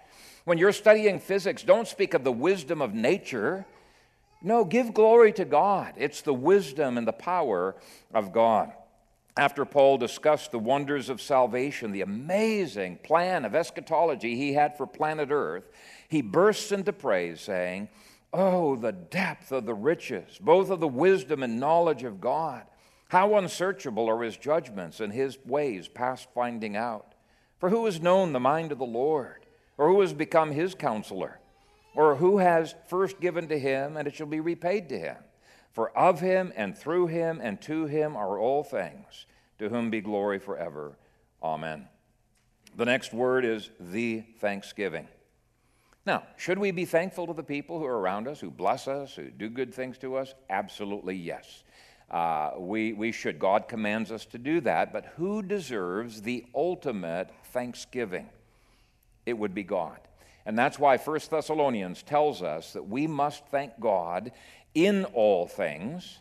When 0.45 0.59
you're 0.59 0.73
studying 0.73 1.19
physics, 1.19 1.63
don't 1.63 1.87
speak 1.87 2.13
of 2.13 2.23
the 2.23 2.31
wisdom 2.31 2.83
of 2.83 2.93
nature. 2.93 3.65
No, 4.43 4.63
give 4.63 4.93
glory 4.93 5.33
to 5.33 5.43
God. 5.43 5.95
It's 5.97 6.21
the 6.21 6.35
wisdom 6.35 6.99
and 6.99 7.07
the 7.07 7.13
power 7.13 7.75
of 8.13 8.31
God. 8.31 8.71
After 9.35 9.65
Paul 9.65 9.97
discussed 9.97 10.51
the 10.51 10.59
wonders 10.59 11.09
of 11.09 11.19
salvation, 11.19 11.91
the 11.91 12.01
amazing 12.01 12.97
plan 12.97 13.43
of 13.43 13.55
eschatology 13.55 14.35
he 14.35 14.53
had 14.53 14.77
for 14.77 14.85
planet 14.85 15.29
Earth, 15.31 15.67
he 16.09 16.21
bursts 16.21 16.71
into 16.71 16.93
praise, 16.93 17.41
saying, 17.41 17.89
Oh, 18.33 18.75
the 18.75 18.93
depth 18.93 19.51
of 19.51 19.65
the 19.65 19.73
riches, 19.73 20.39
both 20.39 20.69
of 20.69 20.79
the 20.79 20.87
wisdom 20.87 21.43
and 21.43 21.59
knowledge 21.59 22.03
of 22.03 22.21
God. 22.21 22.63
How 23.09 23.35
unsearchable 23.35 24.07
are 24.07 24.23
his 24.23 24.37
judgments 24.37 25.01
and 25.01 25.11
his 25.11 25.37
ways 25.45 25.89
past 25.89 26.29
finding 26.33 26.77
out. 26.77 27.13
For 27.59 27.69
who 27.69 27.85
has 27.85 28.01
known 28.01 28.31
the 28.31 28.39
mind 28.39 28.71
of 28.71 28.77
the 28.77 28.85
Lord? 28.85 29.45
Or 29.77 29.89
who 29.89 29.99
has 29.99 30.13
become 30.13 30.51
his 30.51 30.75
counselor? 30.75 31.39
Or 31.93 32.15
who 32.15 32.37
has 32.37 32.73
first 32.87 33.19
given 33.19 33.49
to 33.49 33.59
him, 33.59 33.97
and 33.97 34.07
it 34.07 34.15
shall 34.15 34.27
be 34.27 34.39
repaid 34.39 34.87
to 34.89 34.97
him? 34.97 35.17
For 35.71 35.89
of 35.97 36.21
him, 36.21 36.53
and 36.55 36.77
through 36.77 37.07
him, 37.07 37.41
and 37.43 37.61
to 37.63 37.85
him 37.85 38.15
are 38.15 38.39
all 38.39 38.63
things, 38.63 39.25
to 39.59 39.67
whom 39.67 39.89
be 39.89 39.99
glory 39.99 40.39
forever. 40.39 40.97
Amen. 41.43 41.87
The 42.77 42.85
next 42.85 43.13
word 43.13 43.43
is 43.43 43.69
the 43.79 44.23
thanksgiving. 44.39 45.07
Now, 46.05 46.23
should 46.35 46.57
we 46.57 46.71
be 46.71 46.85
thankful 46.85 47.27
to 47.27 47.33
the 47.33 47.43
people 47.43 47.77
who 47.77 47.85
are 47.85 47.99
around 47.99 48.27
us, 48.27 48.39
who 48.39 48.49
bless 48.49 48.87
us, 48.87 49.15
who 49.15 49.29
do 49.29 49.49
good 49.49 49.73
things 49.73 49.99
to 49.99 50.15
us? 50.15 50.33
Absolutely 50.49 51.15
yes. 51.15 51.63
Uh, 52.09 52.51
we, 52.57 52.93
we 52.93 53.11
should. 53.11 53.37
God 53.37 53.67
commands 53.67 54.11
us 54.11 54.25
to 54.27 54.39
do 54.39 54.61
that. 54.61 54.91
But 54.91 55.13
who 55.15 55.43
deserves 55.43 56.23
the 56.23 56.45
ultimate 56.55 57.29
thanksgiving? 57.45 58.29
It 59.27 59.33
would 59.33 59.53
be 59.53 59.63
God. 59.63 59.99
And 60.45 60.57
that's 60.57 60.79
why 60.79 60.97
1 60.97 61.19
Thessalonians 61.29 62.01
tells 62.01 62.41
us 62.41 62.73
that 62.73 62.87
we 62.87 63.05
must 63.05 63.45
thank 63.47 63.79
God 63.79 64.31
in 64.73 65.05
all 65.05 65.47
things, 65.47 66.17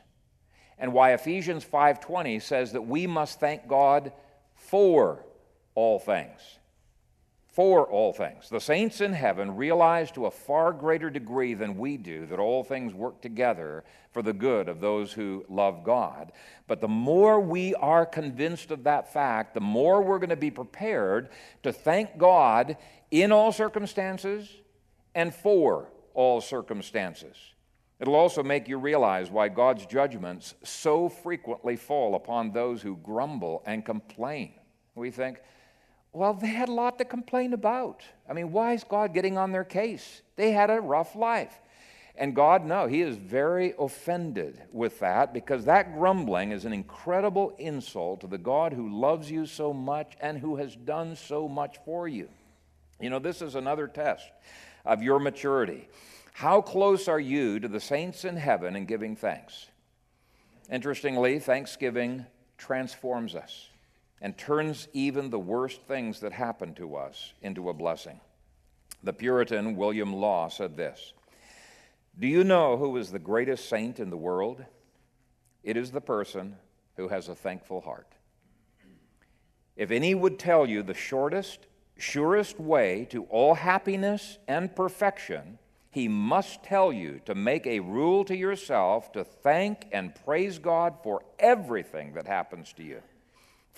and 0.78 0.92
why 0.92 1.12
Ephesians 1.12 1.64
5:20 1.64 2.40
says 2.40 2.72
that 2.72 2.82
we 2.82 3.06
must 3.06 3.40
thank 3.40 3.66
God 3.66 4.12
for 4.56 5.24
all 5.74 5.98
things 5.98 6.59
for 7.52 7.84
all 7.86 8.12
things. 8.12 8.48
The 8.48 8.60
saints 8.60 9.00
in 9.00 9.12
heaven 9.12 9.56
realize 9.56 10.10
to 10.12 10.26
a 10.26 10.30
far 10.30 10.72
greater 10.72 11.10
degree 11.10 11.54
than 11.54 11.78
we 11.78 11.96
do 11.96 12.26
that 12.26 12.38
all 12.38 12.62
things 12.62 12.94
work 12.94 13.20
together 13.20 13.84
for 14.12 14.22
the 14.22 14.32
good 14.32 14.68
of 14.68 14.80
those 14.80 15.12
who 15.12 15.44
love 15.48 15.82
God. 15.82 16.32
But 16.68 16.80
the 16.80 16.88
more 16.88 17.40
we 17.40 17.74
are 17.74 18.06
convinced 18.06 18.70
of 18.70 18.84
that 18.84 19.12
fact, 19.12 19.54
the 19.54 19.60
more 19.60 20.00
we're 20.02 20.18
going 20.18 20.30
to 20.30 20.36
be 20.36 20.50
prepared 20.50 21.30
to 21.64 21.72
thank 21.72 22.18
God 22.18 22.76
in 23.10 23.32
all 23.32 23.50
circumstances 23.50 24.48
and 25.14 25.34
for 25.34 25.88
all 26.14 26.40
circumstances. 26.40 27.36
It'll 27.98 28.14
also 28.14 28.42
make 28.42 28.68
you 28.68 28.78
realize 28.78 29.30
why 29.30 29.48
God's 29.48 29.84
judgments 29.86 30.54
so 30.62 31.08
frequently 31.08 31.76
fall 31.76 32.14
upon 32.14 32.52
those 32.52 32.80
who 32.80 32.96
grumble 32.96 33.62
and 33.66 33.84
complain. 33.84 34.54
We 34.94 35.10
think, 35.10 35.38
well, 36.12 36.34
they 36.34 36.48
had 36.48 36.68
a 36.68 36.72
lot 36.72 36.98
to 36.98 37.04
complain 37.04 37.52
about. 37.52 38.02
I 38.28 38.32
mean, 38.32 38.50
why 38.50 38.72
is 38.72 38.84
God 38.84 39.14
getting 39.14 39.38
on 39.38 39.52
their 39.52 39.64
case? 39.64 40.22
They 40.36 40.50
had 40.50 40.70
a 40.70 40.80
rough 40.80 41.14
life. 41.14 41.54
And 42.16 42.34
God, 42.34 42.66
no, 42.66 42.86
He 42.86 43.00
is 43.00 43.16
very 43.16 43.74
offended 43.78 44.60
with 44.72 44.98
that 45.00 45.32
because 45.32 45.64
that 45.64 45.94
grumbling 45.94 46.50
is 46.50 46.64
an 46.64 46.72
incredible 46.72 47.54
insult 47.58 48.20
to 48.22 48.26
the 48.26 48.38
God 48.38 48.72
who 48.72 49.00
loves 49.00 49.30
you 49.30 49.46
so 49.46 49.72
much 49.72 50.16
and 50.20 50.36
who 50.36 50.56
has 50.56 50.74
done 50.74 51.14
so 51.14 51.48
much 51.48 51.78
for 51.84 52.08
you. 52.08 52.28
You 53.00 53.08
know, 53.08 53.20
this 53.20 53.40
is 53.40 53.54
another 53.54 53.86
test 53.86 54.28
of 54.84 55.02
your 55.02 55.20
maturity. 55.20 55.88
How 56.32 56.60
close 56.60 57.06
are 57.06 57.20
you 57.20 57.60
to 57.60 57.68
the 57.68 57.80
saints 57.80 58.24
in 58.24 58.36
heaven 58.36 58.76
in 58.76 58.84
giving 58.84 59.14
thanks? 59.14 59.66
Interestingly, 60.70 61.38
thanksgiving 61.38 62.26
transforms 62.58 63.34
us 63.34 63.69
and 64.20 64.36
turns 64.36 64.88
even 64.92 65.30
the 65.30 65.38
worst 65.38 65.82
things 65.82 66.20
that 66.20 66.32
happen 66.32 66.74
to 66.74 66.96
us 66.96 67.32
into 67.42 67.68
a 67.68 67.74
blessing. 67.74 68.20
The 69.02 69.12
Puritan 69.12 69.76
William 69.76 70.12
Law 70.12 70.48
said 70.48 70.76
this 70.76 71.12
Do 72.18 72.26
you 72.26 72.44
know 72.44 72.76
who 72.76 72.96
is 72.96 73.10
the 73.10 73.18
greatest 73.18 73.68
saint 73.68 73.98
in 73.98 74.10
the 74.10 74.16
world? 74.16 74.64
It 75.62 75.76
is 75.76 75.90
the 75.90 76.00
person 76.00 76.56
who 76.96 77.08
has 77.08 77.28
a 77.28 77.34
thankful 77.34 77.80
heart. 77.80 78.14
If 79.76 79.90
any 79.90 80.14
would 80.14 80.38
tell 80.38 80.66
you 80.66 80.82
the 80.82 80.94
shortest, 80.94 81.66
surest 81.96 82.60
way 82.60 83.06
to 83.10 83.24
all 83.24 83.54
happiness 83.54 84.38
and 84.46 84.74
perfection, 84.74 85.58
he 85.90 86.08
must 86.08 86.62
tell 86.62 86.92
you 86.92 87.20
to 87.24 87.34
make 87.34 87.66
a 87.66 87.80
rule 87.80 88.24
to 88.24 88.36
yourself 88.36 89.12
to 89.12 89.24
thank 89.24 89.86
and 89.92 90.14
praise 90.24 90.58
God 90.58 90.96
for 91.02 91.22
everything 91.38 92.12
that 92.14 92.26
happens 92.26 92.72
to 92.74 92.82
you. 92.82 93.02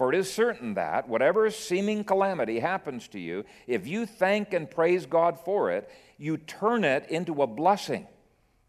For 0.02 0.12
it 0.12 0.18
is 0.18 0.32
certain 0.32 0.74
that, 0.74 1.08
whatever 1.08 1.48
seeming 1.48 2.02
calamity 2.02 2.58
happens 2.58 3.06
to 3.06 3.20
you, 3.20 3.44
if 3.68 3.86
you 3.86 4.04
thank 4.04 4.52
and 4.52 4.68
praise 4.68 5.06
God 5.06 5.38
for 5.38 5.70
it, 5.70 5.88
you 6.18 6.38
turn 6.38 6.82
it 6.82 7.08
into 7.08 7.40
a 7.40 7.46
blessing. 7.46 8.08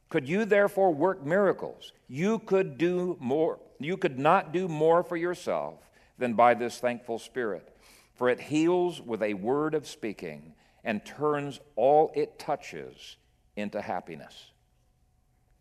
Could 0.09 0.29
you 0.29 0.45
therefore 0.45 0.93
work 0.93 1.25
miracles? 1.25 1.91
You 2.07 2.37
could 2.37 2.77
do 2.77 3.17
more, 3.19 3.57
you 3.79 3.97
could 3.97 4.19
not 4.19 4.51
do 4.51 4.67
more 4.67 5.01
for 5.01 5.17
yourself 5.17 5.79
than 6.19 6.35
by 6.35 6.53
this 6.53 6.77
thankful 6.77 7.17
spirit. 7.17 7.75
For 8.13 8.29
it 8.29 8.39
heals 8.39 9.01
with 9.01 9.23
a 9.23 9.33
word 9.33 9.73
of 9.73 9.87
speaking 9.87 10.53
and 10.83 11.03
turns 11.03 11.59
all 11.75 12.11
it 12.13 12.37
touches 12.37 13.17
into 13.55 13.81
happiness. 13.81 14.51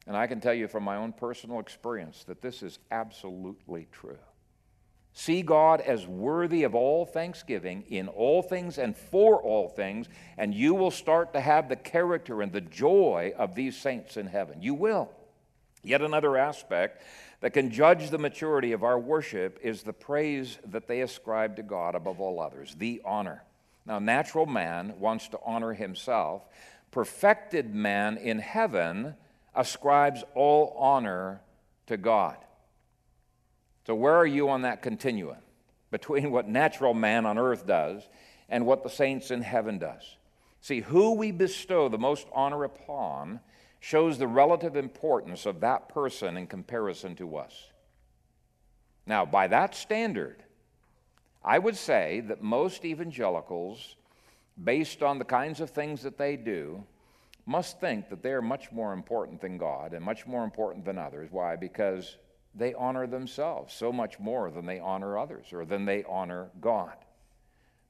And 0.06 0.18
I 0.18 0.26
can 0.26 0.38
tell 0.38 0.52
you 0.52 0.68
from 0.68 0.84
my 0.84 0.96
own 0.96 1.14
personal 1.14 1.60
experience 1.60 2.24
that 2.24 2.42
this 2.42 2.62
is 2.62 2.78
absolutely 2.90 3.88
true. 3.90 4.18
See 5.14 5.42
God 5.42 5.80
as 5.82 6.06
worthy 6.06 6.62
of 6.62 6.74
all 6.74 7.04
thanksgiving 7.04 7.84
in 7.88 8.08
all 8.08 8.42
things 8.42 8.78
and 8.78 8.96
for 8.96 9.42
all 9.42 9.68
things, 9.68 10.08
and 10.38 10.54
you 10.54 10.74
will 10.74 10.90
start 10.90 11.34
to 11.34 11.40
have 11.40 11.68
the 11.68 11.76
character 11.76 12.40
and 12.40 12.50
the 12.50 12.62
joy 12.62 13.32
of 13.36 13.54
these 13.54 13.76
saints 13.76 14.16
in 14.16 14.26
heaven. 14.26 14.62
You 14.62 14.74
will. 14.74 15.10
Yet 15.82 16.00
another 16.00 16.36
aspect 16.36 17.02
that 17.40 17.52
can 17.52 17.70
judge 17.70 18.08
the 18.08 18.18
maturity 18.18 18.72
of 18.72 18.84
our 18.84 18.98
worship 18.98 19.58
is 19.62 19.82
the 19.82 19.92
praise 19.92 20.58
that 20.66 20.86
they 20.86 21.00
ascribe 21.00 21.56
to 21.56 21.62
God 21.62 21.94
above 21.94 22.20
all 22.20 22.40
others, 22.40 22.74
the 22.76 23.02
honor. 23.04 23.42
Now, 23.84 23.98
natural 23.98 24.46
man 24.46 24.94
wants 24.98 25.28
to 25.28 25.40
honor 25.44 25.74
himself. 25.74 26.42
Perfected 26.92 27.74
man 27.74 28.16
in 28.16 28.38
heaven 28.38 29.16
ascribes 29.54 30.22
all 30.34 30.74
honor 30.78 31.40
to 31.86 31.96
God. 31.96 32.36
So, 33.86 33.94
where 33.94 34.14
are 34.14 34.26
you 34.26 34.48
on 34.48 34.62
that 34.62 34.82
continuum 34.82 35.38
between 35.90 36.30
what 36.30 36.48
natural 36.48 36.94
man 36.94 37.26
on 37.26 37.38
earth 37.38 37.66
does 37.66 38.08
and 38.48 38.66
what 38.66 38.82
the 38.82 38.90
saints 38.90 39.30
in 39.30 39.42
heaven 39.42 39.78
does? 39.78 40.16
See, 40.60 40.80
who 40.80 41.14
we 41.14 41.32
bestow 41.32 41.88
the 41.88 41.98
most 41.98 42.28
honor 42.32 42.64
upon 42.64 43.40
shows 43.80 44.16
the 44.16 44.28
relative 44.28 44.76
importance 44.76 45.44
of 45.44 45.60
that 45.60 45.88
person 45.88 46.36
in 46.36 46.46
comparison 46.46 47.16
to 47.16 47.36
us. 47.36 47.70
Now, 49.06 49.24
by 49.24 49.48
that 49.48 49.74
standard, 49.74 50.44
I 51.44 51.58
would 51.58 51.76
say 51.76 52.20
that 52.28 52.40
most 52.40 52.84
evangelicals, 52.84 53.96
based 54.62 55.02
on 55.02 55.18
the 55.18 55.24
kinds 55.24 55.60
of 55.60 55.70
things 55.70 56.02
that 56.02 56.16
they 56.16 56.36
do, 56.36 56.84
must 57.44 57.80
think 57.80 58.08
that 58.08 58.22
they 58.22 58.30
are 58.30 58.40
much 58.40 58.70
more 58.70 58.92
important 58.92 59.40
than 59.40 59.58
God 59.58 59.92
and 59.94 60.04
much 60.04 60.28
more 60.28 60.44
important 60.44 60.84
than 60.84 60.98
others. 60.98 61.30
Why? 61.32 61.56
Because 61.56 62.16
they 62.54 62.74
honor 62.74 63.06
themselves 63.06 63.74
so 63.74 63.92
much 63.92 64.18
more 64.18 64.50
than 64.50 64.66
they 64.66 64.78
honor 64.78 65.18
others 65.18 65.52
or 65.52 65.64
than 65.64 65.84
they 65.84 66.04
honor 66.04 66.50
God. 66.60 66.96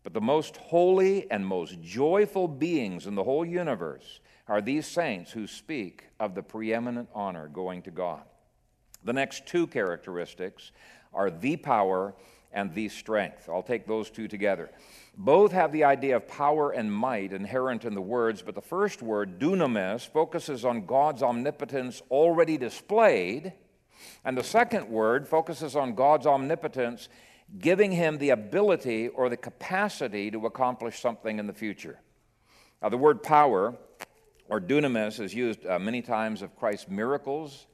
But 0.04 0.14
the 0.14 0.20
most 0.20 0.56
holy 0.56 1.30
and 1.30 1.46
most 1.46 1.80
joyful 1.80 2.48
beings 2.48 3.06
in 3.06 3.14
the 3.14 3.24
whole 3.24 3.44
universe 3.44 4.20
are 4.48 4.60
these 4.60 4.86
saints 4.86 5.30
who 5.30 5.46
speak 5.46 6.04
of 6.18 6.34
the 6.34 6.42
preeminent 6.42 7.08
honor 7.14 7.48
going 7.48 7.82
to 7.82 7.90
God. 7.90 8.22
The 9.04 9.12
next 9.12 9.46
two 9.46 9.66
characteristics 9.66 10.72
are 11.12 11.30
the 11.30 11.56
power 11.56 12.14
and 12.52 12.74
the 12.74 12.88
strength. 12.88 13.48
I'll 13.48 13.62
take 13.62 13.86
those 13.86 14.10
two 14.10 14.28
together. 14.28 14.70
Both 15.16 15.52
have 15.52 15.72
the 15.72 15.84
idea 15.84 16.16
of 16.16 16.28
power 16.28 16.70
and 16.70 16.92
might 16.92 17.32
inherent 17.32 17.84
in 17.84 17.94
the 17.94 18.00
words, 18.00 18.42
but 18.42 18.54
the 18.54 18.60
first 18.60 19.02
word, 19.02 19.38
dunamis, 19.38 20.06
focuses 20.06 20.64
on 20.64 20.86
God's 20.86 21.22
omnipotence 21.22 22.02
already 22.10 22.56
displayed, 22.58 23.52
and 24.24 24.36
the 24.36 24.44
second 24.44 24.88
word 24.88 25.26
focuses 25.26 25.76
on 25.76 25.94
God's 25.94 26.26
omnipotence 26.26 27.09
giving 27.59 27.92
him 27.92 28.18
the 28.18 28.30
ability 28.30 29.09
or 29.09 29.28
the 29.28 29.36
capacity 29.36 30.30
to 30.30 30.46
accomplish 30.46 31.00
something 31.00 31.38
in 31.38 31.46
the 31.46 31.53
future. 31.53 31.98
Now, 32.80 32.88
the 32.88 32.98
word 32.98 33.22
power 33.22 33.74
or 34.48 34.61
dunamis 34.61 35.20
is 35.20 35.34
used 35.34 35.66
uh, 35.66 35.78
many 35.78 36.03
times 36.03 36.42
of 36.42 36.57
Christ's 36.57 36.88
miracles. 36.88 37.66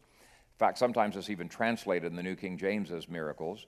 In 0.54 0.58
fact, 0.58 0.78
sometimes 0.78 1.16
it's 1.16 1.30
even 1.30 1.48
translated 1.48 2.10
in 2.10 2.16
the 2.16 2.22
New 2.22 2.36
King 2.36 2.58
James 2.58 2.90
as 2.90 3.08
miracles. 3.08 3.66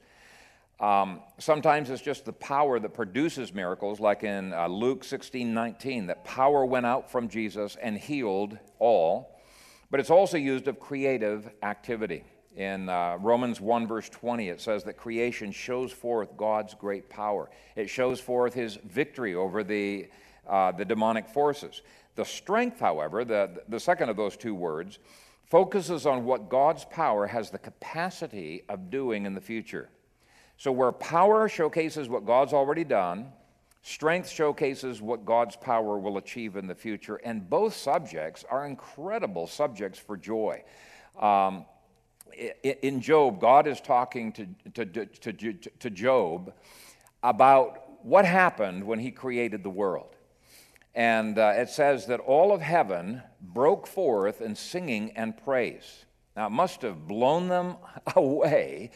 Um, 0.81 1.21
sometimes 1.39 1.91
it's 1.91 2.03
just 2.03 2.25
the 2.25 2.33
power 2.33 2.81
that 2.81 2.95
produces 2.95 3.53
miracles, 3.53 4.01
like 4.01 4.25
in 4.25 4.53
uh, 4.55 4.67
Luke 4.67 5.05
16 5.05 5.53
19, 5.53 6.07
that 6.07 6.25
power 6.25 6.65
went 6.65 6.87
out 6.87 7.11
from 7.11 7.29
Jesus 7.29 7.77
and 7.81 7.99
healed 7.99 8.59
all. 8.79 9.39
But 9.91 10.01
it's 10.01 10.11
also 10.11 10.39
used 10.39 10.69
of 10.69 10.81
creative 10.81 11.51
activity. 11.63 12.25
In 12.57 12.89
uh, 12.89 13.17
Romans 13.21 13.61
1, 13.61 13.87
verse 13.87 14.09
20, 14.09 14.49
it 14.49 14.61
says 14.61 14.83
that 14.85 14.97
creation 14.97 15.53
shows 15.53 15.93
forth 15.93 16.37
God's 16.37 16.75
great 16.75 17.09
power. 17.09 17.49
It 17.77 17.89
shows 17.89 18.21
forth 18.21 18.55
his 18.55 18.77
victory 18.85 19.35
over 19.35 19.63
the, 19.63 20.09
uh, 20.49 20.73
the 20.73 20.85
demonic 20.85 21.29
forces. 21.29 21.83
The 22.17 22.25
strength, 22.25 22.81
however, 22.81 23.25
the, 23.25 23.63
the 23.69 23.79
second 23.79 24.09
of 24.09 24.17
those 24.17 24.37
two 24.37 24.55
words, 24.55 24.99
focuses 25.45 26.07
on 26.07 26.25
what 26.25 26.49
God's 26.49 26.85
power 26.87 27.27
has 27.27 27.51
the 27.51 27.59
capacity 27.59 28.65
of 28.69 28.91
doing 28.91 29.27
in 29.27 29.35
the 29.35 29.41
future. 29.41 29.89
So, 30.57 30.73
where 30.73 30.93
power 30.93 31.49
showcases 31.49 32.09
what 32.09 32.27
God's 32.27 32.53
already 32.53 32.85
done, 32.85 33.33
strength 33.83 34.29
showcases 34.29 35.01
what 35.01 35.25
God's 35.25 35.57
power 35.57 35.99
will 35.99 36.19
achieve 36.19 36.57
in 36.57 36.67
the 36.67 36.75
future. 36.75 37.17
And 37.17 37.49
both 37.49 37.75
subjects 37.75 38.45
are 38.51 38.67
incredible 38.67 39.47
subjects 39.47 39.99
for 39.99 40.17
joy. 40.17 40.63
Um, 41.19 41.65
in 42.33 43.01
Job, 43.01 43.41
God 43.41 43.66
is 43.66 43.81
talking 43.81 44.33
to, 44.33 44.47
to, 44.85 45.07
to, 45.07 45.53
to, 45.53 45.91
Job 45.91 46.53
about 47.22 48.05
what 48.05 48.24
happened 48.24 48.85
when 48.85 48.99
he 48.99 49.11
created 49.11 49.62
the 49.62 49.70
world. 49.70 50.16
And 50.95 51.39
uh, 51.39 51.53
it 51.57 51.68
says 51.68 52.07
that 52.07 52.20
all 52.20 52.53
of 52.53 52.61
heaven 52.61 53.22
broke 53.41 53.87
forth 53.87 54.41
in 54.41 54.55
singing 54.55 55.12
and 55.16 55.37
praise. 55.37 56.05
Now, 56.37 56.47
it 56.47 56.51
must 56.51 56.83
have 56.83 57.07
blown 57.07 57.49
them 57.49 57.76
away 58.16 58.91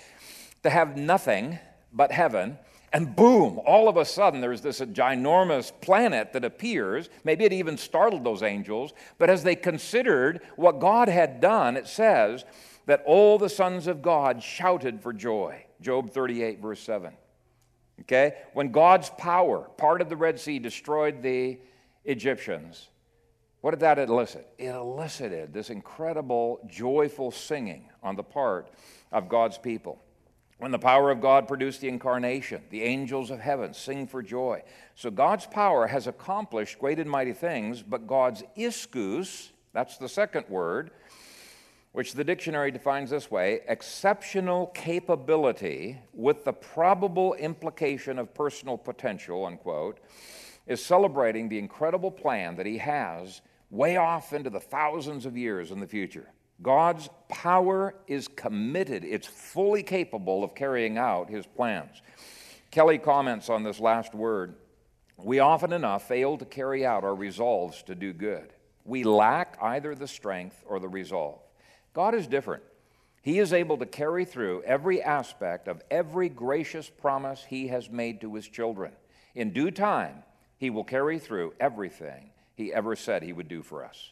to 0.62 0.70
have 0.70 0.96
nothing 0.96 1.58
but 1.92 2.10
heaven. 2.10 2.58
And 2.92 3.16
boom, 3.16 3.60
all 3.66 3.88
of 3.88 3.96
a 3.96 4.04
sudden 4.04 4.40
there's 4.40 4.60
this 4.60 4.80
ginormous 4.80 5.72
planet 5.80 6.32
that 6.32 6.44
appears. 6.44 7.08
Maybe 7.24 7.44
it 7.44 7.52
even 7.52 7.76
startled 7.76 8.22
those 8.22 8.42
angels. 8.42 8.92
But 9.18 9.30
as 9.30 9.42
they 9.42 9.56
considered 9.56 10.40
what 10.56 10.78
God 10.78 11.08
had 11.08 11.40
done, 11.40 11.76
it 11.76 11.88
says 11.88 12.44
that 12.86 13.02
all 13.06 13.38
the 13.38 13.48
sons 13.48 13.86
of 13.86 14.02
God 14.02 14.42
shouted 14.42 15.00
for 15.00 15.12
joy. 15.12 15.64
Job 15.80 16.10
38, 16.10 16.60
verse 16.60 16.80
7. 16.80 17.12
Okay? 18.00 18.34
When 18.52 18.72
God's 18.72 19.10
power 19.10 19.68
parted 19.76 20.08
the 20.08 20.16
Red 20.16 20.38
Sea, 20.38 20.58
destroyed 20.58 21.22
the 21.22 21.58
Egyptians, 22.04 22.88
what 23.60 23.70
did 23.70 23.80
that 23.80 23.98
elicit? 23.98 24.46
It 24.58 24.74
elicited 24.74 25.54
this 25.54 25.70
incredible, 25.70 26.60
joyful 26.66 27.30
singing 27.30 27.88
on 28.02 28.16
the 28.16 28.22
part 28.22 28.68
of 29.10 29.28
God's 29.28 29.56
people. 29.56 29.98
When 30.58 30.70
the 30.70 30.78
power 30.78 31.10
of 31.10 31.20
God 31.20 31.48
produced 31.48 31.80
the 31.80 31.88
incarnation, 31.88 32.62
the 32.70 32.82
angels 32.82 33.30
of 33.30 33.40
heaven 33.40 33.74
sing 33.74 34.06
for 34.06 34.22
joy. 34.22 34.62
So 34.94 35.10
God's 35.10 35.46
power 35.46 35.86
has 35.86 36.06
accomplished 36.06 36.78
great 36.78 36.98
and 36.98 37.10
mighty 37.10 37.32
things, 37.32 37.82
but 37.82 38.06
God's 38.06 38.42
ischus, 38.56 39.50
that's 39.72 39.98
the 39.98 40.08
second 40.08 40.46
word, 40.48 40.90
which 41.94 42.14
the 42.14 42.24
dictionary 42.24 42.72
defines 42.72 43.10
this 43.10 43.30
way 43.30 43.60
exceptional 43.68 44.66
capability 44.74 45.96
with 46.12 46.44
the 46.44 46.52
probable 46.52 47.34
implication 47.34 48.18
of 48.18 48.34
personal 48.34 48.76
potential, 48.76 49.46
unquote, 49.46 50.00
is 50.66 50.84
celebrating 50.84 51.48
the 51.48 51.56
incredible 51.56 52.10
plan 52.10 52.56
that 52.56 52.66
he 52.66 52.78
has 52.78 53.42
way 53.70 53.96
off 53.96 54.32
into 54.32 54.50
the 54.50 54.58
thousands 54.58 55.24
of 55.24 55.36
years 55.36 55.70
in 55.70 55.78
the 55.78 55.86
future. 55.86 56.28
God's 56.62 57.08
power 57.28 57.94
is 58.08 58.26
committed, 58.26 59.04
it's 59.04 59.28
fully 59.28 59.84
capable 59.84 60.42
of 60.42 60.56
carrying 60.56 60.98
out 60.98 61.30
his 61.30 61.46
plans. 61.46 62.02
Kelly 62.72 62.98
comments 62.98 63.48
on 63.48 63.62
this 63.62 63.78
last 63.78 64.16
word. 64.16 64.56
We 65.16 65.38
often 65.38 65.72
enough 65.72 66.08
fail 66.08 66.38
to 66.38 66.44
carry 66.44 66.84
out 66.84 67.04
our 67.04 67.14
resolves 67.14 67.84
to 67.84 67.94
do 67.94 68.12
good. 68.12 68.52
We 68.84 69.04
lack 69.04 69.56
either 69.62 69.94
the 69.94 70.08
strength 70.08 70.64
or 70.66 70.80
the 70.80 70.88
resolve. 70.88 71.43
God 71.94 72.14
is 72.14 72.26
different. 72.26 72.62
He 73.22 73.38
is 73.38 73.54
able 73.54 73.78
to 73.78 73.86
carry 73.86 74.26
through 74.26 74.62
every 74.64 75.00
aspect 75.00 75.66
of 75.66 75.82
every 75.90 76.28
gracious 76.28 76.90
promise 76.90 77.42
He 77.42 77.68
has 77.68 77.88
made 77.88 78.20
to 78.20 78.34
His 78.34 78.46
children. 78.46 78.92
In 79.34 79.52
due 79.52 79.70
time, 79.70 80.24
He 80.58 80.68
will 80.68 80.84
carry 80.84 81.18
through 81.18 81.54
everything 81.58 82.30
He 82.54 82.74
ever 82.74 82.96
said 82.96 83.22
He 83.22 83.32
would 83.32 83.48
do 83.48 83.62
for 83.62 83.82
us. 83.82 84.10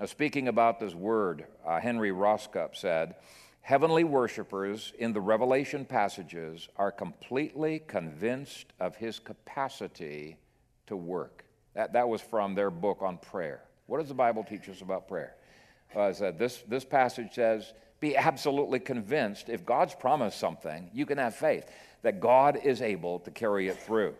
Now, 0.00 0.06
speaking 0.06 0.48
about 0.48 0.80
this 0.80 0.94
word, 0.94 1.44
uh, 1.66 1.80
Henry 1.80 2.10
Roscup 2.10 2.74
said, 2.74 3.16
Heavenly 3.60 4.04
worshippers 4.04 4.94
in 4.98 5.12
the 5.12 5.20
Revelation 5.20 5.84
passages 5.84 6.68
are 6.76 6.90
completely 6.92 7.80
convinced 7.80 8.72
of 8.80 8.96
His 8.96 9.18
capacity 9.18 10.38
to 10.86 10.96
work. 10.96 11.44
That, 11.74 11.92
that 11.92 12.08
was 12.08 12.22
from 12.22 12.54
their 12.54 12.70
book 12.70 13.02
on 13.02 13.18
prayer. 13.18 13.60
What 13.86 13.98
does 13.98 14.08
the 14.08 14.14
Bible 14.14 14.42
teach 14.42 14.68
us 14.68 14.80
about 14.80 15.06
prayer? 15.06 15.34
Uh, 15.94 16.12
said, 16.12 16.38
this, 16.38 16.62
this 16.68 16.84
passage 16.84 17.34
says, 17.34 17.72
be 18.00 18.16
absolutely 18.16 18.78
convinced 18.78 19.48
if 19.48 19.66
God's 19.66 19.94
promised 19.94 20.38
something, 20.38 20.90
you 20.92 21.06
can 21.06 21.18
have 21.18 21.34
faith 21.34 21.68
that 22.02 22.20
God 22.20 22.58
is 22.62 22.80
able 22.80 23.18
to 23.20 23.30
carry 23.30 23.68
it 23.68 23.78
through. 23.78 24.14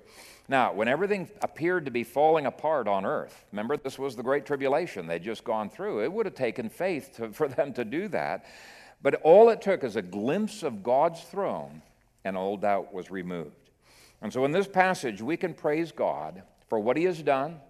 Now, 0.48 0.72
when 0.72 0.88
everything 0.88 1.28
appeared 1.42 1.84
to 1.84 1.90
be 1.90 2.04
falling 2.04 2.46
apart 2.46 2.88
on 2.88 3.04
earth, 3.04 3.44
remember 3.52 3.76
this 3.76 3.98
was 3.98 4.16
the 4.16 4.22
Great 4.22 4.46
Tribulation 4.46 5.06
they'd 5.06 5.22
just 5.22 5.44
gone 5.44 5.68
through, 5.68 6.02
it 6.02 6.12
would 6.12 6.26
have 6.26 6.34
taken 6.34 6.70
faith 6.70 7.16
to, 7.16 7.28
for 7.32 7.48
them 7.48 7.72
to 7.74 7.84
do 7.84 8.08
that. 8.08 8.46
But 9.00 9.16
all 9.16 9.50
it 9.50 9.62
took 9.62 9.84
is 9.84 9.94
a 9.94 10.02
glimpse 10.02 10.62
of 10.62 10.82
God's 10.82 11.20
throne, 11.20 11.82
and 12.24 12.36
all 12.36 12.56
doubt 12.56 12.92
was 12.92 13.10
removed. 13.10 13.70
And 14.20 14.32
so 14.32 14.44
in 14.44 14.50
this 14.50 14.66
passage, 14.66 15.22
we 15.22 15.36
can 15.36 15.54
praise 15.54 15.92
God 15.92 16.42
for 16.68 16.80
what 16.80 16.96
He 16.96 17.04
has 17.04 17.22
done, 17.22 17.60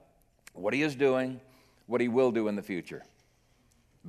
what 0.55 0.72
He 0.72 0.82
is 0.82 0.94
doing, 0.94 1.40
what 1.86 2.01
He 2.01 2.09
will 2.09 2.30
do 2.30 2.49
in 2.49 2.57
the 2.57 2.62
future. 2.62 3.03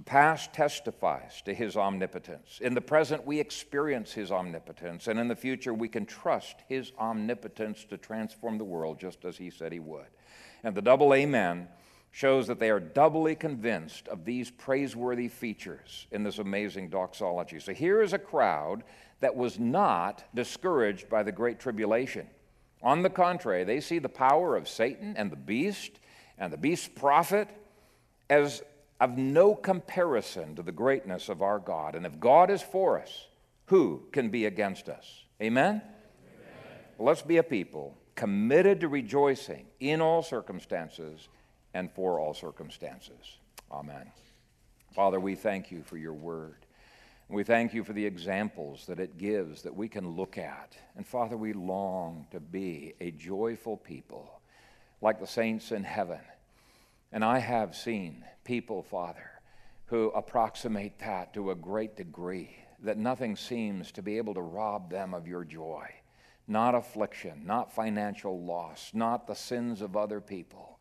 Past 0.06 0.54
testifies 0.54 1.42
to 1.44 1.54
his 1.54 1.76
omnipotence. 1.76 2.60
In 2.62 2.74
the 2.74 2.82
present, 2.82 3.26
we 3.26 3.40
experience 3.40 4.14
his 4.14 4.32
omnipotence. 4.32 5.08
And 5.08 5.20
in 5.20 5.28
the 5.28 5.36
future, 5.36 5.74
we 5.74 5.90
can 5.90 6.06
trust 6.06 6.58
his 6.68 6.94
omnipotence 6.98 7.86
to 7.86 7.98
transform 7.98 8.58
the 8.58 8.64
world 8.64 9.00
just 9.00 9.26
as 9.26 9.38
he 9.38 9.50
said 9.50 9.74
he 9.74 9.80
would. 9.80 10.08
And 10.64 10.76
the 10.76 10.82
double 10.82 11.14
amen 11.14 11.68
shows 12.12 12.48
that 12.48 12.60
they 12.60 12.70
are 12.70 12.80
doubly 12.80 13.36
convinced 13.36 14.08
of 14.08 14.26
these 14.26 14.50
praiseworthy 14.52 15.28
features 15.28 16.08
in 16.12 16.24
this 16.24 16.40
amazing 16.40 16.90
doxology. 16.90 17.60
So 17.60 17.74
here 17.74 18.02
is 18.02 18.14
a 18.14 18.20
crowd 18.20 18.84
that 19.20 19.36
was 19.36 19.60
not 19.60 20.24
discouraged 20.34 21.10
by 21.10 21.24
the 21.24 21.32
Great 21.32 21.60
Tribulation. 21.60 22.28
On 22.82 23.02
the 23.02 23.10
contrary, 23.10 23.64
they 23.64 23.82
see 23.82 24.00
the 24.00 24.10
power 24.10 24.56
of 24.56 24.70
Satan 24.70 25.16
and 25.18 25.32
the 25.32 25.36
beast 25.36 26.00
and 26.38 26.54
the 26.54 26.58
beast's 26.58 26.88
prophet 26.88 27.50
as 28.30 28.64
of 29.00 29.18
no 29.18 29.56
comparison 29.56 30.56
to 30.56 30.64
the 30.64 30.72
greatness 30.72 31.30
of 31.30 31.42
our 31.42 31.60
God. 31.60 31.96
And 31.96 32.06
if 32.06 32.20
God 32.20 32.50
is 32.50 32.62
for 32.62 33.00
us, 33.00 33.28
who 33.66 34.04
can 34.12 34.30
be 34.30 34.46
against 34.46 34.90
us? 34.90 35.24
Amen? 35.42 35.76
Amen. 35.76 35.84
Let's 36.98 37.22
be 37.22 37.38
a 37.38 37.44
people 37.44 37.98
committed 38.16 38.82
to 38.82 38.90
rejoicing 38.90 39.66
in 39.80 40.02
all 40.02 40.22
circumstances 40.22 41.30
and 41.74 41.90
for 41.92 42.20
all 42.20 42.34
circumstances. 42.34 43.38
Amen. 43.72 44.12
Father, 44.94 45.20
we 45.20 45.36
thank 45.36 45.72
you 45.72 45.84
for 45.84 45.98
your 45.98 46.14
word. 46.14 46.66
We 47.30 47.44
thank 47.44 47.76
you 47.76 47.84
for 47.84 47.94
the 47.94 48.06
examples 48.06 48.88
that 48.88 49.00
it 49.00 49.20
gives 49.20 49.62
that 49.62 49.76
we 49.76 49.88
can 49.88 50.18
look 50.18 50.38
at. 50.38 50.76
And 50.98 51.06
Father, 51.06 51.38
we 51.38 51.54
long 51.54 52.26
to 52.32 52.40
be 52.40 52.96
a 53.00 53.12
joyful 53.12 53.78
people 53.78 54.42
like 55.00 55.20
the 55.20 55.28
saints 55.28 55.72
in 55.72 55.84
heaven. 55.84 56.20
And 57.12 57.24
I 57.24 57.38
have 57.38 57.76
seen 57.76 58.26
people, 58.50 58.82
Father, 58.82 59.30
who 59.86 60.08
approximate 60.16 60.98
that 60.98 61.36
to 61.36 61.52
a 61.52 61.56
great 61.56 61.96
degree, 61.96 62.50
that 62.82 62.98
nothing 62.98 63.36
seems 63.36 63.92
to 63.92 64.02
be 64.02 64.18
able 64.18 64.34
to 64.34 64.42
rob 64.42 64.90
them 64.90 65.14
of 65.14 65.28
your 65.28 65.44
joy. 65.44 65.88
Not 66.48 66.74
affliction, 66.74 67.44
not 67.46 67.72
financial 67.72 68.44
loss, 68.44 68.90
not 68.92 69.28
the 69.28 69.36
sins 69.36 69.84
of 69.84 69.96
other 69.96 70.20
people. 70.20 70.80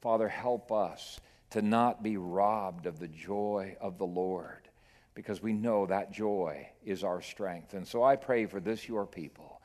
Father, 0.00 0.28
help 0.28 0.72
us 0.72 1.20
to 1.50 1.60
not 1.60 2.02
be 2.02 2.16
robbed 2.16 2.86
of 2.86 2.98
the 2.98 3.08
joy 3.08 3.76
of 3.82 3.98
the 3.98 4.06
Lord 4.06 4.70
because 5.12 5.42
we 5.42 5.52
know 5.52 5.84
that 5.84 6.14
joy 6.14 6.70
is 6.86 7.04
our 7.04 7.20
strength. 7.20 7.74
And 7.74 7.86
so 7.86 8.02
I 8.02 8.16
pray 8.16 8.46
for 8.46 8.60
this, 8.60 8.88
your 8.88 9.04
people, 9.04 9.60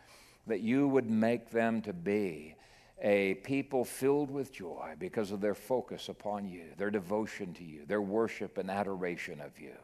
that 0.46 0.60
you 0.60 0.90
would 0.90 1.10
make 1.10 1.52
them 1.52 1.82
to 1.84 1.94
be 1.94 2.56
a 3.02 3.36
people 3.36 3.84
filled 3.84 4.32
with 4.32 4.54
joy 4.54 4.94
because 5.00 5.32
of 5.32 5.42
their 5.42 5.56
focus 5.56 6.10
upon 6.10 6.48
you, 6.48 6.66
their 6.78 6.92
devotion 6.92 7.54
to 7.54 7.64
you, 7.64 7.86
their 7.86 8.02
worship 8.02 8.58
and 8.58 8.72
adoration 8.72 9.42
of 9.42 9.60
you. 9.60 9.76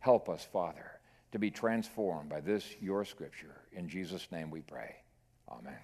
Help 0.00 0.28
us, 0.28 0.44
Father, 0.44 1.00
to 1.32 1.38
be 1.38 1.50
transformed 1.50 2.28
by 2.28 2.40
this, 2.40 2.74
your 2.80 3.04
scripture. 3.04 3.62
In 3.72 3.88
Jesus' 3.88 4.28
name 4.32 4.50
we 4.50 4.60
pray. 4.60 4.96
Amen. 5.50 5.78